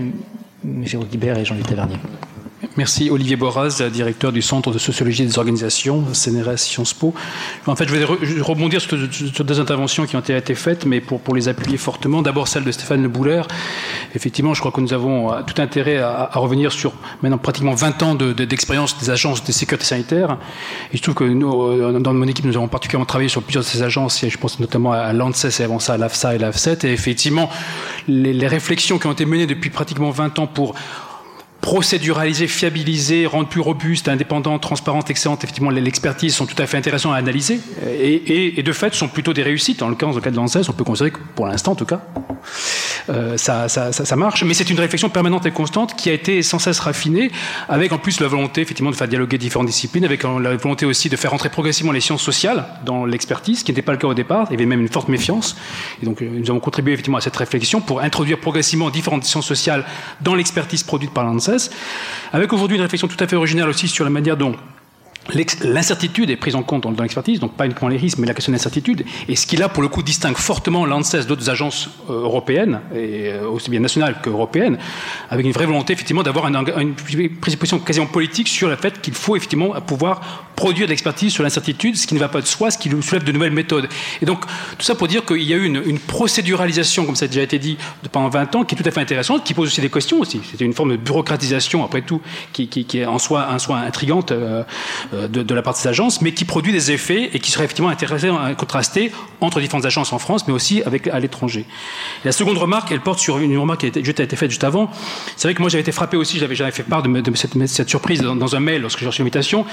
[0.82, 1.96] Jérôme Guibert et Jean-Luc Tavernier.
[2.78, 3.10] Merci.
[3.10, 7.12] Olivier Boraz, directeur du Centre de sociologie des organisations, CNRS Sciences Po.
[7.66, 11.48] En fait, je vais rebondir sur, deux interventions qui ont été faites, mais pour, les
[11.48, 12.22] appuyer fortement.
[12.22, 13.42] D'abord, celle de Stéphane Le Bouler.
[14.14, 18.14] Effectivement, je crois que nous avons tout intérêt à, revenir sur maintenant pratiquement 20 ans
[18.14, 20.38] d'expérience de, de, des agences de sécurité sanitaire.
[20.92, 23.68] Et je trouve que nous, dans mon équipe, nous avons particulièrement travaillé sur plusieurs de
[23.68, 24.22] ces agences.
[24.22, 26.78] Et je pense notamment à l'ANSES et avant ça à l'AFSA et l'AFSET.
[26.84, 27.50] Et effectivement,
[28.06, 30.76] les réflexions qui ont été menées depuis pratiquement 20 ans pour
[31.60, 37.14] procéduraliser, fiabiliser, rendre plus robuste, indépendante, transparente, excellente, effectivement, l'expertise sont tout à fait intéressantes
[37.14, 39.82] à analyser et, de fait sont plutôt des réussites.
[39.82, 41.84] En l'occurrence, dans le cas de l'ANSES, on peut considérer que pour l'instant, en tout
[41.84, 42.00] cas,
[43.10, 44.44] euh, ça, ça, marche.
[44.44, 47.30] Mais c'est une réflexion permanente et constante qui a été sans cesse raffinée,
[47.68, 51.08] avec en plus la volonté, effectivement, de faire dialoguer différentes disciplines, avec la volonté aussi
[51.08, 54.08] de faire entrer progressivement les sciences sociales dans l'expertise, ce qui n'était pas le cas
[54.08, 54.46] au départ.
[54.50, 55.56] Il y avait même une forte méfiance.
[56.02, 59.46] Et donc, euh, nous avons contribué effectivement à cette réflexion pour introduire progressivement différentes sciences
[59.46, 59.84] sociales
[60.20, 61.47] dans l'expertise produite par l'ANSES
[62.32, 64.54] avec aujourd'hui une réflexion tout à fait originale aussi sur la manière dont
[65.34, 68.50] L'incertitude est prise en compte dans l'expertise, donc pas uniquement les risques, mais la question
[68.50, 69.04] de l'incertitude.
[69.28, 73.28] Et ce qui là, pour le coup, distingue fortement l'ANSES d'autres agences euh, européennes, et
[73.28, 74.78] euh, aussi bien nationales qu'européennes,
[75.30, 79.14] avec une vraie volonté effectivement d'avoir une, une position quasiment politique sur le fait qu'il
[79.14, 82.72] faut effectivement pouvoir produire de l'expertise sur l'incertitude, ce qui ne va pas de soi,
[82.72, 83.88] ce qui soulève de nouvelles méthodes.
[84.20, 84.40] Et donc,
[84.76, 87.60] tout ça pour dire qu'il y a eu une, procéduralisation, comme ça a déjà été
[87.60, 87.76] dit,
[88.10, 90.40] pendant 20 ans, qui est tout à fait intéressante, qui pose aussi des questions aussi.
[90.50, 92.20] C'était une forme de bureaucratisation, après tout,
[92.52, 94.32] qui, est en soi, en soi intrigante.
[94.32, 94.64] Euh,
[95.26, 97.90] de, la part de ces agences, mais qui produit des effets et qui serait effectivement
[97.90, 101.64] intéressant à contraster entre différentes agences en France, mais aussi avec, à l'étranger.
[102.24, 104.90] La seconde remarque, elle porte sur une remarque qui a été, été faite juste avant.
[105.36, 108.20] C'est vrai que moi j'avais été frappé aussi, j'avais jamais fait part de, cette, surprise
[108.20, 109.64] dans, un mail lorsque j'ai reçu l'invitation.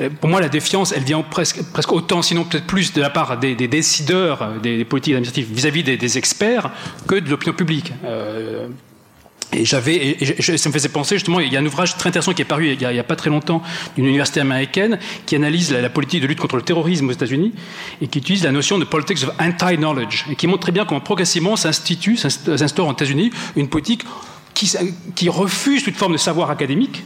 [0.00, 1.62] Euh, pour moi, la défiance, elle vient presque,
[1.92, 5.82] autant, sinon peut-être plus, de la part des, des décideurs, des, des politiques administratives vis-à-vis
[5.82, 6.70] des, experts
[7.06, 7.92] que de l'opinion publique.
[8.04, 8.66] Euh,
[9.52, 12.42] et j'avais, ça me faisait penser justement, il y a un ouvrage très intéressant qui
[12.42, 13.62] est paru il n'y a, pas très longtemps
[13.96, 17.52] d'une université américaine qui analyse la, politique de lutte contre le terrorisme aux États-Unis
[18.00, 21.00] et qui utilise la notion de politics of anti-knowledge et qui montre très bien comment
[21.00, 24.04] progressivement s'institue, s'instaure aux États-Unis une politique
[24.54, 24.72] qui,
[25.16, 27.02] qui refuse toute forme de savoir académique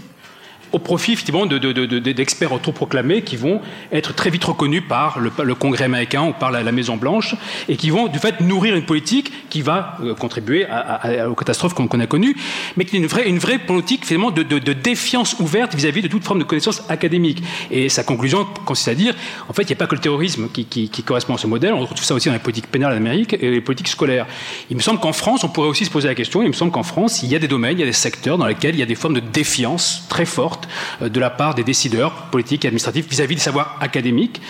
[0.75, 3.61] au profit effectivement d'experts de, autoproclamés qui vont
[3.93, 7.37] être très vite reconnus par le, Congrès américain ou par la, Maison Blanche
[7.69, 10.67] et qui vont du fait nourrir une politique qui va euh, contribuer
[11.29, 12.37] aux catastrophes qu'on a connues,
[12.77, 14.43] mais qui est une vraie, politique finalement de,
[14.73, 17.45] défiance ouverte vis-à-vis de toute forme de connaissance académique.
[17.71, 19.15] Et sa conclusion consiste à dire,
[19.49, 21.73] en fait, il n'y a pas que le terrorisme qui, qui, correspond à ce modèle,
[21.73, 24.27] on retrouve ça aussi dans la politique pénale en Amérique et les politiques scolaires.
[24.71, 26.73] Il me semble qu'en France, on pourrait aussi se poser la question, il me semble
[26.73, 28.81] qu'en France, il y a des domaines, il y a des secteurs dans lesquels il
[28.81, 30.64] y a des formes de défiance très fortes
[31.01, 34.41] de la part des décideurs politiques et administratifs vis-à-vis des savoirs académiques.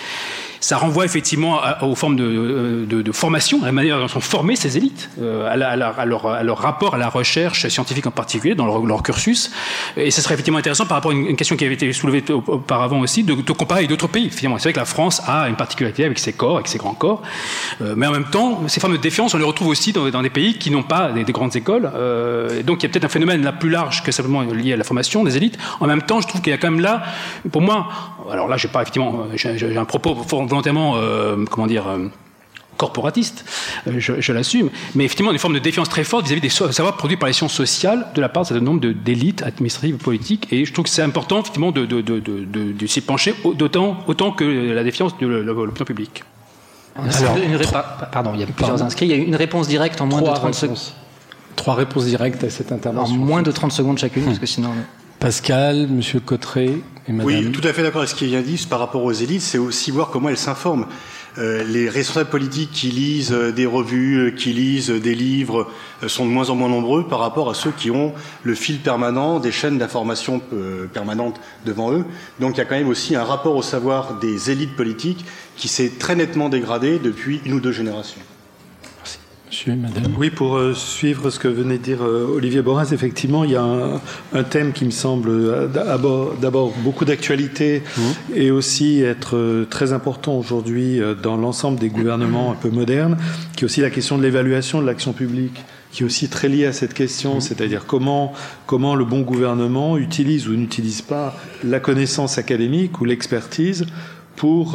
[0.64, 4.78] Ça renvoie effectivement aux formes de, de, formation, à la manière dont sont formées ces
[4.78, 5.76] élites, euh, à,
[6.06, 9.50] leur, rapport à la recherche scientifique en particulier, dans leur, cursus.
[9.98, 13.00] Et ce serait effectivement intéressant par rapport à une, question qui avait été soulevée auparavant
[13.00, 14.30] aussi, de, comparer avec d'autres pays.
[14.30, 16.94] Finalement, c'est vrai que la France a une particularité avec ses corps, avec ses grands
[16.94, 17.20] corps,
[17.82, 20.30] euh, mais en même temps, ces formes de défiance, on les retrouve aussi dans, des
[20.30, 21.90] pays qui n'ont pas des, grandes écoles.
[21.94, 24.76] Euh, donc il y a peut-être un phénomène là plus large que simplement lié à
[24.78, 25.58] la formation des élites.
[25.80, 27.02] En même temps, je trouve qu'il y a quand même là,
[27.52, 27.88] pour moi,
[28.32, 30.14] alors là, j'ai pas effectivement, j'ai un propos
[30.54, 31.88] volontairement, euh, comment dire.
[31.88, 32.08] Euh,
[32.76, 33.44] corporatiste,
[33.86, 37.16] euh, je, l'assume, mais effectivement une forme de défiance très forte vis-à-vis des savoirs produits
[37.16, 40.72] par les sciences sociales de la part d'un certain nombre d'élites administratives politiques, et je
[40.72, 44.82] trouve que c'est important effectivement de, de, de, de s'y pencher d'autant autant que la
[44.82, 46.24] défiance de l'opinion publique.
[46.96, 47.58] Alors, une
[48.10, 50.34] pardon, il y a plusieurs inscrits, il y a une réponse directe en moins de
[50.34, 50.78] 30 secondes.
[51.54, 53.14] Trois réponses directes à cette intervention.
[53.14, 54.70] En moins de 30 secondes chacune, parce que sinon...
[55.20, 59.04] Pascal, Monsieur Cotteret Oui, tout à fait d'accord avec ce qui vient dit par rapport
[59.04, 60.86] aux élites, c'est aussi voir comment elles s'informent.
[61.36, 65.68] Euh, les responsables politiques qui lisent euh, des revues, euh, qui lisent des livres,
[66.06, 68.14] sont de moins en moins nombreux par rapport à ceux qui ont
[68.44, 70.40] le fil permanent des chaînes d'information
[70.92, 72.04] permanentes devant eux.
[72.40, 75.24] Donc il y a quand même aussi un rapport au savoir des élites politiques
[75.56, 78.20] qui s'est très nettement dégradé depuis une ou deux générations.
[80.18, 83.56] Oui, pour euh, suivre ce que venait de dire euh, Olivier Borras, effectivement, il y
[83.56, 88.00] a un, thème qui me semble euh, d'abord beaucoup d'actualité mmh.
[88.34, 93.16] et aussi être très important aujourd'hui dans l'ensemble des gouvernements un peu modernes,
[93.56, 96.66] qui est aussi la question de l'évaluation de l'action publique qui est aussi très liée
[96.66, 97.40] à cette question, mmh.
[97.40, 98.32] c'est-à-dire comment,
[98.66, 103.86] comment le bon gouvernement utilise ou n'utilise pas la connaissance académique ou l'expertise
[104.36, 104.72] pour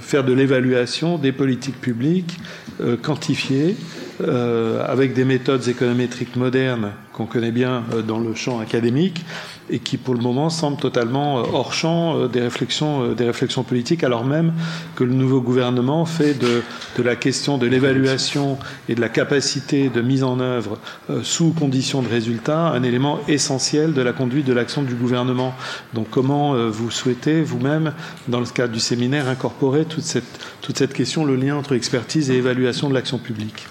[0.00, 2.38] faire de l'évaluation des politiques publiques
[2.80, 3.76] euh, quantifié
[4.20, 9.24] euh, avec des méthodes économétriques modernes qu'on connaît bien euh, dans le champ académique
[9.70, 14.24] et qui pour le moment semblent totalement hors champ des réflexions, des réflexions politiques, alors
[14.24, 14.52] même
[14.94, 16.62] que le nouveau gouvernement fait de,
[16.98, 18.58] de la question de l'évaluation
[18.90, 20.78] et de la capacité de mise en œuvre
[21.22, 25.54] sous conditions de résultats un élément essentiel de la conduite de l'action du gouvernement.
[25.94, 27.94] Donc comment vous souhaitez vous-même,
[28.28, 30.24] dans le cadre du séminaire, incorporer toute cette,
[30.60, 33.66] toute cette question, le lien entre expertise et évaluation de l'action publique?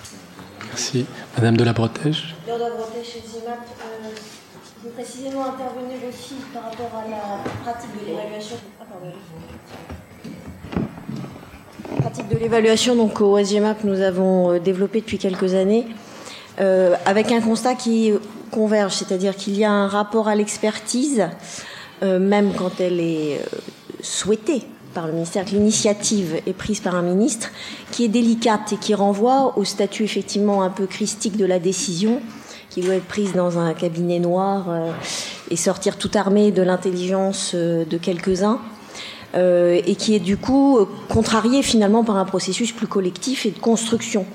[0.73, 1.05] Merci.
[1.37, 2.33] Madame de la Bretèche.
[2.47, 4.09] de la Bretèche et ZIMAP, euh,
[4.83, 8.55] vous précisément intervenir aussi par rapport à la pratique de l'évaluation.
[8.81, 8.85] Ah,
[12.01, 15.85] pratique de l'évaluation donc au SGMAP nous avons euh, développé depuis quelques années
[16.59, 18.11] euh, avec un constat qui
[18.49, 21.27] converge, c'est-à-dire qu'il y a un rapport à l'expertise,
[22.01, 23.45] euh, même quand elle est
[24.01, 24.63] souhaitée
[24.93, 27.49] par le ministère, que l'initiative est prise par un ministre,
[27.91, 32.21] qui est délicate et qui renvoie au statut effectivement un peu christique de la décision,
[32.69, 34.91] qui doit être prise dans un cabinet noir euh,
[35.51, 38.59] et sortir tout armé de l'intelligence euh, de quelques-uns,
[39.35, 40.79] euh, et qui est du coup
[41.09, 44.25] contrarié finalement par un processus plus collectif et de construction.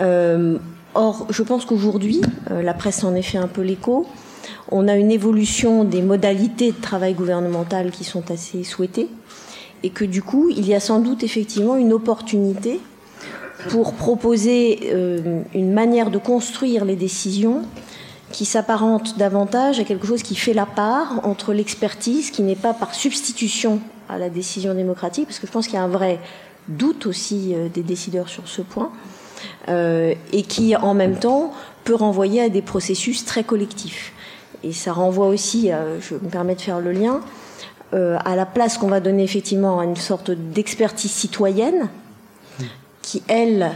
[0.00, 2.20] or, je pense qu'aujourd'hui,
[2.50, 4.06] la presse en est fait un peu l'écho,
[4.72, 9.08] On a une évolution des modalités de travail gouvernemental qui sont assez souhaitées
[9.82, 12.80] et que du coup, il y a sans doute effectivement une opportunité
[13.68, 17.62] pour proposer euh, une manière de construire les décisions
[18.32, 22.72] qui s'apparente davantage à quelque chose qui fait la part entre l'expertise, qui n'est pas
[22.72, 26.20] par substitution à la décision démocratique, parce que je pense qu'il y a un vrai
[26.68, 28.90] doute aussi euh, des décideurs sur ce point,
[29.68, 31.52] euh, et qui en même temps
[31.84, 34.12] peut renvoyer à des processus très collectifs.
[34.62, 35.70] Et ça renvoie aussi,
[36.00, 37.22] je me permets de faire le lien,
[37.92, 41.88] à la place qu'on va donner effectivement à une sorte d'expertise citoyenne,
[43.02, 43.72] qui, elle,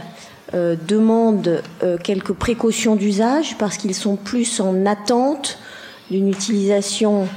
[0.53, 5.57] euh, demandent euh, quelques précautions d'usage parce qu'ils sont plus en attente
[6.11, 7.27] d'une utilisation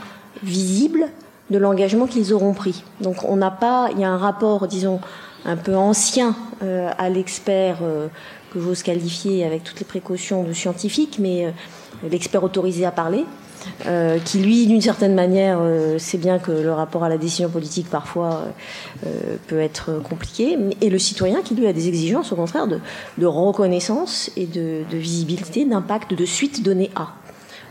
[0.43, 1.09] visible
[1.49, 2.85] de l'engagement qu'ils auront pris.
[3.01, 5.01] Donc on n'a pas, il y a un rapport, disons,
[5.47, 7.79] un peu ancien euh, à l'expert
[8.53, 11.53] que j'ose qualifier avec toutes les précautions de scientifique, mais
[12.11, 13.25] l'expert autorisé à parler,
[13.87, 17.49] euh, qui lui, d'une certaine manière, euh, sait bien que le rapport à la décision
[17.49, 18.43] politique parfois
[19.07, 23.27] euh, peut être compliqué, et le citoyen qui lui a des exigences au contraire de,
[23.27, 27.09] reconnaissance et de, visibilité d'impact de suite donné à.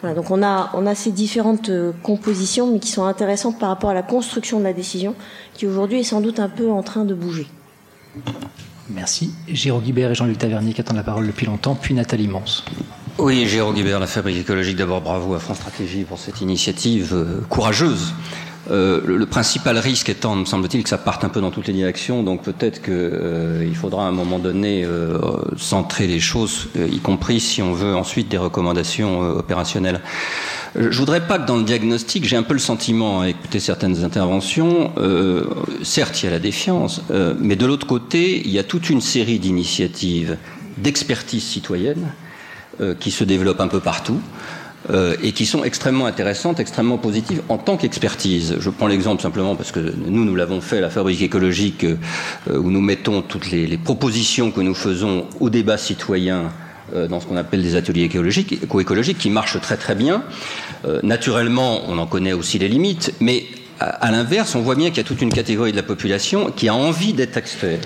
[0.02, 1.72] Voilà, donc on a, on a ces différentes
[2.04, 5.16] compositions, mais qui sont intéressantes par rapport à la construction de la décision,
[5.56, 7.48] qui aujourd'hui est sans doute un peu en train de bouger.
[8.90, 9.34] Merci.
[9.48, 12.64] Jérôme Guibert et Jean-Luc Tavernier qui attendent la parole depuis longtemps, puis Nathalie Mons.
[13.20, 14.78] Oui, Jérôme Guibert, la Fabrique écologique.
[14.78, 18.14] D'abord, bravo à France Stratégie pour cette initiative euh, courageuse.
[18.70, 21.74] Euh, le, principal risque étant, me semble-t-il, que ça parte un peu dans toutes les
[21.74, 24.86] directions, donc peut-être qu'il euh, faudra à un moment donné
[25.58, 30.02] centrer les choses, y compris si on veut ensuite des recommandations opérationnelles.
[30.76, 34.04] Je voudrais pas que dans le diagnostic, j'ai un peu le sentiment, à écouter certaines
[34.04, 34.92] interventions,
[35.82, 37.02] certes il y a la défiance,
[37.40, 40.38] mais de l'autre côté, il y a toute une série d'initiatives
[40.78, 42.12] d'expertise citoyenne
[43.00, 44.22] qui se développent un peu partout.
[44.90, 48.56] Euh, et qui sont extrêmement intéressantes, extrêmement positives en tant qu'expertise.
[48.58, 51.98] Je prends l'exemple simplement parce que nous, nous l'avons fait, la fabrique écologique, euh,
[52.58, 56.52] où nous mettons toutes les, les, propositions que nous faisons au débat citoyen
[57.10, 60.24] dans ce qu'on appelle des ateliers écologiques, éco-écologiques, qui marchent très très bien.
[61.04, 63.44] naturellement, on en connaît aussi les limites, mais
[63.82, 66.50] à, à l'inverse, on voit bien qu'il y a toute une catégorie de la population
[66.50, 67.80] qui a envie d'être expert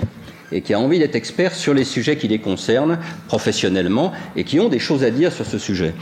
[0.52, 2.98] et qui a envie d'être expert sur les sujets qui les concernent
[3.28, 5.94] professionnellement et qui ont des choses à dire sur ce sujet.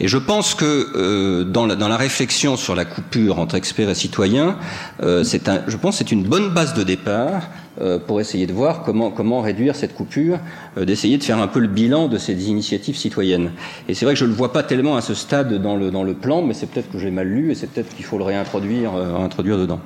[0.00, 0.64] Et je pense que
[0.94, 4.56] euh, dans, la, dans, la, réflexion sur la coupure entre experts et citoyens,
[5.02, 8.82] euh, un, je pense c'est une bonne base de départ euh, pour essayer de voir
[8.84, 10.38] comment, comment réduire cette coupure,
[10.78, 13.50] euh, d'essayer de faire un peu le bilan de ces initiatives citoyennes.
[13.86, 15.90] Et c'est vrai que je ne le vois pas tellement à ce stade dans le,
[15.90, 18.16] dans le plan, mais c'est peut-être que j'ai mal lu et c'est peut-être qu'il faut
[18.16, 19.80] le réintroduire euh, introduire dedans.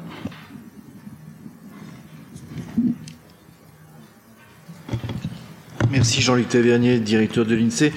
[5.91, 7.93] Merci Jean-Luc Tavernier, directeur de l'INSEE.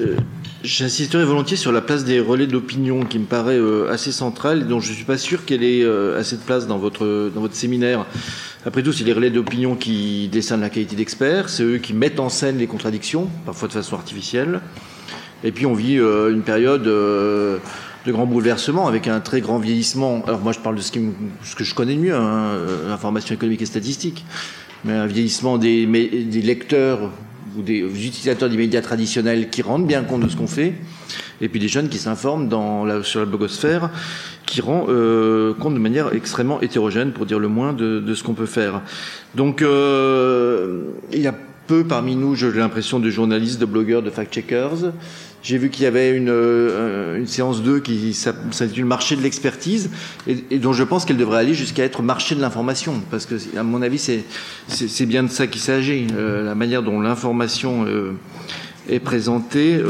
[0.00, 0.16] Euh,
[0.64, 4.64] j'insisterai volontiers sur la place des relais d'opinion qui me paraît euh, assez centrale et
[4.64, 7.40] dont je ne suis pas sûr qu'elle ait euh, assez de place dans votre, dans
[7.40, 8.04] votre séminaire.
[8.66, 12.18] Après tout, c'est les relais d'opinion qui descendent la qualité d'experts, c'est eux qui mettent
[12.18, 14.60] en scène les contradictions, parfois de façon artificielle.
[15.44, 17.60] Et puis on vit une période de
[18.08, 20.22] grands bouleversements avec un très grand vieillissement.
[20.26, 22.58] Alors moi je parle de ce, que je connais mieux, hein,
[22.88, 24.26] l'information économique et statistique
[24.84, 27.10] mais un vieillissement des, lecteurs
[27.56, 30.74] ou des utilisateurs des médias traditionnels qui rendent bien compte de ce qu'on fait,
[31.40, 32.48] et puis des jeunes qui s'informent
[33.02, 33.90] sur la blogosphère,
[34.46, 38.22] qui rendent euh, compte de manière extrêmement hétérogène, pour dire le moins, de, de ce
[38.22, 38.82] qu'on peut faire.
[39.34, 40.82] Donc, euh,
[41.12, 41.34] il y a
[41.70, 44.92] peu parmi nous, j'ai l'impression, de journalistes, de blogueurs, de fact-checkers.
[45.42, 49.90] J'ai vu qu'il y avait une, euh, une séance 2 qui s'intitule Marché de l'expertise
[50.26, 53.62] et, dont je pense qu'elle devrait aller jusqu'à être marché de l'information parce que à
[53.62, 53.98] mon avis
[54.68, 56.06] c'est bien de ça qu'il s'agit.
[56.14, 58.12] Euh, la manière dont l'information euh,
[58.88, 59.80] est présentée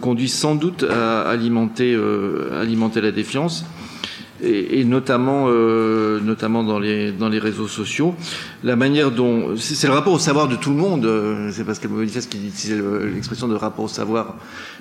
[0.00, 1.96] conduit sans doute à alimenter
[2.52, 3.64] alimenter la défiance
[4.42, 8.14] et, notamment, euh, notamment dans les, dans les réseaux sociaux.
[8.64, 9.56] La manière dont.
[9.56, 11.04] C'est le rapport au savoir de tout le monde.
[11.04, 12.82] Euh, c'est Pascal Manifeste qui utilisait
[13.14, 14.36] l'expression de rapport au savoir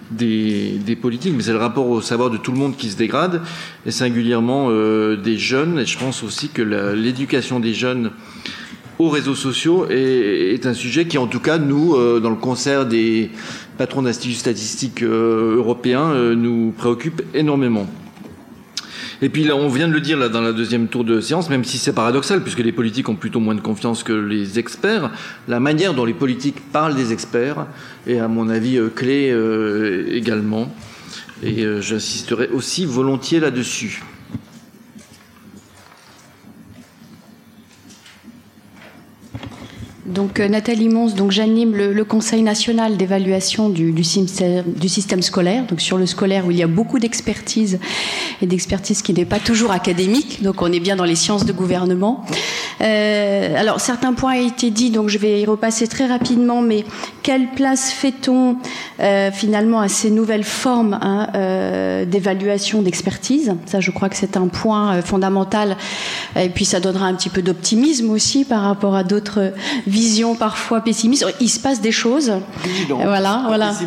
[0.10, 2.98] des, des politiques, mais c'est le rapport au savoir de tout le monde qui se
[2.98, 3.42] dégrade,
[3.86, 5.80] et singulièrement euh, des jeunes.
[5.80, 8.12] Et je pense aussi que l'éducation des jeunes
[9.00, 13.32] aux réseaux sociaux est, un sujet qui, en tout cas, nous, dans le concert des
[13.78, 17.88] patrons d'instituts statistiques européens, nous préoccupe énormément.
[19.24, 21.50] Et puis là, on vient de le dire là dans la deuxième tour de séance,
[21.50, 25.12] même si c'est paradoxal, puisque les politiques ont plutôt moins de confiance que les experts,
[25.48, 27.68] la manière dont les politiques parlent des experts
[28.08, 30.74] est, à mon avis, euh, clé euh, également.
[31.44, 34.02] Et euh, j'insisterai aussi volontiers là-dessus.
[40.12, 46.06] Donc euh, Nathalie Mons, j'anime le, Conseil national d'évaluation du, système, scolaire, donc sur le
[46.06, 47.80] scolaire où il y a beaucoup d'expertise
[48.42, 51.54] et d'expertise qui n'est pas toujours académique, donc on est bien dans les sciences de
[51.54, 52.26] gouvernement.
[52.82, 56.84] Euh, alors certains points ont été dit, donc je vais y repasser très rapidement, mais
[57.24, 58.58] quelle place fait-on
[59.00, 63.54] euh, finalement à ces nouvelles formes hein, d'évaluation, d'expertise?
[63.68, 65.78] Ça, je crois que c'est un point fondamental,
[66.36, 69.54] et puis ça donnera un petit peu d'optimisme aussi par rapport à d'autres
[70.02, 71.26] vision parfois pessimiste.
[71.40, 72.34] Il se passe des choses.
[72.90, 73.72] Voilà, voilà.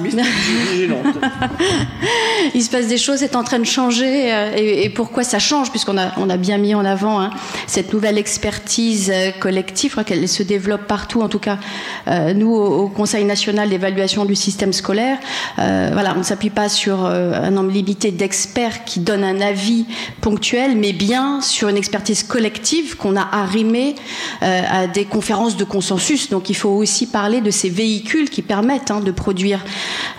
[2.55, 4.33] Il se passe des choses, c'est en train de changer.
[4.33, 7.31] Euh, et, pourquoi ça change Puisqu'on a, on a bien mis en avant hein,
[7.67, 9.91] cette nouvelle expertise euh, collective.
[9.91, 11.21] Je crois qu'elle se développe partout.
[11.21, 11.59] En tout cas,
[12.07, 15.19] euh, nous, au, Conseil national d'évaluation du système scolaire,
[15.57, 19.87] voilà, on ne s'appuie pas sur un nombre limité d'experts qui donnent un avis
[20.21, 23.97] ponctuel, mais bien sur une expertise collective qu'on a arrimée
[24.43, 25.94] à des conférences de consensus
[26.31, 29.65] donc il faut aussi parler de ces véhicules qui permettent hein, de produire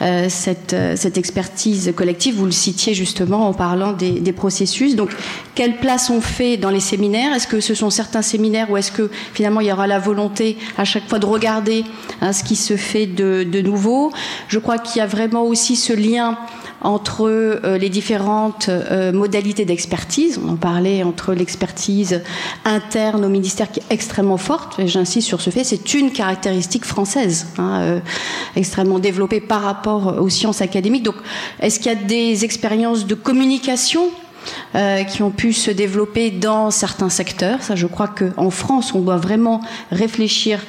[0.02, 2.36] euh, cette, euh, cette, expertise collective.
[2.36, 4.96] Vous le citiez justement en parlant des, processus.
[4.96, 5.12] Donc
[5.54, 7.34] quelle place on fait dans les séminaires?
[7.34, 10.58] Est-ce que ce sont certains séminaires ou est-ce que finalement il y aura la volonté
[10.78, 11.84] à chaque fois de regarder
[12.22, 14.12] hein, ce qui se fait de nouveau?
[14.48, 16.38] Je crois qu'il y a vraiment aussi ce lien
[16.86, 20.40] entre euh, les différentes euh, modalités d'expertise.
[20.44, 22.22] On en parlait entre l'expertise
[22.64, 26.86] interne au ministère qui est extrêmement forte, et j'insiste sur ce fait, c'est une caractéristique
[26.86, 28.00] française, hein, euh,
[28.56, 31.04] extrêmement développée par rapport aux sciences académiques.
[31.04, 31.16] Donc,
[31.60, 34.12] est-ce qu'il y a des expériences de communication
[34.76, 37.64] euh, qui ont pu se développer dans certains secteurs.
[37.64, 40.60] Ça, je crois qu'en France, on doit vraiment réfléchir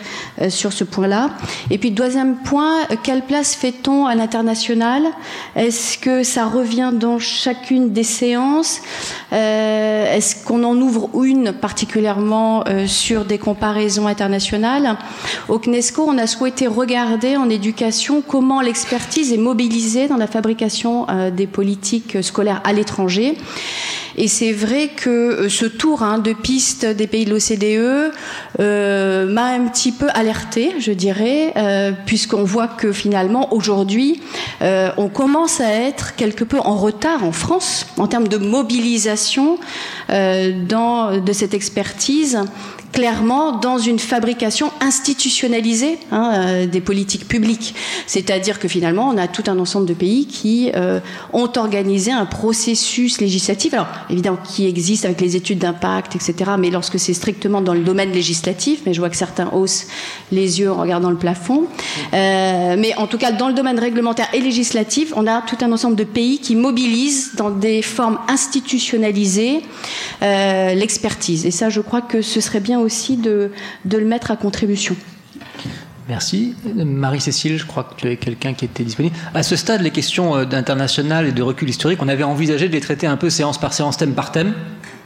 [0.41, 1.31] euh, sur ce point-là.
[1.71, 5.03] Et puis, deuxième point, euh, quelle place fait-on à l'international?
[5.57, 8.81] Est-ce que ça revient dans chacune des séances?
[9.33, 14.97] Est-ce qu'on en ouvre une particulièrement sur des comparaisons internationales?
[15.49, 21.07] Au CNESCO, on a souhaité regarder en éducation comment l'expertise est mobilisée dans la fabrication
[21.37, 23.37] des politiques scolaires à l'étranger.
[24.19, 28.13] Et c'est vrai que euh, ce tour hein, de piste des pays de l'OCDE
[28.61, 34.21] euh, m'a un petit peu alerté, je dirais, euh, puisqu'on voit que finalement aujourd'hui,
[34.61, 39.59] on commence à être quelque peu en retard en France en termes de mobilisation
[40.09, 42.41] de cette expertise
[42.97, 47.75] clairement dans une fabrication institutionnalisée hein, euh, des politiques publiques.
[48.07, 51.01] C'est-à-dire que finalement, on a tout un ensemble de pays qui euh,
[51.35, 56.71] ont organisé un processus législatif, alors évidemment qui existe avec les études d'impact, etc., mais
[56.71, 59.89] lorsque c'est strictement dans le domaine législatif, mais je vois que certains haussent
[60.33, 61.65] les yeux en regardant le plafond,
[62.15, 65.71] euh, mais en tout cas dans le domaine réglementaire et législatif, on a tout un
[65.71, 69.61] ensemble de pays qui mobilisent dans des formes institutionnalisées
[70.23, 71.45] l'expertise.
[71.45, 73.51] Et ça, je crois que ce serait bien aussi de,
[73.85, 74.97] le mettre à contribution.
[76.09, 76.55] Merci.
[76.75, 79.15] Marie-Cécile, je crois que tu avais quelqu'un qui était disponible.
[79.35, 82.73] À ce stade, les questions euh, d'international et de recul historique, on avait envisagé de
[82.73, 84.55] les traiter un peu séance par séance, thème par thème.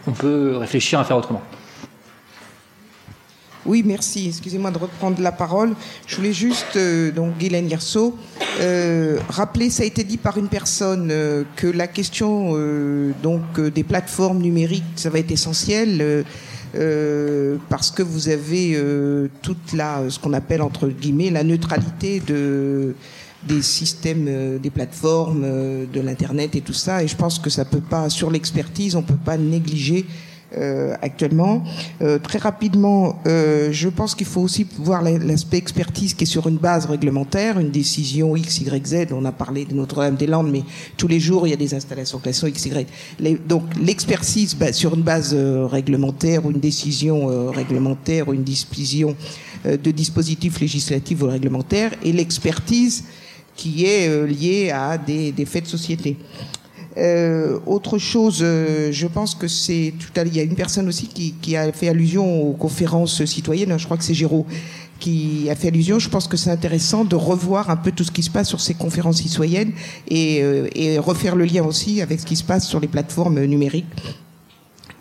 [0.07, 1.43] On peut réfléchir à faire autrement.
[3.65, 4.29] Oui, merci.
[4.29, 5.75] Excusez-moi de reprendre la parole.
[6.07, 8.19] Je voulais juste, euh, donc Guylaine Yerso,
[8.61, 11.13] euh, rappeler, ça a été dit par une personne,
[11.57, 12.53] que la question
[13.23, 16.25] donc des plateformes numériques, ça va être essentiel.
[16.77, 22.21] Euh, parce que vous avez euh, toute la, ce qu'on appelle entre guillemets la neutralité
[22.21, 22.95] de
[23.43, 27.03] des systèmes, euh, des plateformes, de l'internet et tout ça.
[27.03, 30.05] Et je pense que ça peut pas, sur l'expertise, on peut pas négliger
[30.59, 31.63] euh, actuellement.
[32.03, 36.49] Euh, très rapidement, euh, je pense qu'il faut aussi voir l'aspect expertise qui est sur
[36.49, 38.95] une base réglementaire, une décision X, Y, Z.
[39.13, 40.65] On a parlé de Notre-Dame-des-Landes, mais
[40.97, 42.89] tous les jours, il y a des installations classées X, Y.
[43.47, 49.15] Donc l'expertise bah, sur une base réglementaire ou une décision réglementaire ou une décision
[49.65, 53.05] de dispositifs législatifs ou réglementaires et l'expertise
[53.55, 56.17] qui est liée à des, des faits de société.
[56.97, 60.57] Euh, autre chose, euh, je pense que c'est tout à l'heure, il y a une
[60.57, 63.79] personne aussi qui, qui, a fait allusion aux conférences citoyennes.
[63.79, 64.47] Je crois que c'est Géraud
[64.99, 65.99] qui a fait allusion.
[65.99, 68.61] Je pense que c'est intéressant de revoir un peu tout ce qui se passe sur
[68.61, 69.73] ces conférences citoyennes
[70.09, 73.43] et, euh, et refaire le lien aussi avec ce qui se passe sur les plateformes
[73.45, 73.87] numériques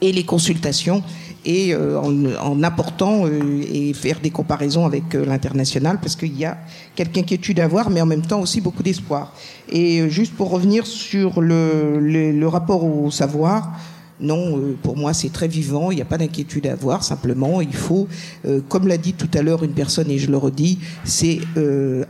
[0.01, 1.03] et les consultations
[1.45, 6.45] et euh, en, apportant euh, et faire des comparaisons avec euh, l'international parce qu'il y
[6.45, 6.57] a
[6.95, 9.33] quelques inquiétudes à avoir mais en même temps aussi beaucoup d'espoir.
[9.71, 13.71] Et juste pour revenir sur le, le, rapport au savoir,
[14.21, 15.91] Non, euh, pour moi, c'est très vivant.
[15.91, 17.03] Il n'y a pas d'inquiétude à avoir.
[17.03, 18.07] Simplement, il faut,
[18.45, 22.03] euh, comme l'a dit tout à l'heure une personne, et je le redis, c'est euh,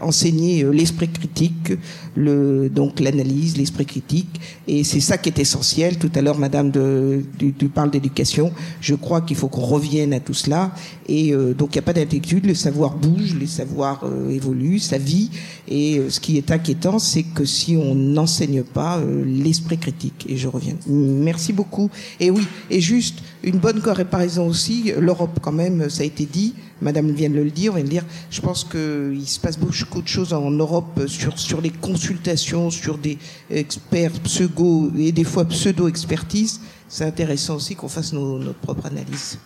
[0.00, 1.72] enseigner l'esprit critique,
[2.14, 4.40] le, donc l'analyse, l'esprit critique.
[4.66, 5.98] Et c'est ça qui est essentiel.
[5.98, 8.52] Tout à l'heure, Madame de, du, parle d'éducation.
[8.80, 10.72] Je crois qu'il faut qu'on revienne à tout cela.
[11.08, 12.46] Et donc, il n'y a pas d'inquiétude.
[12.46, 15.30] Le savoir bouge, les savoirs évoluent, ça vit.
[15.68, 20.48] Et ce qui est inquiétant, c'est que si on n'enseigne pas l'esprit critique, et je
[20.48, 21.90] reviens Merci beaucoup.
[22.20, 26.54] Et oui, et juste une bonne comparaison aussi, l'Europe quand même, ça a été dit,
[26.82, 30.02] Madame vient de le dire, on vient de dire, je pense qu'il se passe beaucoup
[30.02, 33.18] de choses en Europe sur, sur les consultations, sur des
[33.50, 36.60] experts pseudo et des fois pseudo-expertise.
[36.88, 39.38] C'est intéressant aussi qu'on fasse notre propre analyse.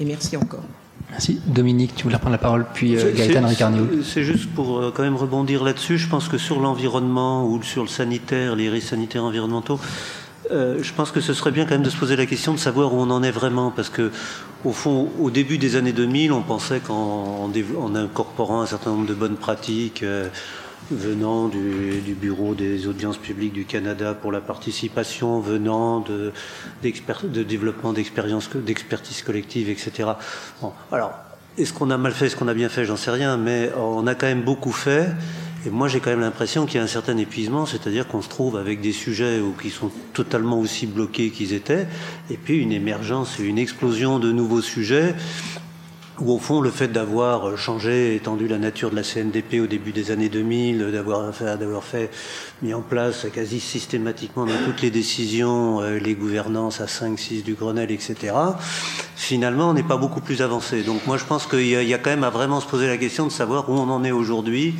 [0.00, 0.64] Et merci encore.
[1.10, 1.40] Merci.
[1.46, 3.86] Dominique, tu voulais reprendre la parole, puis euh, Gaëtan Ricarnio.
[4.02, 5.98] C'est juste pour euh, quand même rebondir là-dessus.
[5.98, 9.78] Je pense que sur l'environnement ou sur le sanitaire, les risques sanitaires environnementaux,
[10.50, 12.58] euh, je pense que ce serait bien quand même de se poser la question de
[12.58, 14.10] savoir où on en est vraiment, parce que
[14.64, 17.50] au fond, au début des années 2000, on pensait qu'en
[17.94, 20.28] incorporant un certain nombre de bonnes pratiques euh,
[20.90, 26.32] venant du, Bureau des audiences publiques du Canada pour la participation, venant de,
[26.82, 30.10] développement d'expertise collective, etc.
[30.60, 31.12] Bon, alors,
[31.56, 34.06] est-ce qu'on a mal fait, est-ce qu'on a bien fait, j'en sais rien, mais on
[34.06, 35.08] a quand même beaucoup fait.
[35.66, 38.28] Et moi, j'ai quand même l'impression qu'il y a un certain épuisement, c'est-à-dire qu'on se
[38.28, 41.86] trouve avec des sujets qui sont totalement aussi bloqués qu'ils étaient,
[42.30, 45.14] et puis une émergence une explosion de nouveaux sujets
[46.20, 49.92] où au fond le fait d'avoir changé, étendu la nature de la CNDP au début
[49.92, 52.10] des années 2000, d'avoir fait, d'avoir fait
[52.62, 57.42] mis en place quasi systématiquement dans toutes les décisions euh, les gouvernances à 5, 6
[57.42, 58.34] du Grenelle, etc.,
[59.16, 60.82] finalement on n'est pas beaucoup plus avancé.
[60.82, 63.26] Donc moi je pense qu'il y, a quand même à vraiment se poser la question
[63.26, 64.74] de savoir où on en est aujourd'hui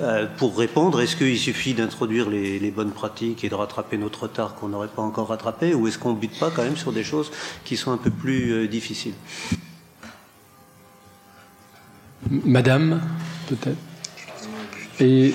[0.00, 1.00] euh, pour répondre.
[1.02, 4.88] Est-ce qu'il suffit d'introduire les, les, bonnes pratiques et de rattraper notre retard qu'on n'aurait
[4.88, 7.30] pas encore rattrapé, ou est-ce qu'on bute pas quand même sur des choses
[7.64, 9.14] qui sont un peu plus euh, difficiles?
[12.30, 13.00] Madame,
[13.48, 13.78] peut-être.
[15.00, 15.34] Et.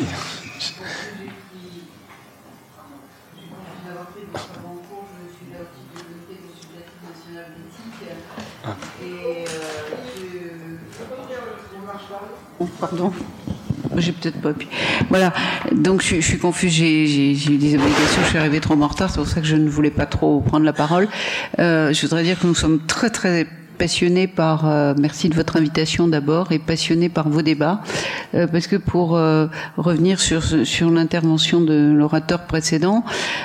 [12.60, 13.12] Oh, pardon.
[13.98, 14.52] J'ai peut-être pas.
[15.10, 15.34] Voilà.
[15.72, 16.72] Donc je, suis confuse.
[16.72, 18.22] J'ai eu des obligations.
[18.24, 19.10] Je suis arrivée trop en retard.
[19.10, 21.08] C'est pour ça que je ne voulais pas trop prendre la parole.
[21.60, 23.48] Euh, je voudrais dire que nous sommes très très
[23.78, 27.82] passionné par, euh, merci de votre invitation d'abord, et passionné par vos débats,
[28.36, 29.48] euh, parce que pour euh,
[29.78, 33.04] revenir sur, sur l'intervention de l'orateur précédent,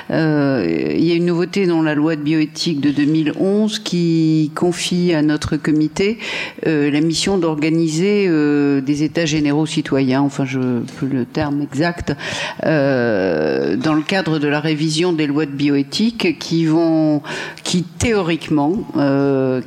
[0.09, 5.21] il y a une nouveauté dans la loi de bioéthique de 2011 qui confie à
[5.21, 6.19] notre comité
[6.65, 8.27] la mission d'organiser
[8.81, 12.15] des états généraux citoyens, enfin je plus le terme exact,
[12.63, 17.21] dans le cadre de la révision des lois de bioéthique qui vont,
[17.63, 18.73] qui théoriquement,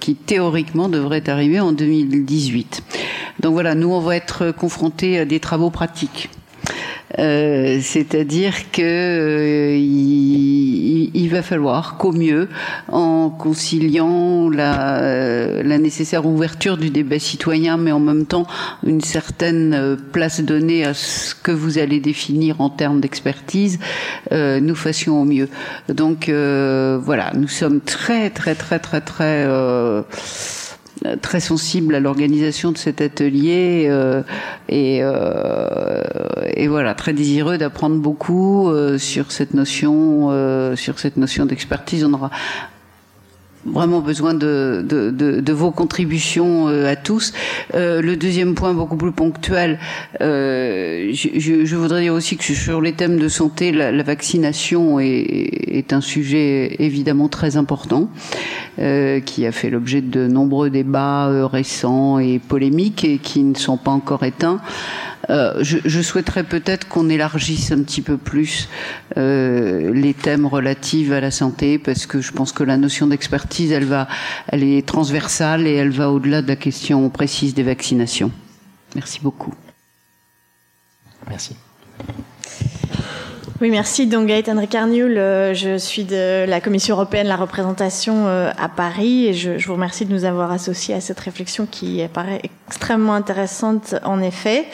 [0.01, 0.52] qui théoriquement
[0.89, 2.83] devrait arriver en 2018.
[3.41, 6.31] Donc voilà, nous on va être confrontés à des travaux pratiques.
[7.19, 12.49] Euh, c'est-à-dire que euh, il, va falloir qu'au mieux,
[12.89, 18.47] en conciliant la, euh, la, nécessaire ouverture du débat citoyen, mais en même temps
[18.85, 23.79] une certaine place donnée à ce que vous allez définir en termes d'expertise,
[24.31, 25.49] nous fassions au mieux.
[25.89, 29.47] Donc voilà, nous sommes très très très très très
[31.21, 34.23] très sensible à l'organisation de cet atelier euh,
[34.69, 36.03] et, euh,
[36.55, 40.31] et, voilà très désireux d'apprendre beaucoup euh, sur cette notion
[40.77, 42.05] sur cette notion d'expertise.
[42.05, 42.31] On aura
[43.65, 47.33] vraiment besoin de, de, de, de vos contributions euh, à tous.
[47.75, 49.79] Euh, le deuxième point, beaucoup plus ponctuel,
[50.21, 55.01] euh, je, je, voudrais dire aussi que sur les thèmes de santé, la, la vaccination
[55.01, 58.09] est, est, un sujet évidemment très important,
[58.79, 63.55] euh, qui a fait l'objet de nombreux débats euh, récents et polémiques et qui ne
[63.55, 64.61] sont pas encore éteints.
[65.31, 68.69] Euh, je, je, souhaiterais peut-être qu'on élargisse un petit peu plus
[69.17, 73.71] euh, les thèmes relatifs à la santé, parce que je pense que la notion d'expertise,
[73.71, 74.09] elle va,
[74.49, 78.33] elle est transversale et elle va au-delà de la question précise des vaccinations.
[78.97, 79.55] Merci beaucoup.
[81.29, 81.57] Merci.
[83.61, 84.09] Oui, merci.
[84.09, 85.15] Donc Gaëtan Ricarnioul,
[85.55, 89.75] je suis de la Commission européenne la représentation euh, à Paris et je, je, vous
[89.75, 92.43] remercie de nous avoir associés à cette réflexion qui paraît
[92.73, 94.65] extrêmement intéressante en effet.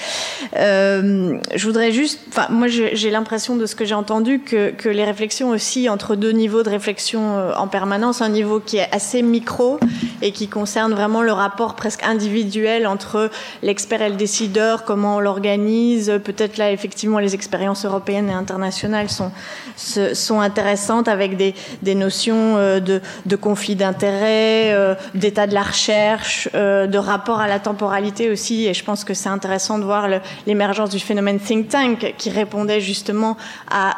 [0.56, 5.04] Euh, je voudrais juste, enfin moi j'ai l'impression de ce que j'ai entendu que, les
[5.04, 9.22] réflexions aussi entre deux niveaux de réflexion euh, en permanence, un niveau qui est assez
[9.22, 9.80] micro
[10.22, 13.30] et qui concerne vraiment le rapport presque individuel entre
[13.64, 19.10] l'expert et le décideur, comment on l'organise, peut-être là effectivement les expériences européennes et internationales
[19.10, 19.32] sont,
[19.76, 27.40] sont intéressantes avec des, notions euh, de, conflit d'intérêts, d'état de la recherche, de rapport
[27.40, 27.87] à la temporalité
[28.30, 28.66] aussi.
[28.66, 30.08] Et je pense que c'est intéressant de voir
[30.46, 33.36] l'émergence du phénomène think tank qui répondait justement
[33.70, 33.96] à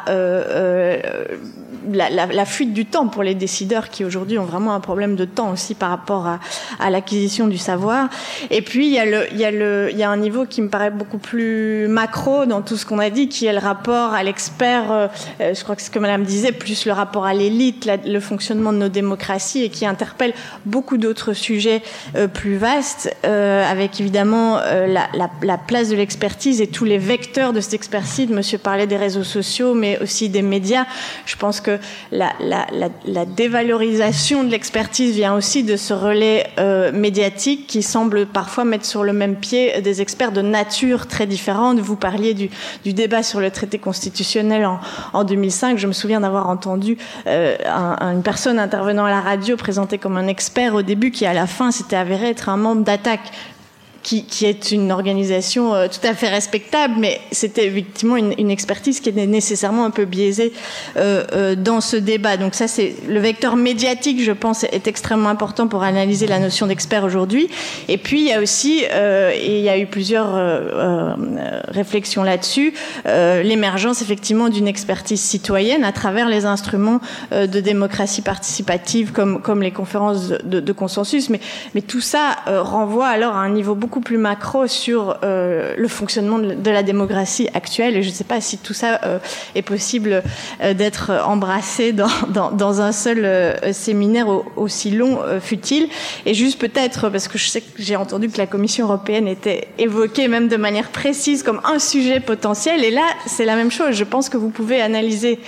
[1.91, 5.51] la, fuite du temps pour les décideurs qui aujourd'hui ont vraiment un problème de temps
[5.51, 8.09] aussi par rapport à, l'acquisition du savoir.
[8.49, 10.45] Et puis il y, a le, il, y a le, il y a un niveau
[10.45, 13.59] qui me paraît beaucoup plus macro dans tout ce qu'on a dit, qui est le
[13.59, 14.91] rapport à l'expert.
[14.91, 15.07] Euh,
[15.39, 18.73] je crois que c'est ce que Madame disait, plus le rapport à l'élite, le fonctionnement
[18.73, 20.33] de nos démocraties, et qui interpelle
[20.65, 21.81] beaucoup d'autres sujets
[22.15, 26.97] euh, plus vastes, euh, avec évidemment euh, la, la, place de l'expertise et tous les
[26.97, 28.29] vecteurs de cette expertise.
[28.29, 30.85] Monsieur parlait des réseaux sociaux, mais aussi des médias.
[31.25, 31.70] Je pense que
[32.11, 36.47] la, dévalorisation de l'expertise vient aussi de ce relais
[36.93, 41.79] médiatique qui semble parfois mettre sur le même pied des experts de nature très différente.
[41.79, 42.49] Vous parliez du,
[42.93, 44.79] débat sur le traité constitutionnel en,
[45.13, 45.77] en 2005.
[45.77, 50.17] Je me souviens d'avoir entendu euh, un, une personne intervenant à la radio présentée comme
[50.17, 53.31] un expert au début qui, à la fin, s'était avéré être un membre d'attaque
[54.03, 58.51] qui, qui, est une organisation euh, tout à fait respectable, mais c'était effectivement une, une,
[58.51, 60.53] expertise qui est nécessairement un peu biaisée
[60.97, 62.37] euh, euh, dans ce débat.
[62.37, 66.67] Donc ça, c'est le vecteur médiatique, je pense, est extrêmement important pour analyser la notion
[66.67, 67.49] d'expert aujourd'hui.
[67.87, 71.61] Et puis il y a aussi, euh, et il y a eu plusieurs euh, euh,
[71.67, 72.73] réflexions là-dessus,
[73.05, 76.99] l'émergence effectivement d'une expertise citoyenne à travers les instruments
[77.31, 81.29] de démocratie participative comme, comme les conférences de, de consensus.
[81.29, 81.39] Mais,
[81.75, 85.87] mais tout ça renvoie alors à un niveau beaucoup beaucoup plus macro sur euh, le
[85.89, 87.97] fonctionnement de, la démocratie actuelle.
[87.97, 89.19] Et je ne sais pas si tout ça euh,
[89.53, 90.23] est possible
[90.61, 95.89] euh, d'être embrassé dans, dans, dans, un seul euh, séminaire au, aussi long euh, fut-il.
[96.25, 99.67] Et juste peut-être, parce que je sais que j'ai entendu que la Commission européenne était
[99.77, 102.85] évoquée même de manière précise comme un sujet potentiel.
[102.85, 103.91] Et là, c'est la même chose.
[103.91, 105.39] Je pense que vous pouvez analyser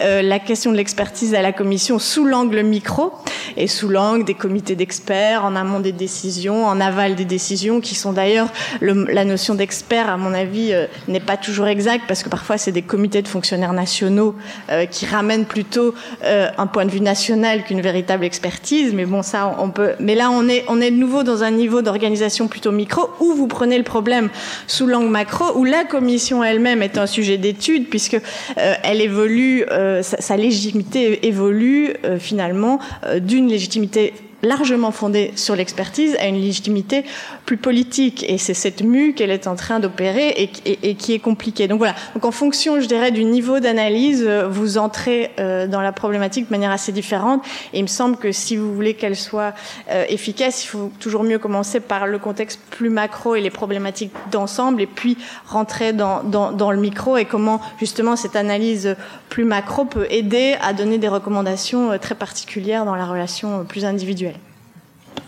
[0.00, 3.12] la question de l'expertise à la Commission sous l'angle micro
[3.56, 7.91] et sous l'angle des comités d'experts, en amont des décisions, en aval des décisions, qui
[7.94, 8.48] sont d'ailleurs
[8.80, 12.72] la notion d'expert, à mon avis, euh, n'est pas toujours exacte parce que parfois c'est
[12.72, 14.34] des comités de fonctionnaires nationaux
[14.70, 15.94] euh, qui ramènent plutôt
[16.24, 18.92] euh, un point de vue national qu'une véritable expertise.
[18.94, 19.92] Mais bon, ça, on peut.
[20.00, 23.32] Mais là, on est on est de nouveau dans un niveau d'organisation plutôt micro où
[23.32, 24.28] vous prenez le problème
[24.66, 28.20] sous l'angle macro où la commission elle-même est un sujet d'étude puisque
[28.56, 29.64] elle évolue,
[30.02, 32.78] sa, légitimité évolue finalement
[33.20, 37.04] d'une légitimité largement fondée sur l'expertise à une légitimité
[37.46, 38.24] plus politique.
[38.28, 41.68] Et c'est cette mue qu'elle est en train d'opérer et, qui est compliquée.
[41.68, 41.94] Donc voilà.
[42.14, 46.50] Donc en fonction, je dirais, du niveau d'analyse, vous entrez euh, dans la problématique de
[46.50, 47.44] manière assez différente.
[47.72, 49.54] Et il me semble que si vous voulez qu'elle soit
[49.90, 54.12] euh, efficace, il faut toujours mieux commencer par le contexte plus macro et les problématiques
[54.30, 55.16] d'ensemble, et puis
[55.46, 58.96] rentrer dans, le micro et comment justement cette analyse
[59.28, 63.84] plus macro peut aider à donner des recommandations euh, très particulières dans la relation plus
[63.84, 64.31] individuelle.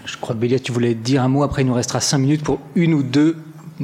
[0.05, 1.43] Je crois que Bélia, tu voulais dire un mot.
[1.43, 3.37] Après, il nous restera cinq minutes pour une ou deux,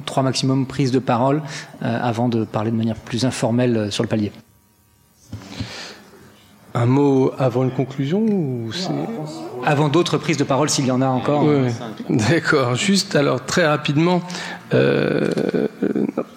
[0.04, 1.42] trois maximum prises de parole
[1.82, 4.32] euh, avant de parler de manière plus informelle euh, sur le palier.
[6.72, 8.92] Un mot avant une conclusion ou c'est...
[9.66, 11.44] Avant d'autres prises de parole, s'il y en a encore.
[11.44, 11.72] Oui,
[12.08, 12.76] D'accord.
[12.76, 14.22] Juste alors très rapidement,
[14.72, 15.66] euh,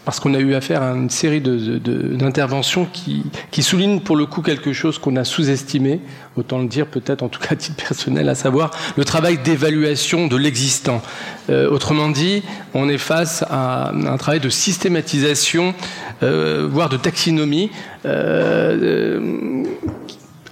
[0.05, 4.15] parce qu'on a eu affaire à une série de, de, d'interventions qui, qui soulignent pour
[4.15, 6.01] le coup quelque chose qu'on a sous-estimé,
[6.37, 10.27] autant le dire peut-être en tout cas à titre personnel, à savoir le travail d'évaluation
[10.27, 11.01] de l'existant.
[11.49, 12.43] Euh, autrement dit,
[12.73, 15.73] on est face à un travail de systématisation,
[16.23, 17.71] euh, voire de taxinomie.
[18.05, 19.63] Euh,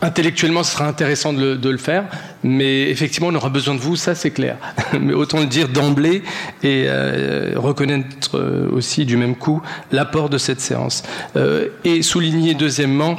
[0.03, 2.05] Intellectuellement, ce sera intéressant de le, faire,
[2.43, 4.57] mais effectivement, on aura besoin de vous, ça c'est clair.
[4.99, 6.23] mais autant le dire d'emblée
[6.63, 6.87] et
[7.55, 8.39] reconnaître
[8.73, 11.03] aussi du même coup l'apport de cette séance.
[11.83, 13.17] Et souligner deuxièmement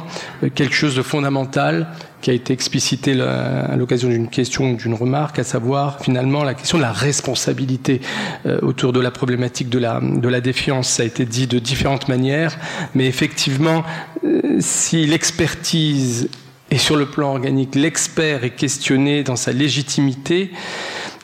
[0.55, 1.87] quelque chose de fondamental
[2.23, 6.53] qui a été explicité à l'occasion d'une question ou d'une remarque, à savoir finalement la
[6.53, 7.99] question de la responsabilité
[8.45, 10.87] euh, autour de la problématique de la, défiance.
[10.87, 12.57] Ça a été dit de différentes manières,
[12.95, 13.83] mais effectivement,
[14.23, 16.29] euh, si l'expertise
[16.71, 20.51] et sur le plan organique, l'expert est questionné dans sa légitimité,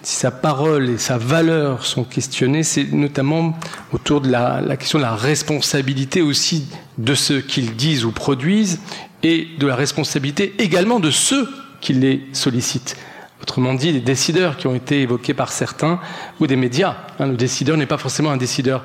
[0.01, 3.57] si sa parole et sa valeur sont questionnées, c'est notamment
[3.93, 6.67] autour de la, question de la responsabilité aussi
[6.97, 8.79] de ceux qu'ils disent ou produisent
[9.23, 11.47] et de la responsabilité également de ceux
[11.81, 12.97] qui les sollicitent.
[13.41, 15.99] Autrement dit, les décideurs qui ont été évoqués par certains
[16.39, 16.97] ou des médias.
[17.19, 18.83] Hein, le décideur n'est pas forcément un décideur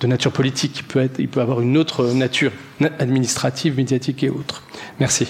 [0.00, 2.52] de nature politique, il peut, être, il peut avoir une autre nature
[2.98, 4.62] administrative, médiatique et autre.
[4.98, 5.28] Merci.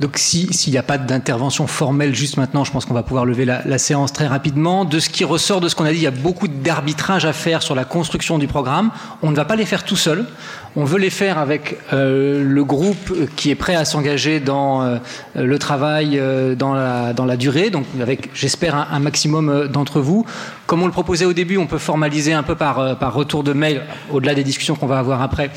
[0.00, 3.44] Donc s'il n'y a pas d'intervention formelle juste maintenant, je pense qu'on va pouvoir lever
[3.44, 4.84] la, séance très rapidement.
[4.84, 7.32] De ce qui ressort de ce qu'on a dit, il y a beaucoup d'arbitrage à
[7.32, 8.90] faire sur la construction du programme.
[9.22, 10.26] On ne va pas les faire tout seul.
[10.76, 14.96] On veut les faire avec euh, le groupe qui est prêt à s'engager dans euh,
[15.36, 20.00] le travail euh, dans, la, dans la durée, donc avec, j'espère, un, un, maximum d'entre
[20.00, 20.26] vous.
[20.66, 23.52] Comme on le proposait au début, on peut formaliser un peu par, par retour de
[23.52, 25.50] mail, au-delà des discussions qu'on va avoir après.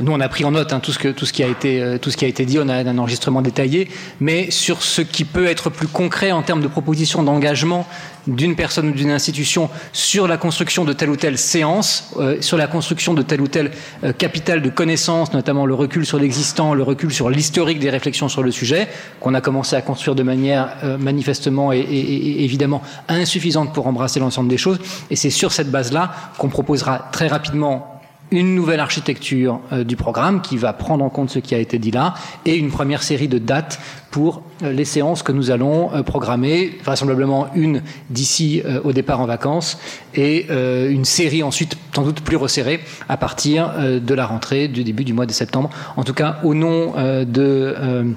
[0.00, 1.98] Nous, on a pris en note hein, tout, ce que, tout, ce qui a été,
[2.02, 3.83] tout ce qui a été dit, on a un enregistrement détaillé,
[4.20, 7.86] mais sur ce qui peut être plus concret en termes de propositions d'engagement
[8.26, 12.56] d'une personne ou d'une institution sur la construction de telle ou telle séance, euh, sur
[12.56, 13.70] la construction de tel ou tel
[14.02, 18.28] euh, capital de connaissances, notamment le recul sur l'existant, le recul sur l'historique des réflexions
[18.28, 18.88] sur le sujet,
[19.20, 23.86] qu'on a commencé à construire de manière euh, manifestement et, et, et, évidemment insuffisante pour
[23.86, 24.78] embrasser l'ensemble des choses.
[25.10, 27.93] Et c'est sur cette base-là qu'on proposera très rapidement
[28.30, 31.78] une nouvelle architecture euh, du programme qui va prendre en compte ce qui a été
[31.78, 32.14] dit là
[32.44, 33.78] et une première série de dates
[34.10, 39.26] pour euh, les séances que nous allons euh, programmer, vraisemblablement une d'ici au départ en
[39.26, 39.78] vacances
[40.14, 45.04] et une série ensuite sans doute plus resserrée à partir de la rentrée du début
[45.04, 45.70] du mois de septembre.
[45.96, 46.94] En tout cas, au nom
[47.24, 48.14] de